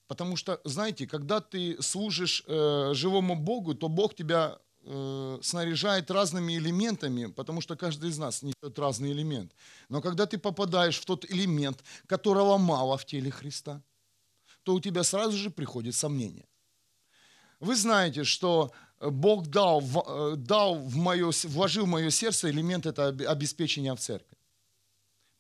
Потому 0.08 0.36
что, 0.36 0.60
знаете, 0.66 1.08
когда 1.08 1.40
ты 1.40 1.82
служишь 1.82 2.44
э, 2.46 2.92
живому 2.94 3.36
Богу, 3.36 3.74
то 3.76 3.88
Бог 3.88 4.14
тебя 4.14 4.60
снаряжает 5.42 6.10
разными 6.10 6.58
элементами, 6.58 7.28
потому 7.28 7.62
что 7.62 7.76
каждый 7.76 8.10
из 8.10 8.18
нас 8.18 8.42
несет 8.42 8.80
разный 8.80 9.12
элемент. 9.12 9.52
Но 9.90 10.02
когда 10.02 10.26
ты 10.26 10.38
попадаешь 10.38 11.00
в 11.00 11.06
тот 11.06 11.26
элемент, 11.32 11.84
которого 12.08 12.58
мало 12.58 12.98
в 12.98 13.06
теле 13.06 13.30
Христа, 13.30 13.82
то 14.64 14.74
у 14.74 14.80
тебя 14.80 15.04
сразу 15.04 15.38
же 15.38 15.50
приходит 15.50 15.96
сомнение. 15.96 16.46
Вы 17.60 17.76
знаете, 17.76 18.24
что 18.24 18.72
Бог 19.00 19.48
дал, 19.48 19.82
э, 19.82 20.36
дал 20.36 20.76
в 20.76 20.96
мое, 20.96 21.32
вложил 21.44 21.86
в 21.86 21.90
мое 21.90 22.10
сердце 22.10 22.50
элемент 22.50 22.86
это 22.86 23.08
обеспечения 23.08 23.94
в 23.94 24.00
церкви 24.00 24.41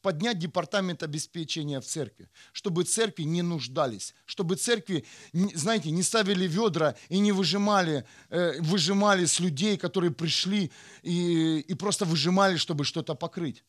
поднять 0.01 0.39
департамент 0.39 1.03
обеспечения 1.03 1.79
в 1.79 1.85
церкви, 1.85 2.29
чтобы 2.51 2.83
церкви 2.83 3.23
не 3.23 3.41
нуждались, 3.41 4.13
чтобы 4.25 4.55
церкви, 4.55 5.05
знаете, 5.33 5.91
не 5.91 6.03
ставили 6.03 6.47
ведра 6.47 6.95
и 7.09 7.19
не 7.19 7.31
выжимали, 7.31 8.05
э, 8.29 8.61
выжимали 8.61 9.25
с 9.25 9.39
людей, 9.39 9.77
которые 9.77 10.11
пришли 10.11 10.71
и, 11.03 11.59
и 11.59 11.73
просто 11.75 12.05
выжимали, 12.05 12.57
чтобы 12.57 12.85
что-то 12.85 13.15
покрыть. 13.15 13.63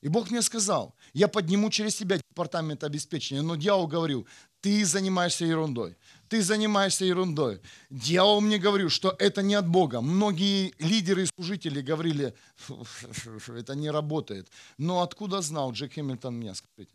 И 0.00 0.08
Бог 0.08 0.30
мне 0.30 0.42
сказал, 0.42 0.94
я 1.12 1.26
подниму 1.26 1.70
через 1.70 1.96
тебя 1.96 2.18
департамент 2.18 2.84
обеспечения. 2.84 3.42
Но 3.42 3.56
дьявол 3.56 3.88
говорил, 3.88 4.28
ты 4.60 4.84
занимаешься 4.84 5.44
ерундой 5.44 5.96
ты 6.28 6.42
занимаешься 6.42 7.04
ерундой. 7.04 7.60
Дьявол 7.90 8.40
мне 8.40 8.58
говорил, 8.58 8.90
что 8.90 9.16
это 9.18 9.42
не 9.42 9.54
от 9.54 9.66
Бога. 9.68 10.00
Многие 10.00 10.74
лидеры 10.78 11.22
и 11.22 11.26
служители 11.26 11.80
говорили, 11.80 12.34
это 13.48 13.74
не 13.74 13.90
работает. 13.90 14.48
Но 14.76 15.00
откуда 15.02 15.40
знал 15.40 15.72
Джек 15.72 15.94
Хэмилтон 15.94 16.34
меня, 16.34 16.54
скажите? 16.54 16.94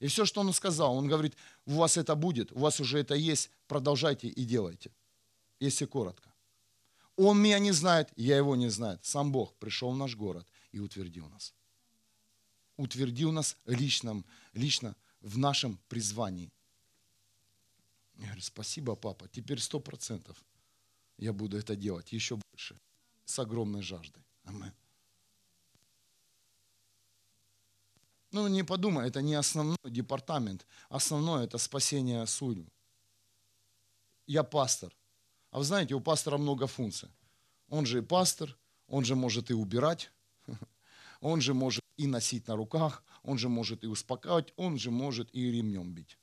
И 0.00 0.06
все, 0.06 0.24
что 0.24 0.40
он 0.40 0.52
сказал, 0.52 0.96
он 0.96 1.06
говорит, 1.06 1.36
у 1.66 1.74
вас 1.74 1.96
это 1.96 2.14
будет, 2.14 2.52
у 2.52 2.58
вас 2.58 2.80
уже 2.80 2.98
это 2.98 3.14
есть, 3.14 3.50
продолжайте 3.68 4.28
и 4.28 4.44
делайте. 4.44 4.90
Если 5.60 5.84
коротко. 5.84 6.32
Он 7.16 7.38
меня 7.38 7.58
не 7.58 7.72
знает, 7.72 8.08
я 8.16 8.36
его 8.36 8.56
не 8.56 8.68
знаю. 8.68 8.98
Сам 9.02 9.30
Бог 9.30 9.54
пришел 9.58 9.92
в 9.92 9.96
наш 9.96 10.16
город 10.16 10.46
и 10.72 10.80
утвердил 10.80 11.28
нас. 11.28 11.54
Утвердил 12.76 13.30
нас 13.32 13.56
личном, 13.66 14.24
лично 14.54 14.96
в 15.22 15.38
нашем 15.38 15.78
призвании– 15.88 16.52
я 18.22 18.26
говорю, 18.26 18.42
спасибо, 18.42 18.94
папа, 18.94 19.28
теперь 19.28 19.58
сто 19.58 19.80
процентов 19.80 20.36
я 21.18 21.32
буду 21.32 21.58
это 21.58 21.76
делать 21.76 22.12
еще 22.12 22.36
больше, 22.36 22.78
с 23.24 23.38
огромной 23.38 23.82
жаждой. 23.82 24.22
Амин. 24.44 24.72
Ну, 28.30 28.48
не 28.48 28.62
подумай, 28.62 29.08
это 29.08 29.20
не 29.22 29.34
основной 29.34 29.76
департамент. 29.84 30.66
Основное– 30.88 31.44
это 31.46 31.58
спасение 31.58 32.26
судьбы. 32.26 32.70
Я 34.26 34.42
пастор. 34.42 34.96
А 35.50 35.58
вы 35.58 35.64
знаете, 35.64 35.94
у 35.94 36.00
пастора 36.00 36.38
много 36.38 36.66
функций. 36.66 37.10
Он 37.68 37.84
же 37.84 37.98
и 37.98 38.02
пастор, 38.02 38.56
он 38.86 39.04
же 39.04 39.16
может 39.16 39.50
и 39.50 39.54
убирать, 39.54 40.10
он 41.20 41.40
же 41.40 41.52
может 41.52 41.84
и 41.96 42.06
носить 42.06 42.46
на 42.48 42.56
руках, 42.56 43.04
он 43.22 43.38
же 43.38 43.48
может 43.48 43.84
и 43.84 43.86
успокаивать, 43.86 44.52
он 44.56 44.78
же 44.78 44.90
может 44.90 45.28
и 45.34 45.50
ремнем 45.50 45.92
бить 45.92 46.18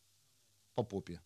по 0.76 0.84
попе. 0.84 1.22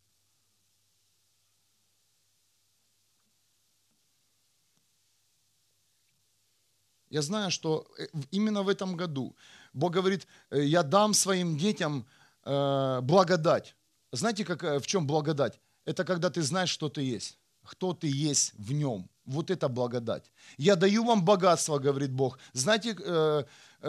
Я 7.09 7.21
знаю, 7.21 7.51
что 7.51 7.85
э, 7.99 8.07
именно 8.31 8.63
в 8.63 8.69
этом 8.69 8.97
году 8.97 9.35
Бог 9.73 9.93
говорит, 9.93 10.27
«Э, 10.49 10.63
я 10.63 10.81
дам 10.81 11.13
своим 11.13 11.57
детям 11.57 12.07
э, 12.43 13.01
благодать. 13.01 13.75
Знаете, 14.11 14.43
как, 14.43 14.63
в 14.63 14.85
чем 14.87 15.05
благодать? 15.05 15.59
Это 15.85 16.05
когда 16.05 16.29
ты 16.29 16.41
знаешь, 16.41 16.69
что 16.69 16.89
ты 16.89 17.01
есть, 17.01 17.37
кто 17.63 17.93
ты 17.93 18.07
есть 18.07 18.53
в 18.57 18.71
нем. 18.73 19.09
Вот 19.25 19.51
это 19.51 19.69
благодать. 19.69 20.31
Я 20.57 20.75
даю 20.75 21.05
вам 21.05 21.23
богатство, 21.23 21.79
говорит 21.79 22.11
Бог. 22.11 22.39
Знаете, 22.51 22.93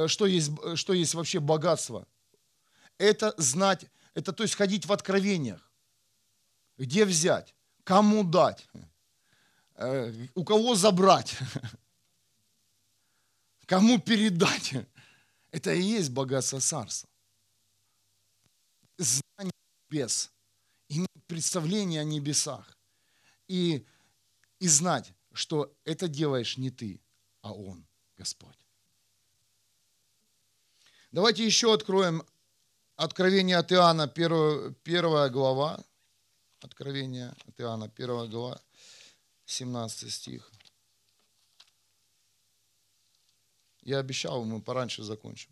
что 0.06 0.26
есть, 0.26 0.52
что 0.76 0.92
есть 0.92 1.14
вообще 1.14 1.40
богатство? 1.40 2.06
Это 2.98 3.34
знать, 3.36 3.86
это 4.14 4.32
то 4.32 4.44
есть 4.44 4.54
ходить 4.54 4.86
в 4.86 4.92
откровениях. 4.92 5.72
Где 6.78 7.04
взять? 7.04 7.54
Кому 7.82 8.22
дать? 8.24 8.66
У 10.34 10.44
кого 10.44 10.76
забрать? 10.76 11.36
Кому 13.66 13.98
передать? 13.98 14.74
Это 15.50 15.72
и 15.72 15.82
есть 15.82 16.10
богатство 16.10 16.60
царства. 16.60 17.08
Знание 18.98 19.52
небес, 19.90 20.30
иметь 20.88 21.08
представление 21.26 22.00
о 22.00 22.04
небесах. 22.04 22.76
И, 23.48 23.84
и 24.58 24.68
знать, 24.68 25.12
что 25.34 25.74
это 25.84 26.08
делаешь 26.08 26.56
не 26.56 26.70
ты, 26.70 27.00
а 27.42 27.52
Он, 27.52 27.86
Господь. 28.16 28.56
Давайте 31.12 31.44
еще 31.44 31.72
откроем 31.72 32.24
Откровение 32.96 33.56
от 33.56 33.72
Иоанна, 33.72 34.06
первая 34.06 35.28
глава. 35.28 35.84
Откровение 36.60 37.34
от 37.46 37.60
Иоанна, 37.60 37.88
первая 37.88 38.28
глава, 38.28 38.60
17 39.46 40.12
стих. 40.12 40.50
Я 43.82 43.98
обещал, 43.98 44.44
мы 44.44 44.62
пораньше 44.62 45.02
закончим. 45.02 45.50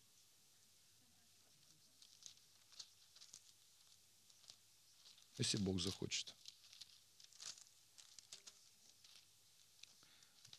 Если 5.36 5.56
Бог 5.56 5.80
захочет. 5.80 6.32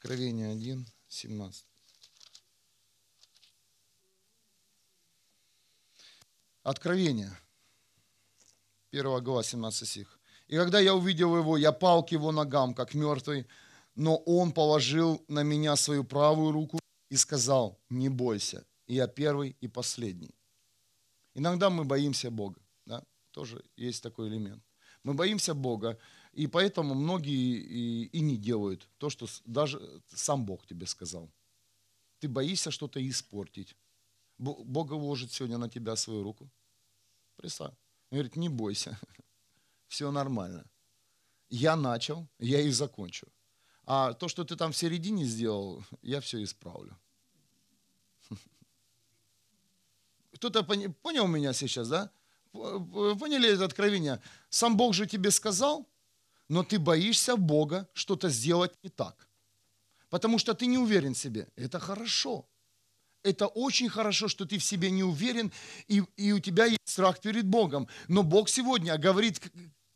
Откровение 0.03 0.51
1, 0.51 0.85
17. 1.07 1.65
Откровение. 6.63 7.31
1 8.91 9.23
глава, 9.23 9.43
17 9.43 9.87
стих. 9.87 10.19
«И 10.49 10.57
когда 10.57 10.81
я 10.81 10.93
увидел 10.93 11.37
его, 11.37 11.55
я 11.55 11.71
пал 11.71 12.05
к 12.05 12.11
его 12.11 12.33
ногам, 12.33 12.73
как 12.73 12.93
мертвый, 12.95 13.47
но 13.95 14.17
он 14.17 14.51
положил 14.51 15.23
на 15.29 15.43
меня 15.43 15.77
свою 15.77 16.03
правую 16.03 16.51
руку 16.51 16.79
и 17.09 17.15
сказал, 17.15 17.79
не 17.89 18.09
бойся, 18.09 18.65
я 18.87 19.07
первый 19.07 19.55
и 19.61 19.69
последний. 19.69 20.35
Иногда 21.33 21.69
мы 21.69 21.85
боимся 21.85 22.29
Бога, 22.29 22.61
да? 22.85 23.05
тоже 23.31 23.63
есть 23.77 24.03
такой 24.03 24.27
элемент. 24.27 24.61
Мы 25.03 25.13
боимся 25.13 25.53
Бога, 25.53 25.97
и 26.33 26.47
поэтому 26.47 26.95
многие 26.95 27.59
и, 27.59 28.05
и 28.05 28.21
не 28.21 28.37
делают 28.37 28.87
то, 28.97 29.09
что 29.09 29.27
даже 29.45 29.79
сам 30.07 30.45
Бог 30.45 30.65
тебе 30.65 30.87
сказал. 30.87 31.29
Ты 32.19 32.27
боишься 32.27 32.71
что-то 32.71 32.99
испортить. 32.99 33.75
Бог 34.39 34.89
вложит 34.89 35.31
сегодня 35.31 35.57
на 35.57 35.69
тебя 35.69 35.95
свою 35.95 36.23
руку. 36.23 36.49
Представь. 37.35 37.73
Он 38.09 38.17
говорит, 38.17 38.35
не 38.35 38.49
бойся, 38.49 38.99
все 39.87 40.11
нормально. 40.11 40.65
Я 41.49 41.75
начал, 41.75 42.27
я 42.39 42.61
и 42.61 42.71
закончу. 42.71 43.27
А 43.85 44.13
то, 44.13 44.27
что 44.27 44.43
ты 44.43 44.55
там 44.55 44.71
в 44.71 44.77
середине 44.77 45.25
сделал, 45.25 45.83
я 46.01 46.19
все 46.19 46.43
исправлю. 46.43 46.97
Кто-то 50.33 50.63
понял 50.63 51.27
меня 51.27 51.53
сейчас, 51.53 51.89
да? 51.89 52.11
Поняли 52.51 53.49
это 53.53 53.65
откровение? 53.65 54.19
Сам 54.49 54.77
Бог 54.77 54.93
же 54.93 55.05
тебе 55.05 55.31
сказал, 55.31 55.87
но 56.49 56.63
ты 56.63 56.79
боишься 56.79 57.35
Бога 57.35 57.87
что-то 57.93 58.29
сделать 58.29 58.73
не 58.83 58.89
так. 58.89 59.27
Потому 60.09 60.37
что 60.39 60.53
ты 60.53 60.65
не 60.65 60.77
уверен 60.77 61.13
в 61.13 61.17
себе. 61.17 61.47
Это 61.55 61.79
хорошо. 61.79 62.47
Это 63.23 63.47
очень 63.47 63.89
хорошо, 63.89 64.27
что 64.27 64.45
ты 64.45 64.57
в 64.57 64.63
себе 64.63 64.91
не 64.91 65.03
уверен, 65.03 65.51
и, 65.87 66.03
и 66.17 66.33
у 66.33 66.39
тебя 66.39 66.65
есть 66.65 66.81
страх 66.85 67.19
перед 67.21 67.47
Богом. 67.47 67.87
Но 68.07 68.21
Бог 68.21 68.49
сегодня 68.49 68.97
говорит 68.97 69.41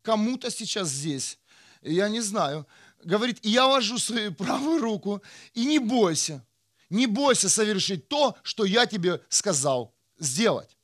кому-то 0.02 0.50
сейчас 0.50 0.88
здесь, 0.88 1.38
я 1.82 2.08
не 2.10 2.22
знаю, 2.22 2.66
говорит, 3.04 3.40
я 3.44 3.68
вожу 3.68 3.98
свою 3.98 4.34
правую 4.34 4.82
руку, 4.82 5.22
и 5.54 5.66
не 5.66 5.80
бойся, 5.80 6.46
не 6.90 7.06
бойся 7.08 7.50
совершить 7.50 8.08
то, 8.08 8.38
что 8.44 8.64
я 8.66 8.86
тебе 8.86 9.22
сказал 9.30 9.94
сделать. 10.18 10.78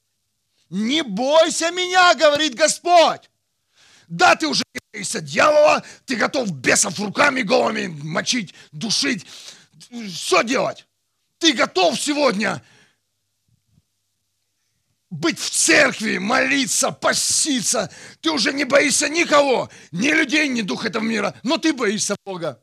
Не 0.69 1.03
бойся 1.03 1.71
меня, 1.71 2.13
говорит 2.15 2.55
Господь. 2.55 3.29
Да, 4.07 4.35
ты 4.35 4.47
уже 4.47 4.63
боишься 4.91 5.21
дьявола, 5.21 5.83
ты 6.05 6.15
готов 6.15 6.51
бесов 6.51 6.99
руками 6.99 7.41
голыми 7.41 7.87
мочить, 7.87 8.53
душить, 8.71 9.25
все 9.89 10.43
делать. 10.43 10.85
Ты 11.39 11.53
готов 11.53 11.99
сегодня 11.99 12.63
быть 15.09 15.39
в 15.39 15.49
церкви, 15.49 16.17
молиться, 16.17 16.91
поститься. 16.91 17.91
Ты 18.21 18.31
уже 18.31 18.51
не 18.53 18.65
боишься 18.65 19.09
никого, 19.09 19.69
ни 19.91 20.09
людей, 20.09 20.47
ни 20.47 20.61
дух 20.61 20.85
этого 20.85 21.03
мира, 21.03 21.35
но 21.43 21.57
ты 21.57 21.73
боишься 21.73 22.15
Бога. 22.25 22.59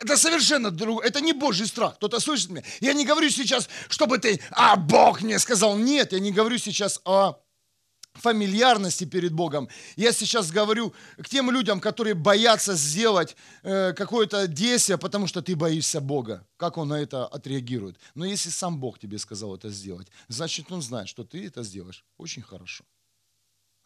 Это 0.00 0.16
совершенно 0.16 0.70
другое, 0.70 1.06
это 1.06 1.20
не 1.20 1.32
Божий 1.32 1.66
страх. 1.66 1.94
Кто-то 1.96 2.18
слышит 2.18 2.50
меня? 2.50 2.64
Я 2.80 2.94
не 2.94 3.04
говорю 3.04 3.30
сейчас, 3.30 3.68
чтобы 3.88 4.18
ты, 4.18 4.40
а 4.50 4.74
Бог 4.74 5.22
мне 5.22 5.38
сказал. 5.38 5.76
Нет, 5.76 6.12
я 6.12 6.18
не 6.18 6.32
говорю 6.32 6.58
сейчас 6.58 7.00
о 7.04 7.38
фамильярности 8.14 9.04
перед 9.04 9.32
Богом. 9.32 9.68
Я 9.96 10.12
сейчас 10.12 10.50
говорю 10.50 10.94
к 11.18 11.28
тем 11.28 11.50
людям, 11.50 11.80
которые 11.80 12.14
боятся 12.14 12.74
сделать 12.74 13.36
э, 13.62 13.92
какое-то 13.92 14.46
действие, 14.46 14.98
потому 14.98 15.26
что 15.26 15.42
ты 15.42 15.56
боишься 15.56 16.00
Бога. 16.00 16.46
Как 16.56 16.78
он 16.78 16.88
на 16.88 16.94
это 16.94 17.26
отреагирует? 17.26 17.98
Но 18.14 18.24
если 18.24 18.50
сам 18.50 18.78
Бог 18.78 18.98
тебе 18.98 19.18
сказал 19.18 19.54
это 19.54 19.68
сделать, 19.68 20.08
значит 20.28 20.70
он 20.70 20.80
знает, 20.80 21.08
что 21.08 21.24
ты 21.24 21.46
это 21.46 21.62
сделаешь 21.62 22.04
очень 22.16 22.42
хорошо. 22.42 22.84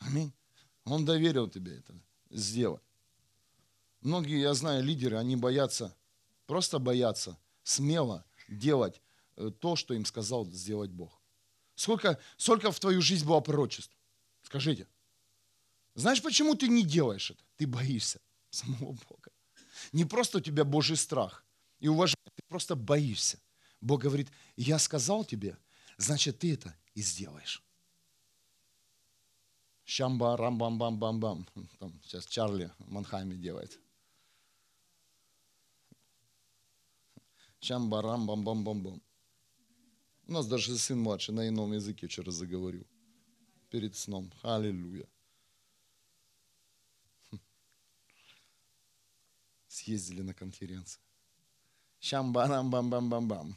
Аминь. 0.01 0.33
Он 0.85 1.05
доверил 1.05 1.49
тебе 1.49 1.79
это 1.79 1.95
сделать. 2.31 2.83
Многие, 4.01 4.41
я 4.41 4.55
знаю, 4.55 4.85
лидеры, 4.85 5.17
они 5.17 5.37
боятся, 5.37 5.95
просто 6.47 6.79
боятся 6.79 7.37
смело 7.65 8.25
делать 8.49 9.01
э, 9.37 9.51
то, 9.59 9.75
что 9.75 9.95
им 9.95 10.05
сказал 10.05 10.47
сделать 10.47 10.91
Бог. 10.91 11.21
Сколько, 11.75 12.19
сколько 12.37 12.71
в 12.71 12.79
твою 12.79 13.01
жизнь 13.01 13.27
было 13.27 13.41
пророчеств? 13.41 13.98
Скажите. 14.49 14.87
Знаешь, 15.95 16.23
почему 16.23 16.55
ты 16.55 16.69
не 16.69 16.83
делаешь 16.83 17.31
это? 17.31 17.45
Ты 17.59 17.67
боишься 17.67 18.19
самого 18.51 18.93
Бога. 18.93 19.31
Не 19.93 20.07
просто 20.07 20.39
у 20.39 20.41
тебя 20.41 20.65
Божий 20.65 20.97
страх 20.97 21.45
и 21.81 21.89
уважение, 21.89 22.33
ты 22.35 22.43
просто 22.49 22.75
боишься. 22.75 23.39
Бог 23.83 24.01
говорит, 24.01 24.31
я 24.57 24.79
сказал 24.79 25.23
тебе, 25.23 25.59
значит, 25.99 26.39
ты 26.39 26.55
это 26.55 26.75
и 26.95 27.03
сделаешь. 27.03 27.63
Щамба, 29.85 30.35
рам 30.39 30.57
бам 30.57 30.79
бам 30.79 30.99
бам 31.01 31.21
бам 31.21 31.47
Там 31.79 32.01
сейчас 32.05 32.25
Чарли 32.27 32.73
в 32.79 32.91
Манхайме 32.91 33.37
делает. 33.37 33.79
Щамба, 37.61 38.01
рам 38.01 38.27
бам 38.27 38.45
бам 38.45 38.65
бам 38.65 38.83
бам 38.83 39.03
У 40.27 40.33
нас 40.33 40.47
даже 40.47 40.79
сын 40.79 40.99
младший 40.99 41.35
на 41.35 41.47
ином 41.47 41.75
языке 41.75 42.07
вчера 42.07 42.33
заговорил 42.33 42.87
перед 43.71 43.97
сном. 43.97 44.33
Аллилуйя. 44.43 45.07
Съездили 49.69 50.23
на 50.23 50.35
конференцию. 50.35 51.03
Щам-барам-бам-бам-бам-бам. 52.01 53.55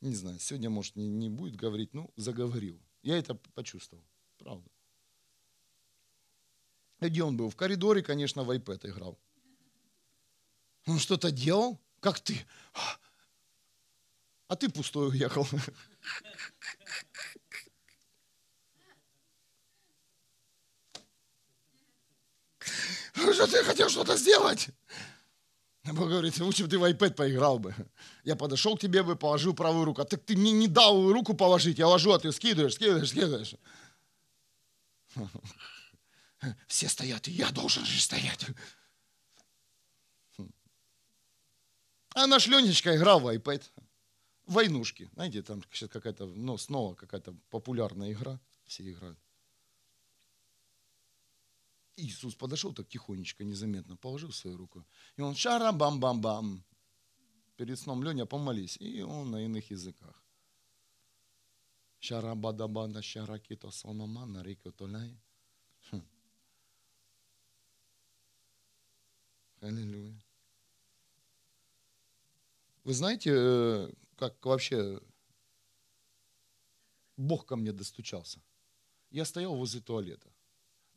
Не 0.00 0.14
знаю, 0.14 0.38
сегодня, 0.40 0.68
может, 0.68 0.96
не, 0.96 1.08
не 1.08 1.28
будет 1.30 1.54
говорить, 1.56 1.94
ну, 1.94 2.10
заговорил. 2.16 2.80
Я 3.02 3.18
это 3.18 3.34
почувствовал, 3.34 4.04
правда. 4.38 4.68
И 7.00 7.08
где 7.08 7.22
он 7.22 7.36
был? 7.36 7.50
В 7.50 7.56
коридоре, 7.56 8.02
конечно, 8.02 8.42
в 8.42 8.50
iPad 8.50 8.90
играл. 8.90 9.18
Он 10.86 10.98
что-то 10.98 11.30
делал? 11.30 11.80
Как 12.00 12.18
ты? 12.20 12.44
А 14.48 14.56
ты 14.56 14.68
пустой 14.68 15.08
уехал. 15.10 15.46
Что 23.14 23.46
ты 23.46 23.62
хотел 23.64 23.88
что-то 23.88 24.16
сделать. 24.16 24.68
Бог 25.84 26.08
говорит, 26.08 26.38
лучше 26.38 26.64
бы 26.64 26.70
ты 26.70 26.78
в 26.78 26.84
iPad 26.84 27.14
поиграл 27.14 27.58
бы. 27.58 27.74
Я 28.22 28.36
подошел 28.36 28.76
к 28.76 28.80
тебе 28.80 29.02
бы, 29.02 29.16
положил 29.16 29.52
правую 29.52 29.84
руку. 29.84 30.02
А 30.02 30.04
так 30.04 30.24
ты 30.24 30.36
мне 30.36 30.52
не 30.52 30.68
дал 30.68 31.12
руку 31.12 31.34
положить, 31.34 31.78
я 31.78 31.88
ложу, 31.88 32.12
а 32.12 32.18
ты 32.18 32.30
скидываешь, 32.30 32.74
скидываешь, 32.74 33.08
скидываешь. 33.08 33.54
Все 36.66 36.88
стоят, 36.88 37.28
и 37.28 37.32
я 37.32 37.50
должен 37.50 37.84
же 37.84 38.00
стоять. 38.00 38.46
А 42.14 42.26
наш 42.26 42.46
Ленечка 42.46 42.96
играл 42.96 43.20
в 43.20 43.26
iPad. 43.34 43.62
Войнушки. 44.46 45.08
Знаете, 45.14 45.42
там 45.42 45.62
сейчас 45.72 45.88
какая-то, 45.88 46.26
ну, 46.26 46.58
снова 46.58 46.94
какая-то 46.94 47.34
популярная 47.48 48.12
игра. 48.12 48.38
Все 48.66 48.88
играют. 48.88 49.18
Иисус 51.96 52.34
подошел 52.34 52.72
так 52.72 52.88
тихонечко, 52.88 53.44
незаметно, 53.44 53.96
положил 53.96 54.32
свою 54.32 54.56
руку. 54.56 54.84
И 55.16 55.22
он 55.22 55.34
шара-бам-бам-бам. 55.34 56.64
Перед 57.56 57.78
сном 57.78 58.02
Леня 58.02 58.26
помолись. 58.26 58.76
И 58.78 59.02
он 59.02 59.30
на 59.30 59.44
иных 59.44 59.70
языках. 59.70 60.24
шара 62.00 62.34
бада 62.34 63.02
шара 63.02 63.38
кито 63.38 63.70
сономана 63.70 64.42
рико 64.42 64.72
толай. 64.72 65.20
Хм. 65.90 66.02
Аллилуйя. 69.60 70.24
Вы 72.84 72.94
знаете, 72.94 73.30
э, 73.32 73.92
как 74.16 74.44
вообще 74.44 75.00
Бог 77.16 77.46
ко 77.46 77.56
мне 77.56 77.72
достучался? 77.72 78.40
Я 79.10 79.24
стоял 79.24 79.54
возле 79.54 79.80
туалета 79.80 80.32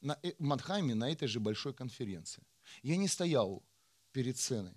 на 0.06 0.18
э, 0.24 0.34
Манхайме 0.40 0.96
на 0.96 1.10
этой 1.10 1.28
же 1.28 1.40
большой 1.40 1.74
конференции. 1.74 2.44
Я 2.84 2.98
не 2.98 3.08
стоял 3.08 3.64
перед 4.12 4.38
сценой. 4.38 4.74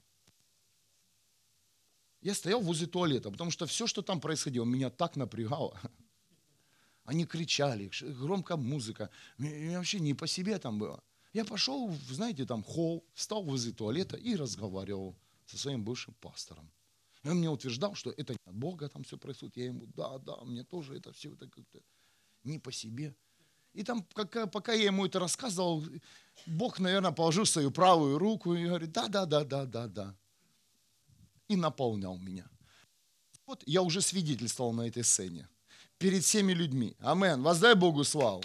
Я 2.23 2.35
стоял 2.35 2.61
возле 2.61 2.87
туалета, 2.87 3.31
потому 3.31 3.51
что 3.51 3.67
все, 3.67 3.87
что 3.87 4.03
там 4.03 4.21
происходило, 4.21 4.65
меня 4.65 4.91
так 4.91 5.17
напрягало. 5.17 5.79
Они 7.05 7.27
кричали, 7.27 7.91
громко 8.21 8.57
музыка. 8.57 9.11
Мне 9.37 9.77
вообще 9.77 10.01
не 10.01 10.15
по 10.15 10.27
себе 10.27 10.59
там 10.59 10.79
было. 10.79 11.03
Я 11.33 11.45
пошел, 11.45 11.95
знаете, 12.11 12.45
там 12.45 12.63
холл, 12.63 13.05
встал 13.15 13.45
возле 13.45 13.73
туалета 13.73 14.17
и 14.17 14.35
разговаривал 14.35 15.15
со 15.47 15.59
своим 15.59 15.85
бывшим 15.85 16.15
пастором. 16.15 16.71
И 17.23 17.29
он 17.29 17.39
мне 17.39 17.51
утверждал, 17.51 17.95
что 17.95 18.11
это 18.11 18.33
не 18.33 18.39
от 18.47 18.55
Бога 18.55 18.89
там 18.89 19.05
все 19.05 19.17
происходит. 19.19 19.57
Я 19.57 19.67
ему, 19.67 19.87
да, 19.97 20.19
да, 20.19 20.37
мне 20.45 20.65
тоже 20.65 20.97
это 20.97 21.13
все 21.13 21.33
это 21.33 21.49
как-то 21.49 21.81
не 22.45 22.59
по 22.59 22.73
себе. 22.73 23.15
И 23.75 23.85
там, 23.85 24.03
пока 24.03 24.73
я 24.73 24.87
ему 24.87 25.07
это 25.07 25.19
рассказывал, 25.19 25.85
Бог, 26.47 26.79
наверное, 26.79 27.13
положил 27.13 27.47
свою 27.47 27.71
правую 27.71 28.19
руку 28.19 28.55
и 28.55 28.67
говорит, 28.67 28.93
да, 28.93 29.09
да, 29.09 29.27
да, 29.27 29.45
да, 29.45 29.65
да, 29.67 29.87
да. 29.87 30.15
И 31.49 31.57
наполнял 31.57 32.19
меня. 32.19 32.49
Вот 33.47 33.63
я 33.67 33.83
уже 33.83 34.01
свидетельствовал 34.01 34.73
на 34.73 34.89
этой 34.89 35.05
сцене. 35.05 35.49
Перед 35.99 36.23
всеми 36.23 36.53
людьми. 36.53 36.97
Амен. 37.01 37.43
Воздай 37.43 37.75
Богу 37.75 38.05
славу. 38.05 38.43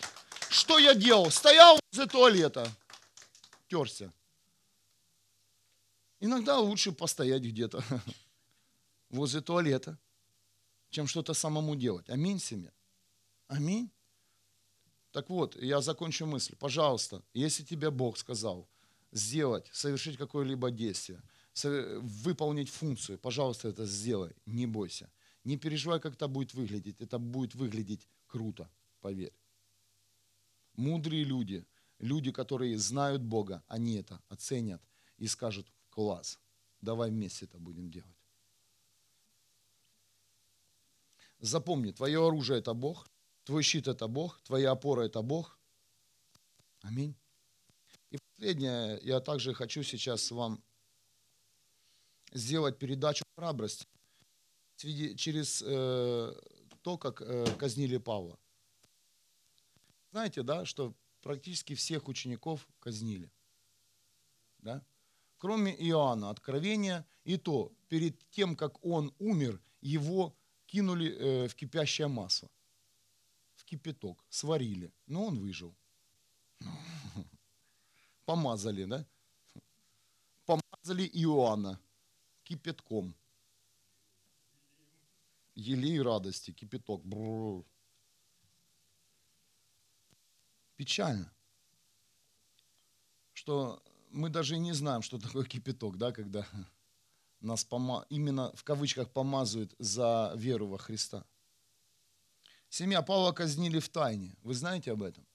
Что 0.50 0.80
я 0.80 0.94
делал? 0.94 1.30
Стоял 1.30 1.80
возле 1.92 2.08
туалета. 2.08 2.72
Терся. 3.68 4.14
Иногда 6.20 6.58
лучше 6.60 6.94
постоять 6.94 7.42
где-то 7.44 7.84
возле 9.10 9.42
туалета, 9.42 9.98
чем 10.90 11.06
что-то 11.08 11.34
самому 11.34 11.76
делать. 11.76 12.10
Аминь, 12.10 12.40
семья. 12.40 12.72
Аминь. 13.48 13.92
Так 15.14 15.30
вот, 15.30 15.56
я 15.62 15.80
закончу 15.80 16.26
мысль. 16.26 16.56
Пожалуйста, 16.56 17.22
если 17.36 17.64
тебе 17.64 17.92
Бог 17.92 18.18
сказал 18.18 18.68
сделать, 19.12 19.70
совершить 19.72 20.18
какое-либо 20.18 20.72
действие, 20.72 21.22
выполнить 22.02 22.70
функцию, 22.70 23.20
пожалуйста, 23.20 23.68
это 23.68 23.86
сделай, 23.86 24.36
не 24.48 24.66
бойся. 24.66 25.08
Не 25.44 25.58
переживай, 25.58 26.00
как 26.00 26.16
это 26.16 26.28
будет 26.28 26.56
выглядеть. 26.56 27.00
Это 27.00 27.20
будет 27.20 27.54
выглядеть 27.54 28.08
круто, 28.26 28.68
поверь. 29.02 29.34
Мудрые 30.78 31.24
люди, 31.24 31.64
люди, 32.00 32.32
которые 32.32 32.80
знают 32.80 33.22
Бога, 33.22 33.64
они 33.68 33.98
это 33.98 34.20
оценят 34.30 34.82
и 35.20 35.28
скажут, 35.28 35.68
класс, 35.92 36.40
давай 36.82 37.12
вместе 37.12 37.46
это 37.46 37.60
будем 37.60 37.92
делать. 37.92 38.18
Запомни, 41.40 41.92
твое 41.92 42.26
оружие– 42.26 42.60
это 42.62 42.74
Бог, 42.74 43.08
твой 43.44 43.64
щит– 43.64 43.88
это 43.88 44.08
Бог, 44.08 44.42
твоя 44.42 44.72
опора– 44.72 45.02
это 45.06 45.22
Бог. 45.22 45.58
Аминь. 46.82 47.16
И 48.12 48.18
последнее, 48.18 49.00
я 49.04 49.20
также 49.20 49.54
хочу 49.54 49.84
сейчас 49.84 50.32
вам 50.32 50.62
сделать 52.32 52.78
передачу 52.78 53.24
храбрости 53.38 53.88
через 54.76 55.64
э, 55.66 56.34
то, 56.82 56.98
как 56.98 57.22
э, 57.22 57.46
казнили 57.58 57.98
Павла. 57.98 58.38
Знаете, 60.12 60.44
да, 60.44 60.66
что 60.66 60.94
практически 61.22 61.74
всех 61.74 62.08
учеников 62.08 62.68
казнили. 62.80 63.32
Да? 64.60 64.84
Кроме 65.38 65.74
Иоанна, 65.90 66.30
Откровения, 66.30 67.06
и 67.24 67.38
то, 67.38 67.72
перед 67.88 68.30
тем, 68.30 68.56
как 68.56 68.84
он 68.86 69.14
умер, 69.20 69.62
его 69.82 70.36
кинули 70.66 71.12
э, 71.12 71.48
в 71.48 71.56
кипящее 71.56 72.08
масло, 72.08 72.50
кипяток, 73.74 74.24
сварили, 74.30 74.94
но 75.08 75.26
он 75.26 75.40
выжил. 75.40 75.76
Помазали, 78.26 78.86
да? 78.86 79.06
Помазали 80.46 81.10
Иоанна 81.14 81.80
кипятком. 82.44 83.16
Елей 85.56 86.02
радости, 86.02 86.52
кипяток. 86.52 87.04
Бррр. 87.04 87.66
Печально, 90.76 91.32
что 93.34 93.82
мы 94.12 94.30
даже 94.30 94.58
не 94.58 94.74
знаем, 94.74 95.02
что 95.02 95.18
такое 95.18 95.46
кипяток, 95.46 95.98
да, 95.98 96.12
когда 96.12 96.46
нас 97.42 97.64
пома... 97.64 98.06
именно 98.10 98.52
в 98.56 98.64
кавычках 98.64 99.12
помазывают 99.12 99.74
за 99.80 100.34
веру 100.36 100.68
во 100.68 100.78
Христа. 100.78 101.26
Семья 102.74 103.04
Павла 103.04 103.34
казнили 103.34 103.78
в 103.80 103.88
тайне. 103.88 104.36
Вы 104.42 104.56
знаете 104.56 104.94
об 104.94 105.04
этом? 105.04 105.28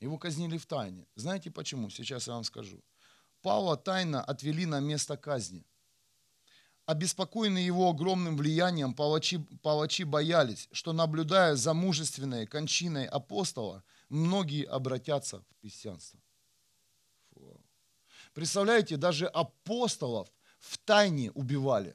Его 0.00 0.18
казнили 0.18 0.58
в 0.58 0.66
тайне. 0.66 1.06
Знаете 1.14 1.52
почему? 1.52 1.88
Сейчас 1.88 2.26
я 2.26 2.34
вам 2.34 2.42
скажу. 2.42 2.82
Павла 3.42 3.76
тайно 3.76 4.24
отвели 4.24 4.66
на 4.66 4.80
место 4.80 5.16
казни. 5.16 5.64
Обеспокоенные 6.84 7.64
его 7.64 7.88
огромным 7.88 8.36
влиянием, 8.36 8.92
палачи, 8.92 9.38
палачи 9.62 10.02
боялись, 10.02 10.68
что, 10.72 10.92
наблюдая 10.92 11.54
за 11.54 11.74
мужественной 11.74 12.44
кончиной 12.48 13.06
апостола, 13.06 13.84
многие 14.08 14.64
обратятся 14.64 15.38
в 15.38 15.60
христианство. 15.60 16.18
Фу. 17.30 17.60
Представляете, 18.34 18.96
даже 18.96 19.28
апостолов 19.28 20.28
в 20.58 20.76
тайне 20.78 21.30
убивали. 21.30 21.94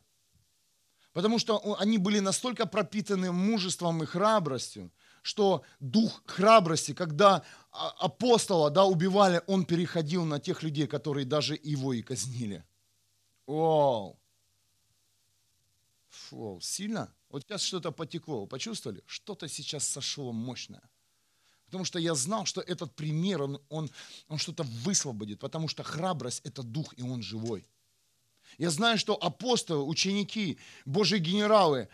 Потому 1.17 1.39
что 1.39 1.75
они 1.79 1.97
были 1.97 2.19
настолько 2.19 2.67
пропитаны 2.67 3.31
мужеством 3.31 4.03
и 4.03 4.05
храбростью, 4.05 4.91
что 5.23 5.63
дух 5.79 6.21
храбрости, 6.27 6.93
когда 6.93 7.43
а, 7.71 7.89
апостола 8.05 8.69
да, 8.69 8.85
убивали, 8.85 9.41
он 9.47 9.65
переходил 9.65 10.25
на 10.25 10.39
тех 10.39 10.61
людей, 10.61 10.85
которые 10.85 11.25
даже 11.25 11.59
его 11.63 11.93
и 11.93 12.03
казнили. 12.03 12.63
Вау! 13.47 14.19
Фу, 16.07 16.59
сильно? 16.61 17.11
Вот 17.29 17.41
сейчас 17.41 17.63
что-то 17.63 17.91
потекло, 17.91 18.41
вы 18.41 18.47
почувствовали? 18.47 19.01
Что-то 19.07 19.47
сейчас 19.47 19.87
сошло 19.87 20.31
мощное. 20.31 20.87
Потому 21.65 21.83
что 21.83 21.97
я 21.97 22.13
знал, 22.13 22.45
что 22.45 22.61
этот 22.61 22.95
пример, 22.95 23.41
он, 23.41 23.59
он, 23.69 23.89
он 24.27 24.37
что-то 24.37 24.61
высвободит, 24.85 25.39
потому 25.39 25.67
что 25.67 25.81
храбрость– 25.81 26.41
это 26.43 26.61
дух, 26.61 26.93
и 26.95 27.01
он 27.01 27.23
живой. 27.23 27.65
Я 28.57 28.69
знаю, 28.69 28.97
что 28.97 29.13
апостолы, 29.13 29.83
ученики, 29.83 30.57
Божьи 30.85 31.17
генералы, 31.17 31.89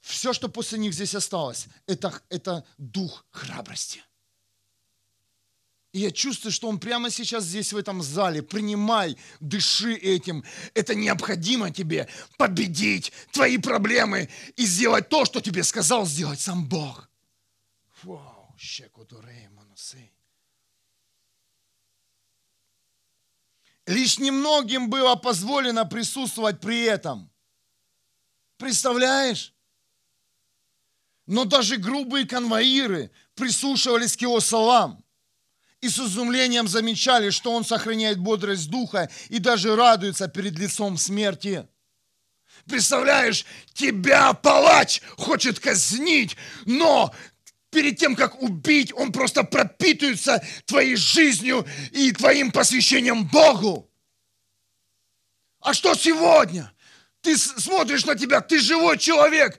все, 0.00 0.32
что 0.32 0.48
после 0.48 0.78
них 0.78 0.92
здесь 0.94 1.14
осталось, 1.14 1.68
это, 1.86 2.20
это 2.28 2.64
дух 2.76 3.24
храбрости. 3.30 4.02
И 5.92 6.00
я 6.00 6.10
чувствую, 6.10 6.52
что 6.52 6.68
Он 6.68 6.78
прямо 6.78 7.10
сейчас 7.10 7.44
здесь, 7.44 7.72
в 7.72 7.76
этом 7.76 8.02
зале. 8.02 8.42
Принимай, 8.42 9.16
дыши 9.40 9.94
этим. 9.94 10.42
Это 10.74 10.94
необходимо 10.94 11.70
тебе 11.70 12.08
победить 12.38 13.12
твои 13.30 13.58
проблемы 13.58 14.30
и 14.56 14.64
сделать 14.64 15.10
то, 15.10 15.26
что 15.26 15.40
тебе 15.40 15.62
сказал 15.62 16.06
сделать 16.06 16.40
сам 16.40 16.66
Бог. 16.66 17.10
Вау, 18.02 18.54
Лишь 23.86 24.18
немногим 24.18 24.90
было 24.90 25.16
позволено 25.16 25.84
присутствовать 25.84 26.60
при 26.60 26.82
этом. 26.82 27.30
Представляешь? 28.56 29.52
Но 31.26 31.44
даже 31.44 31.76
грубые 31.76 32.26
конвоиры 32.26 33.10
прислушивались 33.34 34.16
к 34.16 34.22
его 34.22 34.40
словам 34.40 35.02
и 35.80 35.88
с 35.88 35.98
изумлением 35.98 36.68
замечали, 36.68 37.30
что 37.30 37.52
он 37.52 37.64
сохраняет 37.64 38.18
бодрость 38.18 38.70
духа 38.70 39.10
и 39.28 39.38
даже 39.38 39.74
радуется 39.74 40.28
перед 40.28 40.58
лицом 40.58 40.96
смерти. 40.96 41.66
Представляешь, 42.66 43.44
тебя 43.74 44.32
палач 44.32 45.00
хочет 45.16 45.58
казнить, 45.58 46.36
но 46.64 47.12
перед 47.72 47.96
тем, 47.96 48.14
как 48.14 48.40
убить, 48.40 48.92
он 48.92 49.10
просто 49.10 49.42
пропитывается 49.42 50.44
твоей 50.66 50.94
жизнью 50.94 51.66
и 51.90 52.12
твоим 52.12 52.52
посвящением 52.52 53.26
Богу. 53.26 53.90
А 55.60 55.72
что 55.74 55.94
сегодня? 55.94 56.72
Ты 57.22 57.36
смотришь 57.36 58.04
на 58.04 58.14
тебя, 58.14 58.40
ты 58.40 58.60
живой 58.60 58.98
человек, 58.98 59.58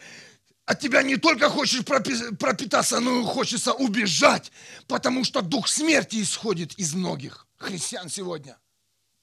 от 0.66 0.80
тебя 0.80 1.02
не 1.02 1.18
только 1.18 1.50
хочешь 1.50 1.84
пропитаться, 1.84 3.00
но 3.00 3.22
и 3.22 3.26
хочется 3.26 3.74
убежать, 3.74 4.52
потому 4.88 5.24
что 5.24 5.42
дух 5.42 5.68
смерти 5.68 6.22
исходит 6.22 6.74
из 6.74 6.94
многих 6.94 7.48
христиан 7.58 8.10
сегодня. 8.10 8.58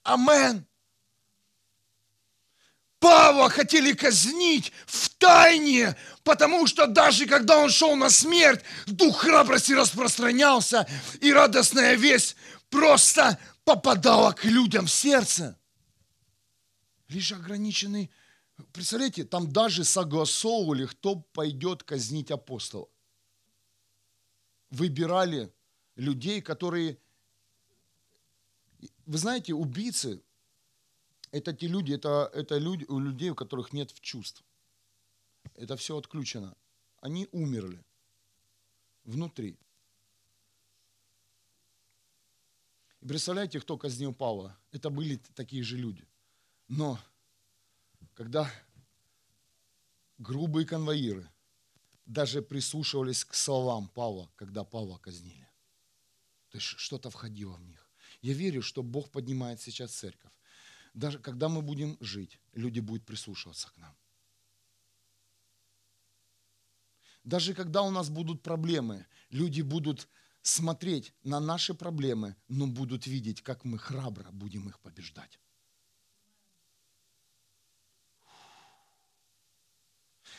Амен. 0.02 0.66
Павла 3.00 3.48
хотели 3.48 3.94
казнить 3.94 4.72
в 4.86 5.08
тайне, 5.16 5.96
потому 6.22 6.66
что 6.66 6.86
даже 6.86 7.26
когда 7.26 7.58
он 7.58 7.70
шел 7.70 7.96
на 7.96 8.10
смерть, 8.10 8.62
дух 8.86 9.22
храбрости 9.22 9.72
распространялся, 9.72 10.86
и 11.20 11.32
радостная 11.32 11.94
весть 11.94 12.36
просто 12.68 13.38
попадала 13.64 14.32
к 14.32 14.44
людям 14.44 14.86
в 14.86 14.90
сердце. 14.90 15.58
Лишь 17.08 17.32
ограниченный 17.32 18.10
Представляете, 18.72 19.24
там 19.24 19.50
даже 19.50 19.84
согласовывали, 19.84 20.84
кто 20.84 21.16
пойдет 21.16 21.82
казнить 21.82 22.30
апостола. 22.30 22.88
Выбирали 24.68 25.50
людей, 25.96 26.42
которые... 26.42 26.98
Вы 29.06 29.16
знаете, 29.18 29.54
убийцы– 29.54 30.22
это 31.32 31.52
те 31.52 31.66
люди, 31.68 31.92
это, 31.92 32.30
это 32.34 32.58
люди, 32.58 32.84
у 32.88 32.98
людей, 32.98 33.30
у 33.30 33.34
которых 33.34 33.72
нет 33.72 33.92
чувств. 34.00 34.44
Это 35.54 35.76
все 35.76 35.96
отключено. 35.96 36.56
Они 37.00 37.28
умерли 37.32 37.84
внутри. 39.04 39.58
И 43.00 43.06
представляете, 43.06 43.60
кто 43.60 43.78
казнил 43.78 44.12
Павла? 44.12 44.58
Это 44.72 44.90
были 44.90 45.16
такие 45.34 45.62
же 45.62 45.76
люди. 45.76 46.06
Но 46.68 46.98
когда 48.14 48.50
грубые 50.18 50.66
конвоиры 50.66 51.28
даже 52.04 52.42
прислушивались 52.42 53.24
к 53.24 53.34
словам 53.34 53.88
Павла, 53.88 54.30
когда 54.36 54.64
Павла 54.64 54.98
казнили. 54.98 55.48
То 56.50 56.58
есть 56.58 56.66
что-то 56.66 57.08
входило 57.08 57.54
в 57.54 57.64
них. 57.64 57.88
Я 58.20 58.34
верю, 58.34 58.62
что 58.62 58.82
Бог 58.82 59.10
поднимает 59.10 59.60
сейчас 59.60 59.92
церковь. 59.92 60.32
Даже 60.94 61.18
когда 61.18 61.48
мы 61.48 61.62
будем 61.62 61.96
жить, 62.00 62.40
люди 62.52 62.80
будут 62.80 63.04
прислушиваться 63.04 63.68
к 63.70 63.76
нам. 63.76 63.96
Даже 67.24 67.54
когда 67.54 67.82
у 67.82 67.90
нас 67.90 68.08
будут 68.08 68.42
проблемы, 68.42 69.06
люди 69.30 69.60
будут 69.62 70.08
смотреть 70.42 71.12
на 71.22 71.38
наши 71.38 71.74
проблемы, 71.74 72.34
но 72.48 72.66
будут 72.66 73.06
видеть, 73.06 73.42
как 73.42 73.64
мы 73.64 73.78
храбро 73.78 74.30
будем 74.32 74.68
их 74.68 74.80
побеждать. 74.80 75.38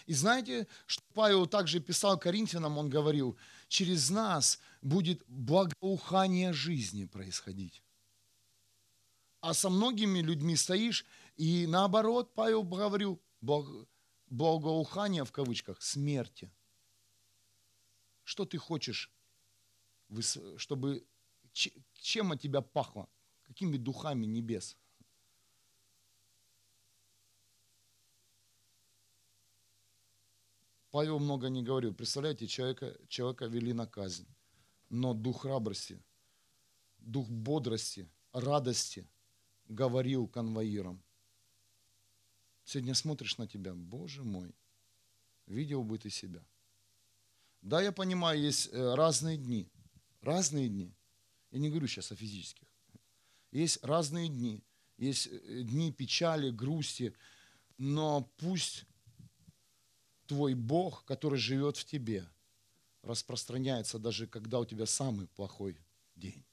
И 0.08 0.14
знаете, 0.14 0.68
что 0.88 1.04
Павел 1.14 1.46
также 1.46 1.80
писал 1.80 2.18
Коринфянам, 2.20 2.78
он 2.78 2.90
говорил, 2.90 3.38
через 3.68 4.10
нас 4.10 4.60
будет 4.82 5.24
благоухание 5.28 6.54
жизни 6.54 7.06
происходить. 7.06 7.84
А 9.42 9.56
со 9.56 9.70
многими 9.70 10.20
людьми 10.20 10.56
стоишь, 10.56 11.06
и 11.36 11.66
наоборот, 11.66 12.36
Павел 12.36 12.64
говорил, 12.64 13.20
благоухание 14.28 15.26
в 15.26 15.32
кавычках 15.32 15.82
смерти. 15.82 16.52
Что 18.24 18.46
ты 18.46 18.60
хочешь, 18.60 19.12
чтобы 20.58 21.06
чем 21.94 22.32
от 22.32 22.42
тебя 22.42 22.62
пахло? 22.62 23.10
Какими 23.42 23.78
духами 23.78 24.28
небес? 24.28 24.78
Павел 30.92 31.20
много 31.20 31.50
не 31.50 31.64
говорил. 31.64 31.96
Представляете, 31.96 32.48
человека, 32.48 32.96
человека 33.08 33.46
вели 33.46 33.74
на 33.74 33.88
казнь. 33.88 34.28
Но 34.90 35.14
дух 35.14 35.42
храбрости, 35.42 36.04
дух 37.00 37.28
бодрости, 37.30 38.08
радости 38.34 39.10
говорил 39.72 40.28
конвоирам. 40.28 41.02
Сегодня 42.64 42.94
смотришь 42.94 43.38
на 43.38 43.48
тебя, 43.48 43.74
Боже 43.74 44.24
мой, 44.24 44.54
видел 45.48 45.84
бы 45.84 45.98
ты 45.98 46.10
себя. 46.10 46.44
Да, 47.62 47.82
я 47.82 47.92
понимаю, 47.92 48.40
есть 48.40 48.70
э, 48.72 48.96
разные 48.96 49.38
дни. 49.38 49.70
Разные 50.22 50.68
дни. 50.68 50.94
Я 51.52 51.60
не 51.60 51.70
говорю 51.70 51.88
сейчас 51.88 52.12
о 52.12 52.16
физических. 52.16 52.68
Есть 53.52 53.84
разные 53.84 54.30
дни. 54.30 54.64
Есть 54.98 55.28
э, 55.28 55.64
дни 55.64 55.92
печали, 55.92 56.50
грусти. 56.50 57.14
Но 57.78 58.32
пусть 58.38 58.86
твой 60.28 60.54
Бог, 60.54 61.06
который 61.06 61.40
живет 61.40 61.78
в 61.78 61.86
тебе, 61.86 62.28
распространяется 63.02 64.00
даже 64.00 64.28
когда 64.28 64.60
у 64.60 64.66
тебя 64.66 64.86
самый 64.86 65.28
плохой 65.28 65.78
день. 66.16 66.46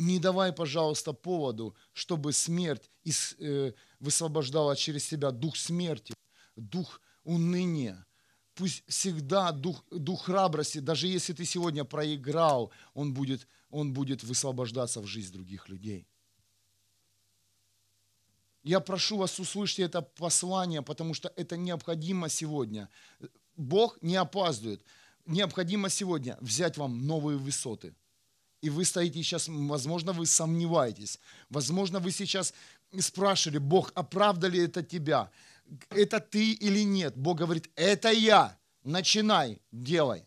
Не 0.00 0.18
давай, 0.18 0.50
пожалуйста, 0.50 1.12
поводу, 1.12 1.74
чтобы 1.92 2.32
смерть 2.32 2.90
э, 3.38 3.72
высвобождала 3.98 4.74
через 4.74 5.04
себя 5.04 5.30
дух 5.30 5.56
смерти, 5.56 6.14
дух 6.56 7.02
уныния. 7.22 8.06
Пусть 8.54 8.82
всегда 8.88 9.52
дух, 9.52 9.84
дух 9.90 10.24
храбрости, 10.24 10.78
даже 10.78 11.06
если 11.06 11.34
ты 11.34 11.44
сегодня 11.44 11.84
проиграл, 11.84 12.72
он 12.94 13.12
будет, 13.12 13.46
он 13.68 13.92
будет 13.92 14.24
высвобождаться 14.24 15.02
в 15.02 15.06
жизнь 15.06 15.34
других 15.34 15.68
людей. 15.68 16.06
Я 18.62 18.80
прошу 18.80 19.18
вас 19.18 19.38
услышать 19.38 19.80
это 19.80 20.00
послание, 20.00 20.80
потому 20.80 21.12
что 21.12 21.30
это 21.36 21.58
необходимо 21.58 22.30
сегодня. 22.30 22.88
Бог 23.54 23.98
не 24.00 24.16
опаздывает. 24.16 24.82
Необходимо 25.26 25.90
сегодня 25.90 26.38
взять 26.40 26.78
вам 26.78 27.06
новые 27.06 27.36
высоты. 27.36 27.94
И 28.62 28.68
вы 28.68 28.84
стоите 28.84 29.22
сейчас, 29.22 29.48
возможно, 29.48 30.12
вы 30.12 30.26
сомневаетесь. 30.26 31.18
Возможно, 31.48 31.98
вы 31.98 32.10
сейчас 32.12 32.52
спрашивали, 32.98 33.58
Бог, 33.58 33.92
а 33.94 34.02
правда 34.02 34.48
ли 34.48 34.58
это 34.60 34.82
тебя? 34.82 35.30
Это 35.88 36.20
ты 36.20 36.52
или 36.52 36.84
нет? 36.84 37.16
Бог 37.16 37.38
говорит, 37.38 37.70
это 37.74 38.10
я. 38.10 38.58
Начинай, 38.82 39.60
делай. 39.72 40.26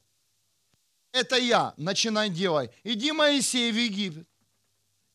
Это 1.12 1.38
я, 1.38 1.74
начинай, 1.78 2.30
делай. 2.30 2.72
Иди, 2.84 3.12
Моисей, 3.12 3.72
в 3.72 3.76
Египет. 3.76 4.28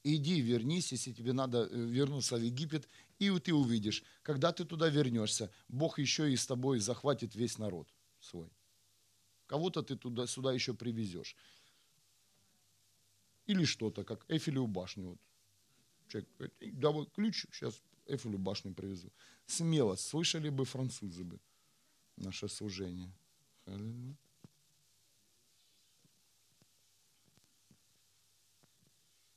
Иди, 0.04 0.40
вернись, 0.40 0.92
если 0.92 1.12
тебе 1.12 1.32
надо 1.32 1.68
э, 1.70 1.76
вернуться 1.76 2.36
в 2.36 2.42
Египет, 2.42 2.88
и 3.18 3.30
ты 3.40 3.52
увидишь, 3.52 4.04
когда 4.22 4.52
ты 4.52 4.64
туда 4.64 4.88
вернешься, 4.88 5.50
Бог 5.66 5.98
еще 5.98 6.32
и 6.32 6.36
с 6.36 6.46
тобой 6.46 6.78
захватит 6.78 7.34
весь 7.34 7.58
народ 7.58 7.88
свой. 8.20 8.48
Кого-то 9.46 9.82
ты 9.82 9.96
туда, 9.96 10.26
сюда 10.26 10.52
еще 10.52 10.72
привезешь. 10.72 11.34
Или 13.48 13.64
что-то, 13.64 14.04
как 14.04 14.24
Эфелеву 14.28 14.66
башню. 14.66 15.08
Вот. 15.08 15.18
Человек 16.06 16.28
говорит, 16.38 16.80
давай 16.80 17.06
ключ, 17.06 17.46
сейчас 17.50 17.82
Эфелеву 18.06 18.38
башню 18.38 18.74
привезу. 18.74 19.10
Смело, 19.46 19.96
слышали 19.96 20.50
бы 20.50 20.64
французы 20.64 21.24
бы 21.24 21.40
наше 22.16 22.48
служение. 22.48 23.10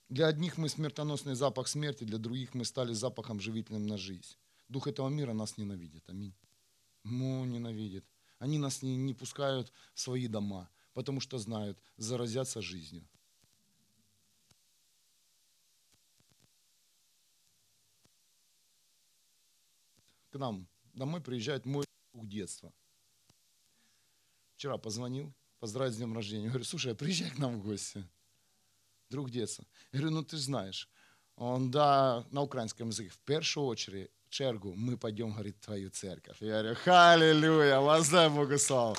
Для 0.09 0.27
одних 0.27 0.57
мы 0.57 0.67
смертоносный 0.67 1.35
запах 1.35 1.69
смерти, 1.69 2.03
для 2.03 2.17
других 2.17 2.53
мы 2.53 2.65
стали 2.65 2.91
запахом 2.91 3.39
живительным 3.39 3.87
на 3.87 3.97
жизнь. 3.97 4.35
Дух 4.67 4.87
этого 4.87 5.07
мира 5.07 5.31
нас 5.31 5.57
ненавидит. 5.57 6.03
Аминь. 6.09 6.35
Ну, 7.05 7.45
ненавидит. 7.45 8.05
Они 8.39 8.57
нас 8.57 8.81
не, 8.81 8.97
не 8.97 9.13
пускают 9.13 9.71
в 9.93 9.99
свои 10.01 10.27
дома, 10.27 10.69
потому 10.93 11.21
что 11.21 11.37
знают, 11.37 11.79
заразятся 11.95 12.61
жизнью. 12.61 13.07
К 20.31 20.35
нам 20.39 20.67
домой 20.93 21.21
приезжает 21.21 21.65
мой 21.65 21.85
друг 22.13 22.27
детства. 22.27 22.71
Вчера 24.55 24.77
позвонил, 24.77 25.33
поздравить 25.59 25.93
с 25.93 25.97
днем 25.97 26.15
рождения. 26.15 26.47
говорю, 26.47 26.63
слушай, 26.63 26.95
приезжай 26.95 27.29
к 27.31 27.37
нам 27.37 27.59
в 27.59 27.63
гости 27.63 28.03
друг 29.09 29.29
детства. 29.29 29.65
Я 29.91 29.99
говорю, 29.99 30.15
ну 30.15 30.23
ты 30.23 30.37
знаешь. 30.37 30.89
Он, 31.35 31.71
да, 31.71 32.25
на 32.31 32.41
украинском 32.41 32.89
языке, 32.89 33.09
в 33.09 33.19
первую 33.19 33.67
очередь, 33.67 34.09
чергу, 34.29 34.73
мы 34.73 34.97
пойдем, 34.97 35.31
говорит, 35.31 35.57
в 35.57 35.65
твою 35.65 35.89
церковь. 35.89 36.37
Я 36.39 36.61
говорю, 36.61 36.75
халилюя, 36.75 37.79
воздай 37.79 38.29
Богу 38.29 38.57
славу. 38.57 38.95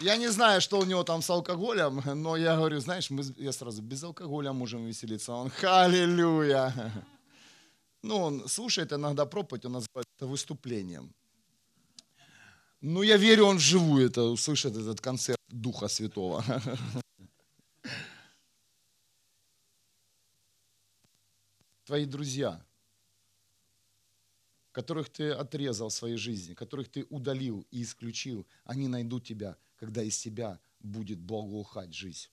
Я 0.00 0.16
не 0.16 0.28
знаю, 0.28 0.60
что 0.60 0.78
у 0.78 0.84
него 0.84 1.02
там 1.02 1.22
с 1.22 1.30
алкоголем, 1.30 2.02
но 2.04 2.36
я 2.36 2.56
говорю, 2.56 2.78
знаешь, 2.80 3.10
мы, 3.10 3.24
я 3.36 3.52
сразу 3.52 3.82
без 3.82 4.04
алкоголя 4.04 4.52
можем 4.52 4.84
веселиться. 4.84 5.32
Он, 5.32 5.50
халилюя. 5.50 6.92
Ну, 8.02 8.16
он 8.16 8.48
слушает 8.48 8.92
иногда 8.92 9.26
проповедь, 9.26 9.64
он 9.64 9.72
называет 9.72 10.06
это 10.16 10.26
выступлением. 10.26 11.12
Ну, 12.80 13.02
я 13.02 13.16
верю, 13.16 13.46
он 13.46 13.56
вживую 13.56 14.06
это 14.06 14.22
услышит, 14.22 14.76
этот 14.76 15.00
концерт 15.00 15.40
Духа 15.48 15.88
Святого. 15.88 16.44
твои 21.86 22.04
друзья, 22.04 22.62
которых 24.72 25.08
ты 25.08 25.30
отрезал 25.30 25.88
в 25.88 25.94
своей 25.94 26.16
жизни, 26.16 26.52
которых 26.52 26.88
ты 26.88 27.06
удалил 27.08 27.66
и 27.70 27.82
исключил, 27.82 28.46
они 28.64 28.88
найдут 28.88 29.24
тебя, 29.24 29.56
когда 29.76 30.02
из 30.02 30.18
тебя 30.18 30.60
будет 30.80 31.18
благоухать 31.18 31.94
жизнь. 31.94 32.28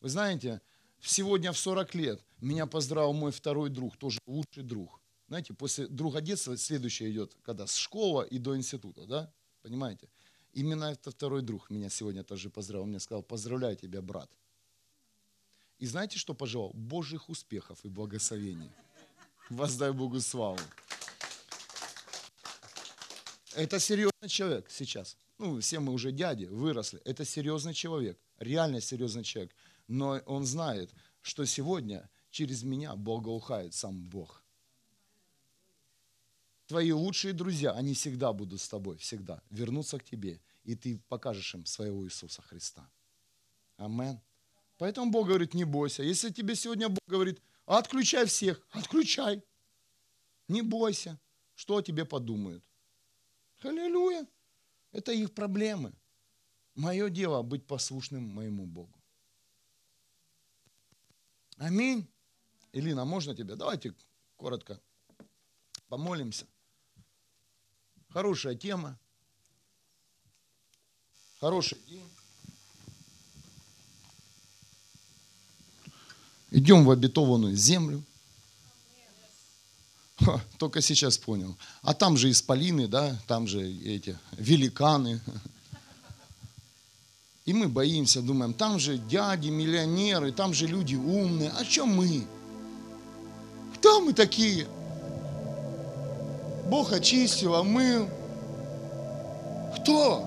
Вы 0.00 0.08
знаете, 0.08 0.60
сегодня 1.02 1.52
в 1.52 1.58
40 1.58 1.94
лет 1.94 2.24
меня 2.40 2.66
поздравил 2.66 3.12
мой 3.12 3.32
второй 3.32 3.70
друг, 3.70 3.96
тоже 3.96 4.18
лучший 4.26 4.62
друг. 4.62 5.00
Знаете, 5.28 5.54
после 5.54 5.86
друга 5.86 6.20
детства 6.20 6.56
следующее 6.56 7.10
идет, 7.10 7.34
когда 7.42 7.66
с 7.66 7.74
школы 7.74 8.26
и 8.28 8.38
до 8.38 8.56
института, 8.56 9.06
да? 9.06 9.32
Понимаете? 9.62 10.08
Именно 10.52 10.84
это 10.84 11.10
второй 11.10 11.42
друг 11.42 11.70
меня 11.70 11.88
сегодня 11.88 12.22
тоже 12.22 12.50
поздравил. 12.50 12.84
Он 12.84 12.90
мне 12.90 13.00
сказал, 13.00 13.22
поздравляю 13.22 13.76
тебя, 13.76 14.02
брат. 14.02 14.30
И 15.78 15.86
знаете, 15.86 16.18
что 16.18 16.34
пожелал? 16.34 16.70
Божьих 16.74 17.28
успехов 17.28 17.78
и 17.84 17.88
благословений. 17.88 18.70
Воздай 19.48 19.92
Богу 19.92 20.20
славу. 20.20 20.58
Это 23.54 23.80
серьезный 23.80 24.28
человек 24.28 24.70
сейчас. 24.70 25.16
Ну, 25.38 25.60
все 25.60 25.80
мы 25.80 25.92
уже 25.92 26.12
дяди, 26.12 26.44
выросли. 26.44 27.00
Это 27.04 27.24
серьезный 27.24 27.74
человек, 27.74 28.18
реально 28.38 28.80
серьезный 28.80 29.24
человек. 29.24 29.54
Но 29.92 30.22
он 30.24 30.46
знает, 30.46 30.90
что 31.20 31.44
сегодня 31.44 32.08
через 32.30 32.62
меня 32.62 32.96
благоухает 32.96 33.74
сам 33.74 34.00
Бог. 34.00 34.42
Твои 36.66 36.92
лучшие 36.92 37.34
друзья, 37.34 37.72
они 37.72 37.92
всегда 37.92 38.32
будут 38.32 38.62
с 38.62 38.68
тобой, 38.70 38.96
всегда. 38.96 39.42
Вернутся 39.50 39.98
к 39.98 40.04
тебе, 40.04 40.40
и 40.64 40.74
ты 40.74 40.98
покажешь 41.08 41.54
им 41.54 41.66
своего 41.66 42.06
Иисуса 42.06 42.40
Христа. 42.40 42.90
Аминь. 43.76 44.18
Поэтому 44.78 45.10
Бог 45.10 45.26
говорит, 45.26 45.52
не 45.52 45.64
бойся. 45.64 46.02
Если 46.02 46.30
тебе 46.30 46.54
сегодня 46.54 46.88
Бог 46.88 47.06
говорит, 47.06 47.42
отключай 47.66 48.24
всех, 48.24 48.66
отключай. 48.70 49.42
Не 50.48 50.62
бойся, 50.62 51.20
что 51.54 51.76
о 51.76 51.82
тебе 51.82 52.06
подумают. 52.06 52.64
Аллилуйя. 53.60 54.26
Это 54.92 55.12
их 55.12 55.34
проблемы. 55.34 55.92
Мое 56.74 57.10
дело 57.10 57.42
быть 57.42 57.66
послушным 57.66 58.22
моему 58.22 58.64
Богу. 58.64 59.01
Аминь. 61.62 62.08
Илина, 62.72 63.04
можно 63.04 63.36
тебе? 63.36 63.54
Давайте 63.54 63.94
коротко 64.36 64.80
помолимся. 65.88 66.44
Хорошая 68.08 68.56
тема. 68.56 68.98
Хороший 71.38 71.78
день. 71.86 72.10
Идем 76.50 76.84
в 76.84 76.90
обетованную 76.90 77.54
землю. 77.54 78.02
Ха, 80.16 80.44
только 80.58 80.80
сейчас 80.80 81.16
понял. 81.16 81.56
А 81.82 81.94
там 81.94 82.16
же 82.16 82.28
исполины, 82.32 82.88
да, 82.88 83.16
там 83.28 83.46
же 83.46 83.62
эти 83.62 84.18
великаны. 84.32 85.20
И 87.44 87.52
мы 87.52 87.68
боимся, 87.68 88.22
думаем, 88.22 88.54
там 88.54 88.78
же 88.78 88.98
дяди, 88.98 89.48
миллионеры, 89.48 90.30
там 90.30 90.54
же 90.54 90.66
люди 90.66 90.94
умные. 90.94 91.50
А 91.58 91.64
чем 91.64 91.88
мы? 91.88 92.24
Кто 93.74 94.00
мы 94.00 94.12
такие? 94.12 94.66
Бог 96.68 96.92
очистил, 96.92 97.56
а 97.56 97.64
мы... 97.64 98.08
Кто? 99.80 100.24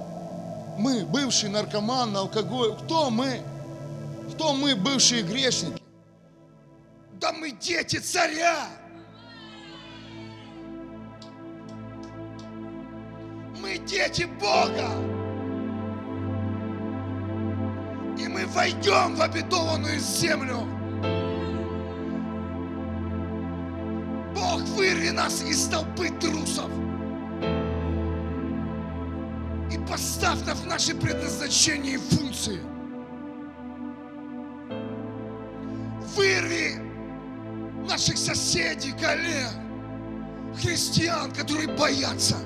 Мы, 0.78 1.06
бывший 1.06 1.50
наркоман, 1.50 2.16
алкоголь. 2.18 2.76
Кто 2.84 3.10
мы? 3.10 3.42
Кто 4.34 4.54
мы, 4.54 4.76
бывшие 4.76 5.24
грешники? 5.24 5.82
Да 7.14 7.32
мы 7.32 7.52
дети 7.52 7.98
царя! 7.98 8.68
Мы 13.62 13.78
дети 13.78 14.28
Бога! 14.40 15.15
Войдем 18.56 19.16
в 19.16 19.22
обетованную 19.22 20.00
землю. 20.00 20.62
Бог, 24.34 24.62
вырви 24.76 25.10
нас 25.10 25.44
из 25.44 25.66
толпы 25.68 26.10
трусов. 26.22 26.72
И 29.72 29.78
поставь 29.90 30.46
нас 30.46 30.60
в 30.60 30.68
наше 30.68 30.96
предназначение 30.96 31.96
и 31.96 31.98
функции. 31.98 32.62
Вырви 36.16 36.82
наших 37.90 38.18
соседей, 38.18 38.94
коллег, 38.94 39.52
христиан, 40.62 41.32
которые. 41.32 41.68
Боятся 41.76 42.38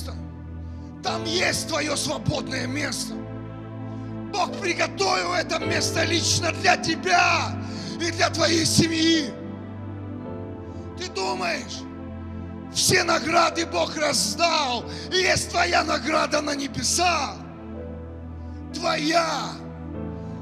место? 0.00 0.14
Там 1.02 1.24
есть 1.24 1.68
твое 1.68 1.96
свободное 1.96 2.66
место. 2.66 3.14
Бог 4.32 4.52
приготовил 4.60 5.32
это 5.32 5.58
место 5.58 6.04
лично 6.04 6.52
для 6.52 6.76
тебя 6.76 7.52
и 8.00 8.10
для 8.10 8.30
твоей 8.30 8.64
семьи. 8.64 9.30
Ты 10.98 11.08
думаешь, 11.08 11.80
все 12.72 13.02
награды 13.02 13.66
Бог 13.66 13.96
раздал, 13.96 14.84
и 15.12 15.16
есть 15.16 15.50
твоя 15.50 15.82
награда 15.82 16.40
на 16.40 16.54
небесах. 16.54 17.36
Твоя, 18.72 19.52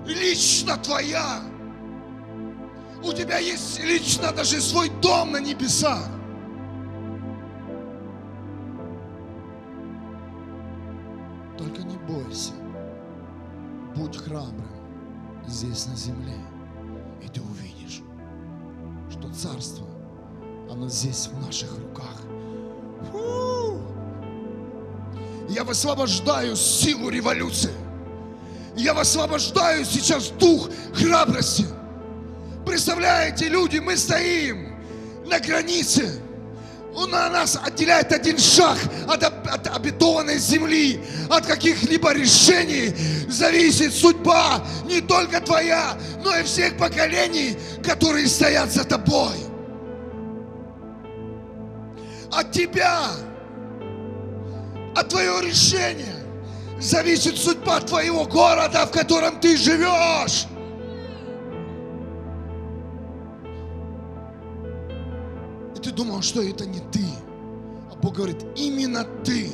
лично 0.06 0.76
твоя. 0.76 1.40
У 3.02 3.12
тебя 3.12 3.38
есть 3.38 3.80
лично 3.80 4.32
даже 4.32 4.60
свой 4.60 4.90
дом 5.00 5.32
на 5.32 5.38
небесах. 5.38 6.17
Будь 13.98 14.16
храбрым 14.16 14.70
здесь 15.48 15.86
на 15.86 15.96
земле, 15.96 16.36
и 17.20 17.26
ты 17.26 17.40
увидишь, 17.40 18.00
что 19.10 19.28
царство, 19.34 19.88
оно 20.70 20.88
здесь 20.88 21.26
в 21.26 21.44
наших 21.44 21.76
руках. 21.76 22.14
Фу! 23.10 23.80
Я 25.48 25.64
высвобождаю 25.64 26.54
силу 26.54 27.08
революции. 27.08 27.72
Я 28.76 28.94
высвобождаю 28.94 29.84
сейчас 29.84 30.28
дух 30.28 30.70
храбрости. 30.94 31.66
Представляете, 32.64 33.48
люди, 33.48 33.78
мы 33.78 33.96
стоим 33.96 34.76
на 35.26 35.40
границе. 35.40 36.22
На 37.06 37.30
нас 37.30 37.58
отделяет 37.62 38.12
один 38.12 38.38
шаг 38.38 38.76
от, 39.06 39.22
от 39.22 39.66
обетованной 39.68 40.38
земли, 40.38 41.00
от 41.30 41.46
каких-либо 41.46 42.12
решений 42.12 42.94
зависит 43.28 43.94
судьба 43.94 44.62
не 44.84 45.00
только 45.00 45.40
твоя, 45.40 45.96
но 46.24 46.36
и 46.36 46.42
всех 46.42 46.76
поколений, 46.76 47.56
которые 47.84 48.26
стоят 48.26 48.72
за 48.72 48.84
тобой. 48.84 49.36
От 52.32 52.52
тебя, 52.52 53.06
от 54.94 55.08
твоего 55.08 55.40
решения 55.40 56.16
зависит 56.80 57.38
судьба 57.38 57.80
твоего 57.80 58.24
города, 58.24 58.86
в 58.86 58.90
котором 58.90 59.40
ты 59.40 59.56
живешь. 59.56 60.46
Думал, 65.98 66.22
что 66.22 66.40
это 66.40 66.64
не 66.64 66.78
ты. 66.92 67.04
А 67.90 67.96
Бог 67.96 68.14
говорит, 68.14 68.46
именно 68.54 69.04
ты. 69.24 69.50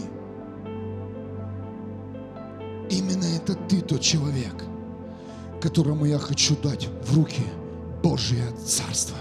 Именно 2.91 3.25
это 3.25 3.55
ты 3.55 3.81
тот 3.81 4.03
человек, 4.03 4.53
которому 5.63 6.05
я 6.05 6.19
хочу 6.19 6.55
дать 6.63 6.87
в 7.03 7.17
руки 7.17 7.43
Божье 8.03 8.45
Царство. 8.67 9.17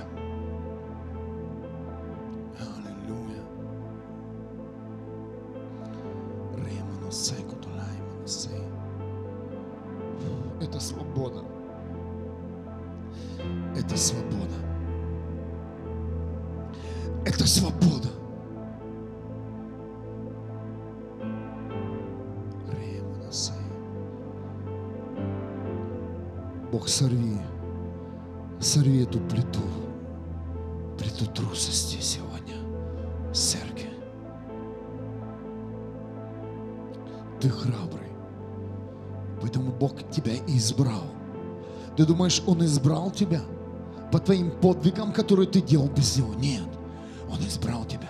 Думаешь, 42.33 42.43
Он 42.47 42.65
избрал 42.65 43.11
тебя 43.11 43.41
по 44.11 44.19
твоим 44.19 44.51
подвигам, 44.51 45.11
которые 45.11 45.47
ты 45.47 45.61
делал 45.61 45.89
без 45.89 46.17
Него? 46.17 46.33
Нет, 46.35 46.67
Он 47.29 47.39
избрал 47.39 47.85
тебя, 47.85 48.09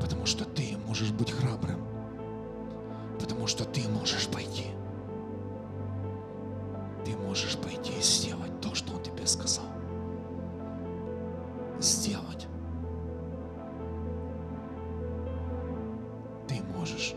потому 0.00 0.26
что 0.26 0.44
ты 0.44 0.76
можешь 0.86 1.10
быть 1.12 1.30
храбрым, 1.30 1.80
потому 3.18 3.46
что 3.46 3.64
ты 3.64 3.88
можешь 3.88 4.28
пойти. 4.28 4.66
Ты 7.04 7.16
можешь 7.16 7.56
пойти 7.56 7.92
и 7.98 8.02
сделать 8.02 8.60
то, 8.60 8.74
что 8.74 8.92
Он 8.94 9.02
тебе 9.02 9.26
сказал. 9.26 9.64
Сделать. 11.80 12.46
Ты 16.48 16.60
можешь 16.76 17.14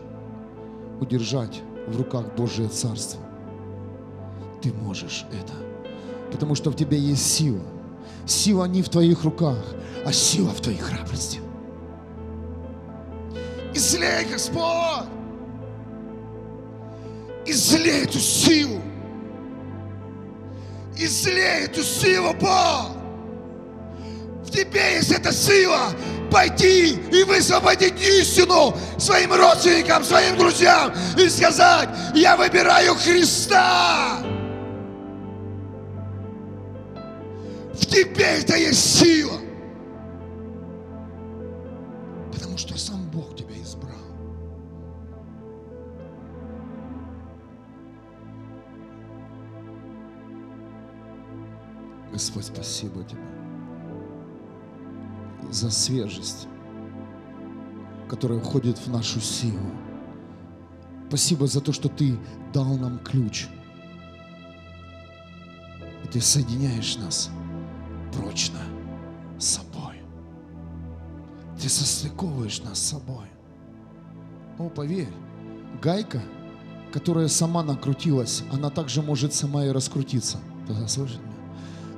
удержать 1.00 1.60
в 1.88 1.96
руках 1.96 2.34
Божие 2.36 2.68
Царство. 2.68 3.20
Ты 4.62 4.72
можешь 4.72 5.26
это, 5.32 5.61
потому 6.32 6.54
что 6.54 6.70
в 6.70 6.76
тебе 6.76 6.98
есть 6.98 7.34
сила. 7.34 7.62
Сила 8.26 8.64
не 8.64 8.82
в 8.82 8.88
твоих 8.88 9.24
руках, 9.24 9.58
а 10.04 10.12
сила 10.12 10.50
в 10.50 10.60
твоей 10.60 10.78
храбрости. 10.78 11.40
Излей, 13.74 14.26
Господь! 14.30 15.06
Излей 17.46 18.04
эту 18.04 18.18
силу! 18.18 18.80
Излей 20.96 21.64
эту 21.64 21.82
силу, 21.82 22.34
Бог! 22.34 22.90
В 24.44 24.50
тебе 24.50 24.96
есть 24.96 25.10
эта 25.10 25.32
сила 25.32 25.92
пойти 26.30 26.94
и 27.12 27.24
высвободить 27.24 28.00
истину 28.00 28.76
своим 28.98 29.32
родственникам, 29.32 30.04
своим 30.04 30.36
друзьям 30.36 30.92
и 31.18 31.28
сказать, 31.28 31.88
я 32.14 32.36
выбираю 32.36 32.94
Христа. 32.94 34.31
Тебе 37.92 38.24
это 38.24 38.56
есть 38.56 39.00
сила. 39.00 39.38
Потому 42.32 42.56
что 42.56 42.78
сам 42.78 43.06
Бог 43.10 43.36
тебя 43.36 43.54
избрал. 43.60 43.92
Господь, 52.10 52.46
спасибо 52.46 53.04
Тебе 53.04 53.20
за 55.50 55.70
свежесть, 55.70 56.48
которая 58.08 58.40
входит 58.40 58.78
в 58.78 58.88
нашу 58.88 59.20
силу. 59.20 59.70
Спасибо 61.08 61.46
за 61.46 61.60
то, 61.60 61.74
что 61.74 61.90
Ты 61.90 62.18
дал 62.54 62.74
нам 62.78 63.00
ключ. 63.00 63.48
И 66.04 66.08
Ты 66.08 66.22
соединяешь 66.22 66.96
нас 66.96 67.30
прочно 68.12 68.58
с 69.38 69.46
собой. 69.56 70.02
Ты 71.60 71.68
состыковываешь 71.68 72.60
нас 72.62 72.78
с 72.78 72.90
собой. 72.90 73.26
О, 74.58 74.68
поверь, 74.68 75.12
гайка, 75.80 76.22
которая 76.92 77.28
сама 77.28 77.62
накрутилась, 77.62 78.42
она 78.52 78.70
также 78.70 79.02
может 79.02 79.32
сама 79.34 79.64
и 79.64 79.70
раскрутиться. 79.70 80.38
Кто-то 80.64 80.88
слышит 80.88 81.20
меня? 81.20 81.32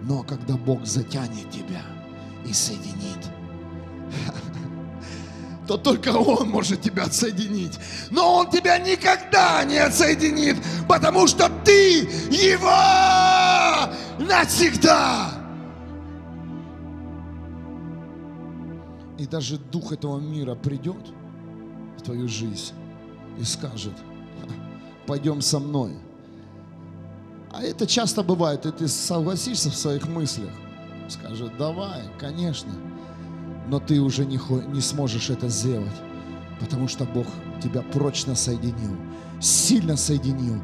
Но 0.02 0.22
когда 0.22 0.54
Бог 0.54 0.86
затянет 0.86 1.50
тебя 1.50 1.82
и 2.46 2.52
соединит, 2.52 3.18
то 5.66 5.76
только 5.76 6.10
Он 6.10 6.50
может 6.50 6.82
тебя 6.82 7.04
отсоединить. 7.04 7.78
Но 8.10 8.34
Он 8.36 8.50
тебя 8.50 8.78
никогда 8.78 9.64
не 9.64 9.78
отсоединит, 9.78 10.56
потому 10.88 11.26
что 11.26 11.50
ты 11.64 12.00
Его 12.30 12.70
навсегда. 14.18 15.43
И 19.24 19.26
даже 19.26 19.56
дух 19.56 19.90
этого 19.90 20.20
мира 20.20 20.54
придет 20.54 21.00
в 21.96 22.02
твою 22.02 22.28
жизнь 22.28 22.74
и 23.40 23.44
скажет, 23.44 23.94
пойдем 25.06 25.40
со 25.40 25.58
мной. 25.58 25.94
А 27.50 27.62
это 27.62 27.86
часто 27.86 28.22
бывает, 28.22 28.66
и 28.66 28.70
ты 28.70 28.86
согласишься 28.86 29.70
в 29.70 29.76
своих 29.76 30.06
мыслях. 30.08 30.52
Скажет, 31.08 31.56
давай, 31.56 32.02
конечно. 32.20 32.70
Но 33.66 33.80
ты 33.80 33.98
уже 33.98 34.26
не, 34.26 34.38
не 34.70 34.82
сможешь 34.82 35.30
это 35.30 35.48
сделать, 35.48 35.96
потому 36.60 36.86
что 36.86 37.06
Бог 37.06 37.26
тебя 37.62 37.80
прочно 37.80 38.34
соединил, 38.34 38.94
сильно 39.40 39.96
соединил. 39.96 40.60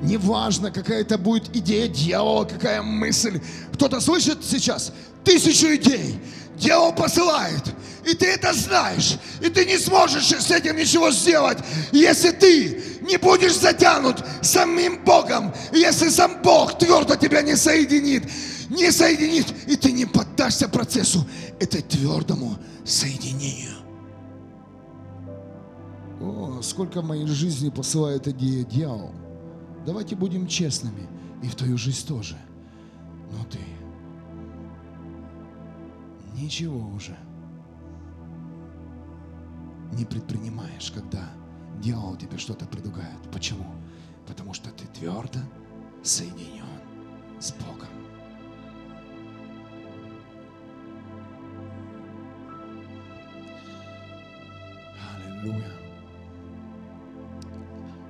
Неважно, 0.00 0.70
какая 0.70 1.00
это 1.00 1.18
будет 1.18 1.56
идея 1.56 1.88
дьявола, 1.88 2.44
какая 2.44 2.82
мысль. 2.82 3.40
Кто-то 3.72 3.98
слышит 3.98 4.44
сейчас 4.44 4.92
тысячу 5.24 5.74
идей. 5.74 6.20
Дьявол 6.56 6.92
посылает. 6.92 7.62
И 8.04 8.14
ты 8.14 8.26
это 8.26 8.52
знаешь. 8.52 9.18
И 9.40 9.48
ты 9.48 9.66
не 9.66 9.78
сможешь 9.78 10.28
с 10.28 10.50
этим 10.50 10.76
ничего 10.76 11.10
сделать, 11.10 11.58
если 11.92 12.30
ты 12.30 12.82
не 13.02 13.18
будешь 13.18 13.56
затянут 13.56 14.24
самим 14.42 15.04
Богом. 15.04 15.52
Если 15.72 16.08
сам 16.08 16.40
Бог 16.42 16.78
твердо 16.78 17.16
тебя 17.16 17.42
не 17.42 17.56
соединит. 17.56 18.24
Не 18.70 18.90
соединит. 18.90 19.46
И 19.66 19.76
ты 19.76 19.92
не 19.92 20.06
поддашься 20.06 20.68
процессу 20.68 21.26
это 21.60 21.82
твердому 21.82 22.56
соединению. 22.84 23.74
О, 26.20 26.60
сколько 26.62 27.02
в 27.02 27.04
моей 27.04 27.26
жизни 27.26 27.70
посылает 27.70 28.26
идея 28.28 28.64
дьявол. 28.64 29.12
Давайте 29.84 30.16
будем 30.16 30.46
честными. 30.46 31.08
И 31.42 31.48
в 31.48 31.54
твою 31.54 31.76
жизнь 31.76 32.06
тоже. 32.06 32.36
Но 33.30 33.44
ты 33.50 33.58
ничего 36.36 36.88
уже 36.88 37.16
не 39.92 40.04
предпринимаешь, 40.04 40.90
когда 40.90 41.30
дьявол 41.80 42.16
тебе 42.16 42.38
что-то 42.38 42.66
предлагает. 42.66 43.18
Почему? 43.32 43.64
Потому 44.26 44.52
что 44.52 44.70
ты 44.70 44.86
твердо 44.88 45.38
соединен 46.02 46.64
с 47.40 47.52
Богом. 47.52 47.88
Аллилуйя. 55.14 55.72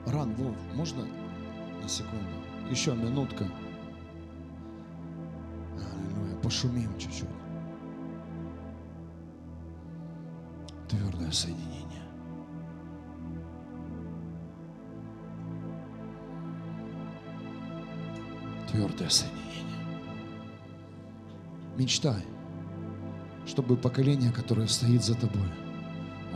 Ран, 0.07 0.35
Вов, 0.35 0.57
можно 0.75 1.05
на 1.83 1.89
секунду? 1.89 2.25
Еще 2.71 2.95
минутка. 2.95 3.47
Аллилуйя. 5.75 6.37
Пошумим 6.43 6.97
чуть-чуть. 6.99 7.36
Твердое 10.89 11.33
соединение. 11.33 12.03
Твердое 18.71 19.09
соединение. 19.09 19.43
Мечтай, 21.77 22.25
чтобы 23.47 23.77
поколение, 23.77 24.33
которое 24.33 24.69
стоит 24.69 25.03
за 25.05 25.15
тобой, 25.15 25.49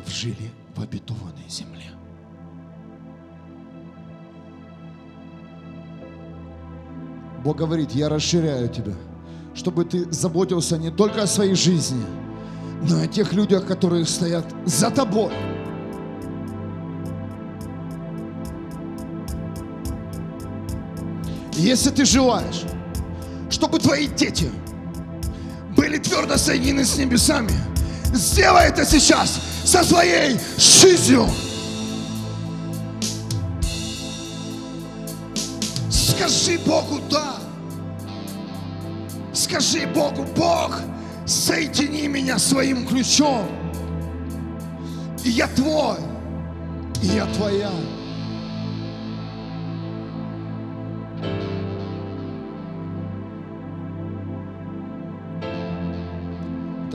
вжили 0.04 0.50
в 0.74 0.82
обетованной 0.82 1.48
земле. 1.48 1.84
Бог 7.44 7.56
говорит, 7.56 7.92
я 7.92 8.08
расширяю 8.08 8.68
тебя, 8.68 8.94
чтобы 9.54 9.84
ты 9.84 10.10
заботился 10.12 10.76
не 10.76 10.90
только 10.90 11.22
о 11.22 11.26
своей 11.26 11.54
жизни, 11.54 12.04
но 12.88 13.00
и 13.00 13.04
о 13.04 13.06
тех 13.06 13.32
людях, 13.32 13.66
которые 13.66 14.06
стоят 14.06 14.46
за 14.64 14.90
тобой. 14.90 15.32
Если 21.52 21.90
ты 21.90 22.04
желаешь, 22.06 22.62
чтобы 23.50 23.78
твои 23.78 24.06
дети 24.06 24.50
были 25.76 25.98
твердо 25.98 26.38
соединены 26.38 26.84
с 26.84 26.96
небесами, 26.96 27.52
сделай 28.14 28.68
это 28.68 28.86
сейчас 28.86 29.38
со 29.64 29.84
своей 29.84 30.38
жизнью. 30.56 31.26
Скажи 35.90 36.58
Богу 36.64 37.00
да. 37.10 37.36
Скажи 39.34 39.86
Богу, 39.86 40.24
Бог, 40.36 40.80
соедини 41.30 42.08
меня 42.08 42.38
своим 42.38 42.86
ключом. 42.86 43.46
И 45.24 45.30
я 45.30 45.46
твой, 45.48 45.98
и 47.02 47.06
я 47.06 47.26
твоя. 47.34 47.70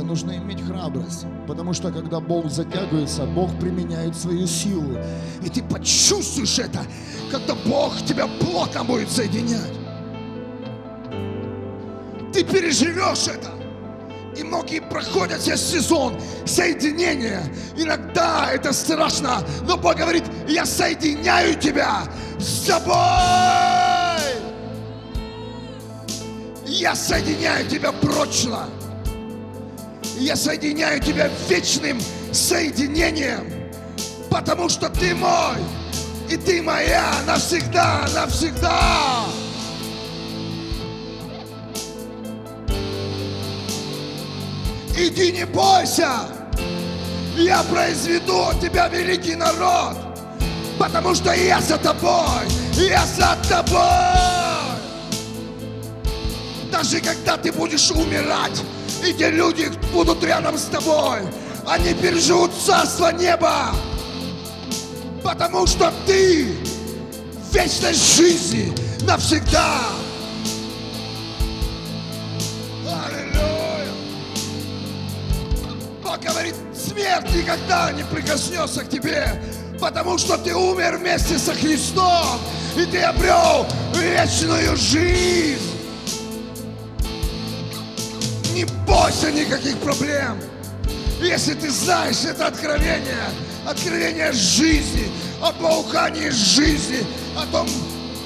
нужно 0.06 0.38
иметь 0.38 0.62
храбрость. 0.62 1.26
Потому 1.48 1.74
что 1.74 1.92
когда 1.92 2.20
Бог 2.20 2.50
затягивается, 2.50 3.26
Бог 3.26 3.54
применяет 3.60 4.16
свою 4.16 4.48
силу. 4.48 4.98
И 5.44 5.50
ты 5.50 5.62
почувствуешь 5.64 6.58
это, 6.60 6.80
когда 7.32 7.54
Бог 7.66 7.98
тебя 8.06 8.28
плотно 8.40 8.84
будет 8.84 9.10
соединять. 9.10 9.74
Ты 12.32 12.44
переживешь 12.44 13.28
это. 13.28 13.55
И 14.38 14.44
многие 14.44 14.82
проходят 14.82 15.42
сейчас 15.42 15.62
сезон 15.62 16.20
соединения. 16.46 17.42
Иногда 17.78 18.50
это 18.52 18.74
страшно, 18.74 19.44
но 19.68 19.78
Бог 19.78 19.96
говорит, 19.96 20.24
я 20.48 20.66
соединяю 20.66 21.56
тебя 21.60 22.04
с 22.40 22.68
собой. 22.68 22.96
Я 26.66 26.96
соединяю 26.96 27.68
тебя 27.68 27.92
прочно 27.92 28.68
я 30.18 30.36
соединяю 30.36 31.00
тебя 31.02 31.30
вечным 31.50 32.00
соединением, 32.32 33.72
потому 34.30 34.70
что 34.70 34.90
ты 34.90 35.14
мой, 35.14 35.58
и 36.30 36.38
ты 36.38 36.62
моя 36.62 37.14
навсегда, 37.28 38.08
навсегда. 38.14 39.26
Иди 44.98 45.32
не 45.32 45.46
бойся, 45.46 46.10
я 47.38 47.64
произведу 47.64 48.44
от 48.44 48.62
тебя 48.62 48.88
великий 48.88 49.36
народ, 49.36 49.98
потому 50.80 51.14
что 51.14 51.34
я 51.34 51.60
за 51.60 51.78
тобой, 51.78 52.48
я 52.74 53.06
за 53.06 53.38
тобой. 53.50 54.36
Даже 56.72 57.02
когда 57.02 57.36
ты 57.36 57.52
будешь 57.52 57.92
умирать, 57.92 58.62
и 59.06 59.14
те 59.14 59.30
люди 59.30 59.70
будут 59.92 60.24
рядом 60.24 60.58
с 60.58 60.64
тобой. 60.66 61.20
Они 61.68 61.94
переживут 61.94 62.52
царство 62.54 63.12
неба. 63.12 63.74
Потому 65.24 65.68
что 65.68 65.92
ты 66.06 66.56
в 67.50 67.54
вечной 67.54 67.94
жизни 67.94 68.74
навсегда. 69.02 69.82
Говорит, 76.24 76.56
смерть 76.74 77.30
никогда 77.36 77.92
не 77.92 78.04
прикоснется 78.04 78.84
к 78.84 78.90
тебе, 78.90 79.42
потому 79.80 80.18
что 80.18 80.38
ты 80.38 80.56
умер 80.56 80.98
вместе 80.98 81.38
со 81.38 81.54
Христом, 81.54 82.40
и 82.76 82.86
ты 82.86 83.02
обрел 83.02 83.66
вечную 83.94 84.76
жизнь. 84.76 85.72
Не 88.54 88.66
бойся 88.88 89.32
никаких 89.32 89.78
проблем. 89.80 90.40
Если 91.22 91.54
ты 91.54 91.70
знаешь 91.70 92.24
это 92.24 92.48
откровение, 92.48 93.30
откровение 93.68 94.32
жизни, 94.32 95.12
о 95.42 95.52
паукании 95.52 96.30
жизни, 96.30 97.06
о 97.38 97.46
том, 97.48 97.68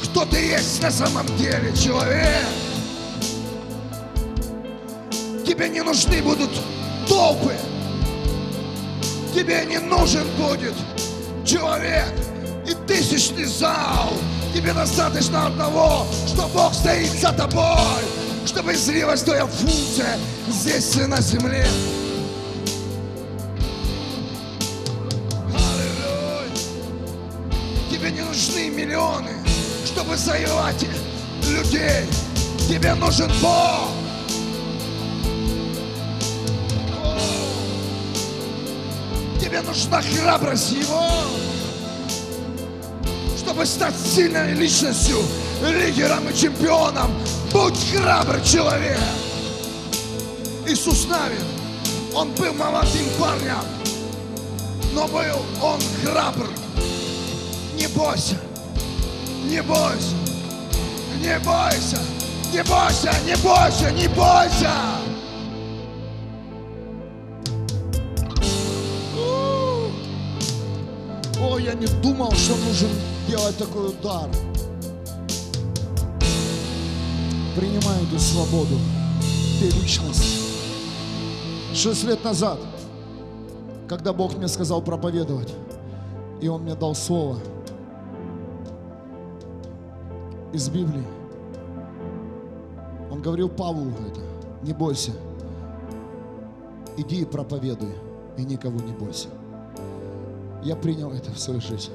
кто 0.03 0.25
ты 0.25 0.37
есть 0.37 0.81
на 0.81 0.91
самом 0.91 1.25
деле, 1.37 1.73
человек. 1.75 2.45
Тебе 5.45 5.69
не 5.69 5.81
нужны 5.81 6.21
будут 6.21 6.51
толпы. 7.07 7.55
Тебе 9.33 9.65
не 9.65 9.77
нужен 9.77 10.27
будет 10.37 10.73
человек 11.45 12.11
и 12.67 12.73
тысячный 12.87 13.45
зал. 13.45 14.13
Тебе 14.53 14.73
достаточно 14.73 15.47
одного, 15.47 16.07
что 16.27 16.47
Бог 16.47 16.73
стоит 16.73 17.11
за 17.11 17.31
тобой, 17.31 18.03
чтобы 18.45 18.73
излилась 18.73 19.21
твоя 19.21 19.45
функция 19.45 20.17
здесь 20.47 20.95
и 20.95 21.05
на 21.05 21.21
земле. 21.21 21.67
Аллилуйя. 25.53 26.51
Тебе 27.91 28.11
не 28.11 28.21
нужны 28.21 28.69
миллионы, 28.69 29.31
чтобы 29.85 30.17
завоевать 30.17 30.85
людей. 31.47 32.05
Тебе 32.67 32.95
нужен 32.95 33.31
Бог. 33.41 33.98
Тебе 39.49 39.61
нужна 39.61 39.99
храбрость 39.99 40.73
Его, 40.73 41.09
чтобы 43.35 43.65
стать 43.65 43.95
сильной 43.97 44.53
личностью, 44.53 45.17
лидером 45.63 46.29
и 46.29 46.37
чемпионом. 46.37 47.11
Будь 47.51 47.75
храбрый 47.91 48.43
человек. 48.43 48.99
Иисус 50.67 51.07
Навин, 51.07 51.43
он 52.13 52.29
был 52.33 52.53
молодым 52.53 53.07
парнем, 53.19 53.63
но 54.93 55.07
был 55.07 55.41
он 55.63 55.81
храбр. 56.03 56.47
Не 57.75 57.87
бойся, 57.87 58.37
не 59.45 59.63
бойся, 59.63 60.15
не 61.23 61.39
бойся, 61.39 61.99
не 62.53 62.63
бойся, 62.63 63.11
не 63.25 63.35
бойся, 63.37 63.91
не 63.93 64.07
бойся. 64.09 64.71
Я 71.59 71.73
не 71.73 71.87
думал, 72.01 72.31
что 72.31 72.55
нужен 72.55 72.89
делать 73.27 73.57
такой 73.57 73.89
удар. 73.89 74.29
Принимай 77.55 78.01
эту 78.03 78.17
свободу. 78.17 78.75
Ты 79.59 79.65
личность. 79.65 80.39
Шесть 81.73 82.05
лет 82.05 82.23
назад, 82.23 82.59
когда 83.87 84.13
Бог 84.13 84.37
мне 84.37 84.47
сказал 84.47 84.81
проповедовать, 84.81 85.53
и 86.41 86.47
Он 86.47 86.63
мне 86.63 86.75
дал 86.75 86.95
слово 86.95 87.37
из 90.53 90.69
Библии, 90.69 91.05
Он 93.11 93.21
говорил 93.21 93.49
Павлу 93.49 93.91
это, 94.09 94.21
не 94.63 94.73
бойся, 94.73 95.11
иди 96.97 97.21
и 97.21 97.25
проповедуй, 97.25 97.93
и 98.37 98.43
никого 98.43 98.79
не 98.79 98.93
бойся. 98.93 99.27
Я 100.63 100.75
принял 100.75 101.11
это 101.11 101.31
в 101.31 101.39
свою 101.39 101.61
жизнь. 101.61 101.91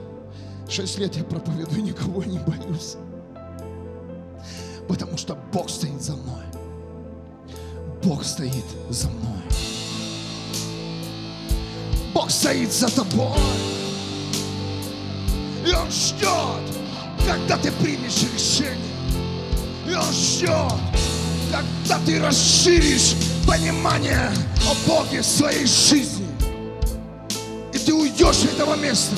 Шесть 0.68 0.98
лет 0.98 1.14
я 1.16 1.24
проповедую, 1.24 1.82
никого 1.82 2.24
не 2.24 2.38
боюсь. 2.38 2.96
Потому 4.88 5.16
что 5.18 5.36
Бог 5.52 5.68
стоит 5.68 6.00
за 6.00 6.12
мной. 6.16 6.44
Бог 8.02 8.24
стоит 8.24 8.64
за 8.90 9.08
мной. 9.08 9.42
Бог 12.14 12.30
стоит 12.30 12.72
за 12.72 12.88
тобой. 12.88 13.38
И 15.66 15.72
Он 15.72 15.90
ждет, 15.90 16.76
когда 17.26 17.56
ты 17.58 17.72
примешь 17.72 18.22
решение. 18.34 18.78
И 19.88 19.94
Он 19.94 20.12
ждет, 20.12 20.72
когда 21.50 21.98
ты 22.04 22.20
расширишь 22.20 23.14
понимание 23.46 24.30
о 24.70 24.88
Боге 24.88 25.20
в 25.20 25.26
своей 25.26 25.66
жизни. 25.66 26.13
Ты 27.84 27.92
уйдешь 27.92 28.36
с 28.36 28.44
этого 28.44 28.76
места. 28.76 29.14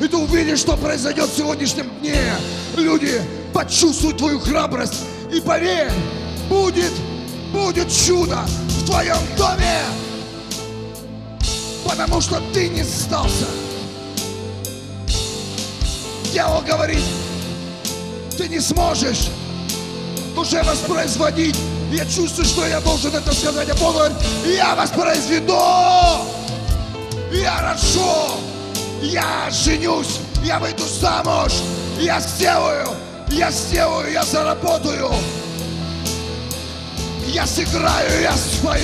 И 0.00 0.08
ты 0.08 0.16
увидишь, 0.16 0.60
что 0.60 0.76
произойдет 0.76 1.28
в 1.28 1.36
сегодняшнем 1.36 1.90
дне. 2.00 2.32
Люди 2.76 3.20
почувствуют 3.52 4.18
твою 4.18 4.38
храбрость. 4.40 5.02
И 5.32 5.40
поверь, 5.40 5.90
будет, 6.48 6.92
будет 7.52 7.92
чудо 7.92 8.38
в 8.46 8.86
твоем 8.86 9.18
доме. 9.36 9.80
Потому 11.84 12.20
что 12.20 12.40
ты 12.54 12.68
не 12.68 12.82
сдался. 12.82 13.46
Дьявол 16.32 16.62
говорит, 16.62 17.02
ты 18.36 18.48
не 18.48 18.60
сможешь 18.60 19.28
уже 20.36 20.62
воспроизводить. 20.62 21.56
Я 21.90 22.04
чувствую, 22.04 22.46
что 22.46 22.66
я 22.66 22.80
должен 22.80 23.14
это 23.14 23.34
сказать. 23.34 23.68
А 23.68 23.74
Бог 23.74 23.94
говорит, 23.94 24.16
я 24.46 24.74
воспроизведу. 24.74 26.37
Я 27.32 27.60
рожу, 27.60 28.40
я 29.02 29.50
женюсь, 29.50 30.18
я 30.42 30.58
выйду 30.58 30.84
замуж, 30.84 31.52
я 31.98 32.20
сделаю, 32.20 32.88
я 33.30 33.50
сделаю, 33.50 34.10
я 34.10 34.22
заработаю, 34.24 35.10
я 37.26 37.46
сыграю, 37.46 38.22
я 38.22 38.32
спою, 38.32 38.80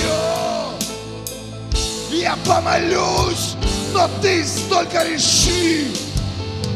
я 2.11 2.37
помолюсь, 2.45 3.55
но 3.93 4.07
ты 4.21 4.45
только 4.69 5.03
реши, 5.03 5.87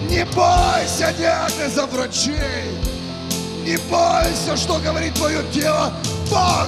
не 0.10 0.26
бойся 0.26 1.14
диагноза 1.18 1.86
врачей, 1.86 2.80
не 3.64 3.78
бойся, 3.92 4.58
что 4.58 4.80
говорит 4.80 5.14
твое 5.14 5.44
тело, 5.54 5.94
Бог 6.32 6.68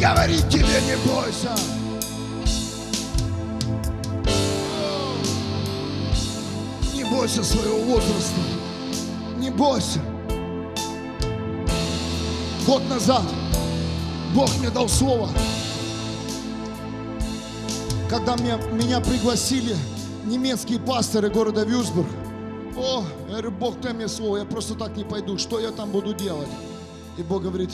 говорит 0.00 0.48
тебе, 0.48 0.80
не 0.86 0.96
бойся. 1.06 1.77
Бойся 7.18 7.42
своего 7.42 7.78
возраста. 7.78 8.40
Не 9.38 9.50
бойся. 9.50 9.98
Год 12.64 12.88
назад 12.88 13.24
Бог 14.36 14.48
мне 14.60 14.70
дал 14.70 14.88
слово. 14.88 15.28
Когда 18.08 18.36
мне, 18.36 18.56
меня 18.72 19.00
пригласили 19.00 19.74
немецкие 20.26 20.78
пасторы 20.78 21.28
города 21.28 21.64
Вюрсбург. 21.64 22.06
О, 22.76 23.02
я 23.26 23.32
говорю, 23.32 23.50
Бог, 23.50 23.80
дай 23.80 23.94
мне 23.94 24.06
слово, 24.06 24.36
я 24.36 24.44
просто 24.44 24.76
так 24.76 24.96
не 24.96 25.02
пойду. 25.02 25.38
Что 25.38 25.58
я 25.58 25.72
там 25.72 25.90
буду 25.90 26.14
делать? 26.14 26.48
И 27.16 27.22
Бог 27.24 27.42
говорит, 27.42 27.70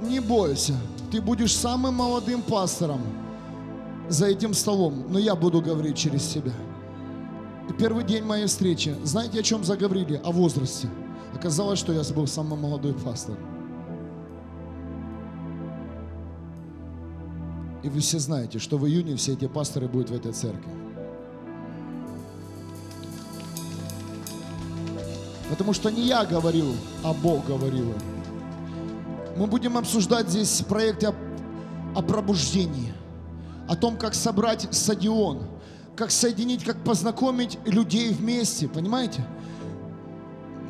не 0.00 0.20
бойся, 0.20 0.74
ты 1.10 1.20
будешь 1.20 1.56
самым 1.56 1.94
молодым 1.94 2.40
пастором 2.40 3.00
за 4.08 4.26
этим 4.26 4.54
столом, 4.54 5.06
но 5.08 5.18
я 5.18 5.34
буду 5.34 5.60
говорить 5.60 5.96
через 5.96 6.22
себя. 6.22 6.52
Первый 7.74 8.04
день 8.04 8.24
моей 8.24 8.46
встречи, 8.46 8.94
знаете, 9.04 9.40
о 9.40 9.42
чем 9.42 9.62
заговорили? 9.62 10.20
О 10.24 10.32
возрасте. 10.32 10.88
Оказалось, 11.34 11.78
что 11.78 11.92
я 11.92 12.02
был 12.14 12.26
самый 12.26 12.58
молодой 12.58 12.94
пастор. 12.94 13.36
И 17.82 17.88
вы 17.88 18.00
все 18.00 18.18
знаете, 18.18 18.58
что 18.58 18.78
в 18.78 18.86
июне 18.86 19.16
все 19.16 19.34
эти 19.34 19.46
пасторы 19.46 19.88
будут 19.88 20.10
в 20.10 20.14
этой 20.14 20.32
церкви. 20.32 20.72
Потому 25.50 25.72
что 25.72 25.90
не 25.90 26.06
я 26.06 26.24
говорил, 26.24 26.74
а 27.04 27.12
Бог 27.12 27.46
говорил. 27.46 27.92
Мы 29.36 29.46
будем 29.46 29.76
обсуждать 29.76 30.30
здесь 30.30 30.62
проект 30.62 31.04
о, 31.04 31.14
о 31.94 32.02
пробуждении, 32.02 32.94
о 33.68 33.76
том, 33.76 33.98
как 33.98 34.14
собрать 34.14 34.66
стадион, 34.74 35.42
как 35.96 36.10
соединить, 36.10 36.62
как 36.62 36.76
познакомить 36.84 37.58
людей 37.64 38.12
вместе, 38.12 38.68
понимаете? 38.68 39.26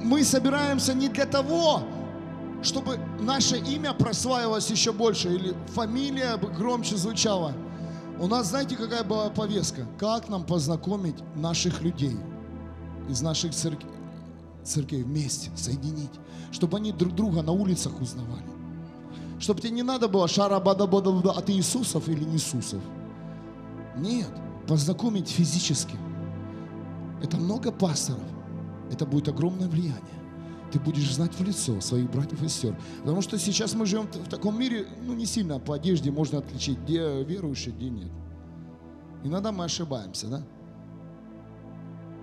Мы 0.03 0.23
собираемся 0.23 0.94
не 0.94 1.09
для 1.09 1.27
того, 1.27 1.82
чтобы 2.62 2.98
наше 3.20 3.59
имя 3.59 3.93
прославилось 3.93 4.70
еще 4.70 4.93
больше 4.93 5.35
или 5.35 5.55
фамилия 5.74 6.36
бы 6.36 6.48
громче 6.48 6.97
звучала. 6.97 7.53
У 8.20 8.28
нас, 8.28 8.48
знаете, 8.48 8.77
какая 8.77 9.05
была 9.05 9.28
повестка? 9.31 9.86
Как 9.98 10.28
нам 10.28 10.44
познакомить 10.44 11.16
наших 11.35 11.82
людей 11.82 12.16
из 13.09 13.20
наших 13.20 13.53
церквей, 13.53 13.90
церквей 14.65 15.03
вместе, 15.03 15.51
соединить, 15.57 16.11
чтобы 16.53 16.78
они 16.78 16.93
друг 16.93 17.15
друга 17.15 17.43
на 17.43 17.53
улицах 17.53 18.01
узнавали. 18.01 18.47
Чтобы 19.39 19.61
тебе 19.61 19.73
не 19.73 19.82
надо 19.82 20.09
было 20.09 20.28
шара 20.28 20.59
бада 20.61 20.86
бада 20.86 21.11
а 21.31 21.43
ты 21.43 21.53
Иисусов 21.53 22.09
или 22.09 22.24
не 22.24 22.36
Иисусов. 22.36 22.81
Нет, 23.97 24.31
познакомить 24.66 25.28
физически. 25.28 25.97
Это 27.22 27.36
много 27.36 27.72
пасторов. 27.72 28.22
Это 28.90 29.06
будет 29.06 29.28
огромное 29.28 29.68
влияние. 29.68 30.02
Ты 30.72 30.80
будешь 30.80 31.14
знать 31.14 31.32
в 31.34 31.43
лицо 31.43 31.80
своих 31.80 32.10
братьев 32.10 32.43
и 32.43 32.48
сестер. 32.48 32.76
Потому 33.01 33.22
что 33.22 33.38
сейчас 33.38 33.74
мы 33.74 33.86
живем 33.86 34.06
в 34.06 34.28
таком 34.28 34.59
мире, 34.59 34.86
ну 35.06 35.14
не 35.14 35.26
сильно 35.26 35.59
по 35.59 35.74
одежде 35.74 36.10
можно 36.10 36.38
отличить, 36.38 36.78
где 36.80 37.22
верующие, 37.22 37.74
где 37.74 37.88
нет. 37.88 38.10
Иногда 39.22 39.52
мы 39.52 39.64
ошибаемся, 39.64 40.28
да? 40.28 40.43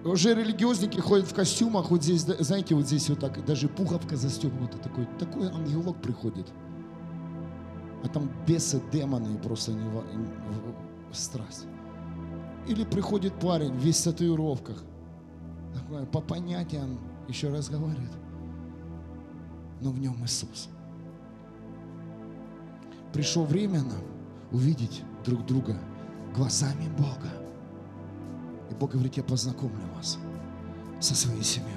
Уже 0.05 0.35
религиозники 0.35 0.99
ходят 0.99 1.27
в 1.27 1.33
костюмах, 1.33 1.89
вот 1.89 2.03
здесь, 2.03 2.21
знаете, 2.21 2.75
вот 2.75 2.85
здесь 2.87 3.09
вот 3.09 3.19
так, 3.19 3.45
даже 3.45 3.69
пуховка 3.69 4.17
застегнута, 4.17 4.77
такой, 4.77 5.07
такой 5.17 5.49
ангелок 5.49 6.01
приходит. 6.01 6.51
А 8.03 8.09
там 8.09 8.29
бесы, 8.45 8.81
демоны, 8.91 9.37
просто 9.37 9.71
не, 9.71 9.87
в- 9.89 10.03
страсть. 11.13 11.67
Или 12.67 12.83
приходит 12.85 13.33
парень 13.39 13.75
весь 13.75 14.01
в 14.01 14.03
татуировках, 14.05 14.83
такой, 15.73 16.05
по 16.05 16.21
понятиям 16.21 16.99
еще 17.27 17.49
разговаривает, 17.49 18.11
но 19.81 19.91
в 19.91 19.99
нем 19.99 20.15
Иисус. 20.23 20.69
Пришло 23.11 23.43
время 23.43 23.81
нам 23.81 24.01
увидеть 24.51 25.03
друг 25.25 25.45
друга 25.45 25.77
глазами 26.33 26.89
Бога. 26.97 27.31
И 28.71 28.73
Бог 28.73 28.91
говорит, 28.91 29.17
я 29.17 29.23
познакомлю 29.23 29.83
вас 29.95 30.17
со 30.99 31.15
своей 31.15 31.43
семьей. 31.43 31.73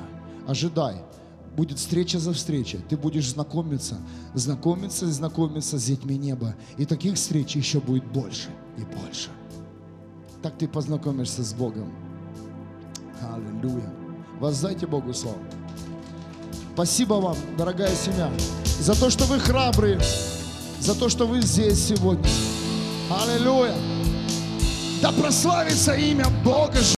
Ожидай. 0.46 1.02
Будет 1.56 1.78
встреча 1.78 2.18
за 2.18 2.32
встречей. 2.34 2.80
Ты 2.88 2.96
будешь 2.98 3.30
знакомиться, 3.30 3.96
знакомиться 4.34 5.06
и 5.06 5.10
знакомиться 5.10 5.78
с 5.78 5.84
детьми 5.84 6.16
неба. 6.18 6.54
И 6.76 6.84
таких 6.84 7.14
встреч 7.14 7.56
еще 7.56 7.80
будет 7.80 8.04
больше 8.12 8.50
и 8.76 8.82
больше. 8.82 9.30
Так 10.46 10.58
ты 10.58 10.68
познакомишься 10.68 11.42
с 11.42 11.52
Богом. 11.52 11.92
Аллилуйя. 13.34 13.90
Воздайте 14.38 14.86
Богу 14.86 15.12
славу. 15.12 15.40
Спасибо 16.72 17.14
вам, 17.14 17.36
дорогая 17.58 17.92
семья, 17.96 18.30
за 18.78 18.94
то, 18.94 19.10
что 19.10 19.24
вы 19.24 19.40
храбрые, 19.40 19.98
за 20.78 20.94
то, 20.94 21.08
что 21.08 21.26
вы 21.26 21.42
здесь 21.42 21.88
сегодня. 21.88 22.30
Аллилуйя. 23.10 23.74
Да 25.02 25.10
прославится 25.10 25.94
имя 25.94 26.26
Бога 26.44 26.80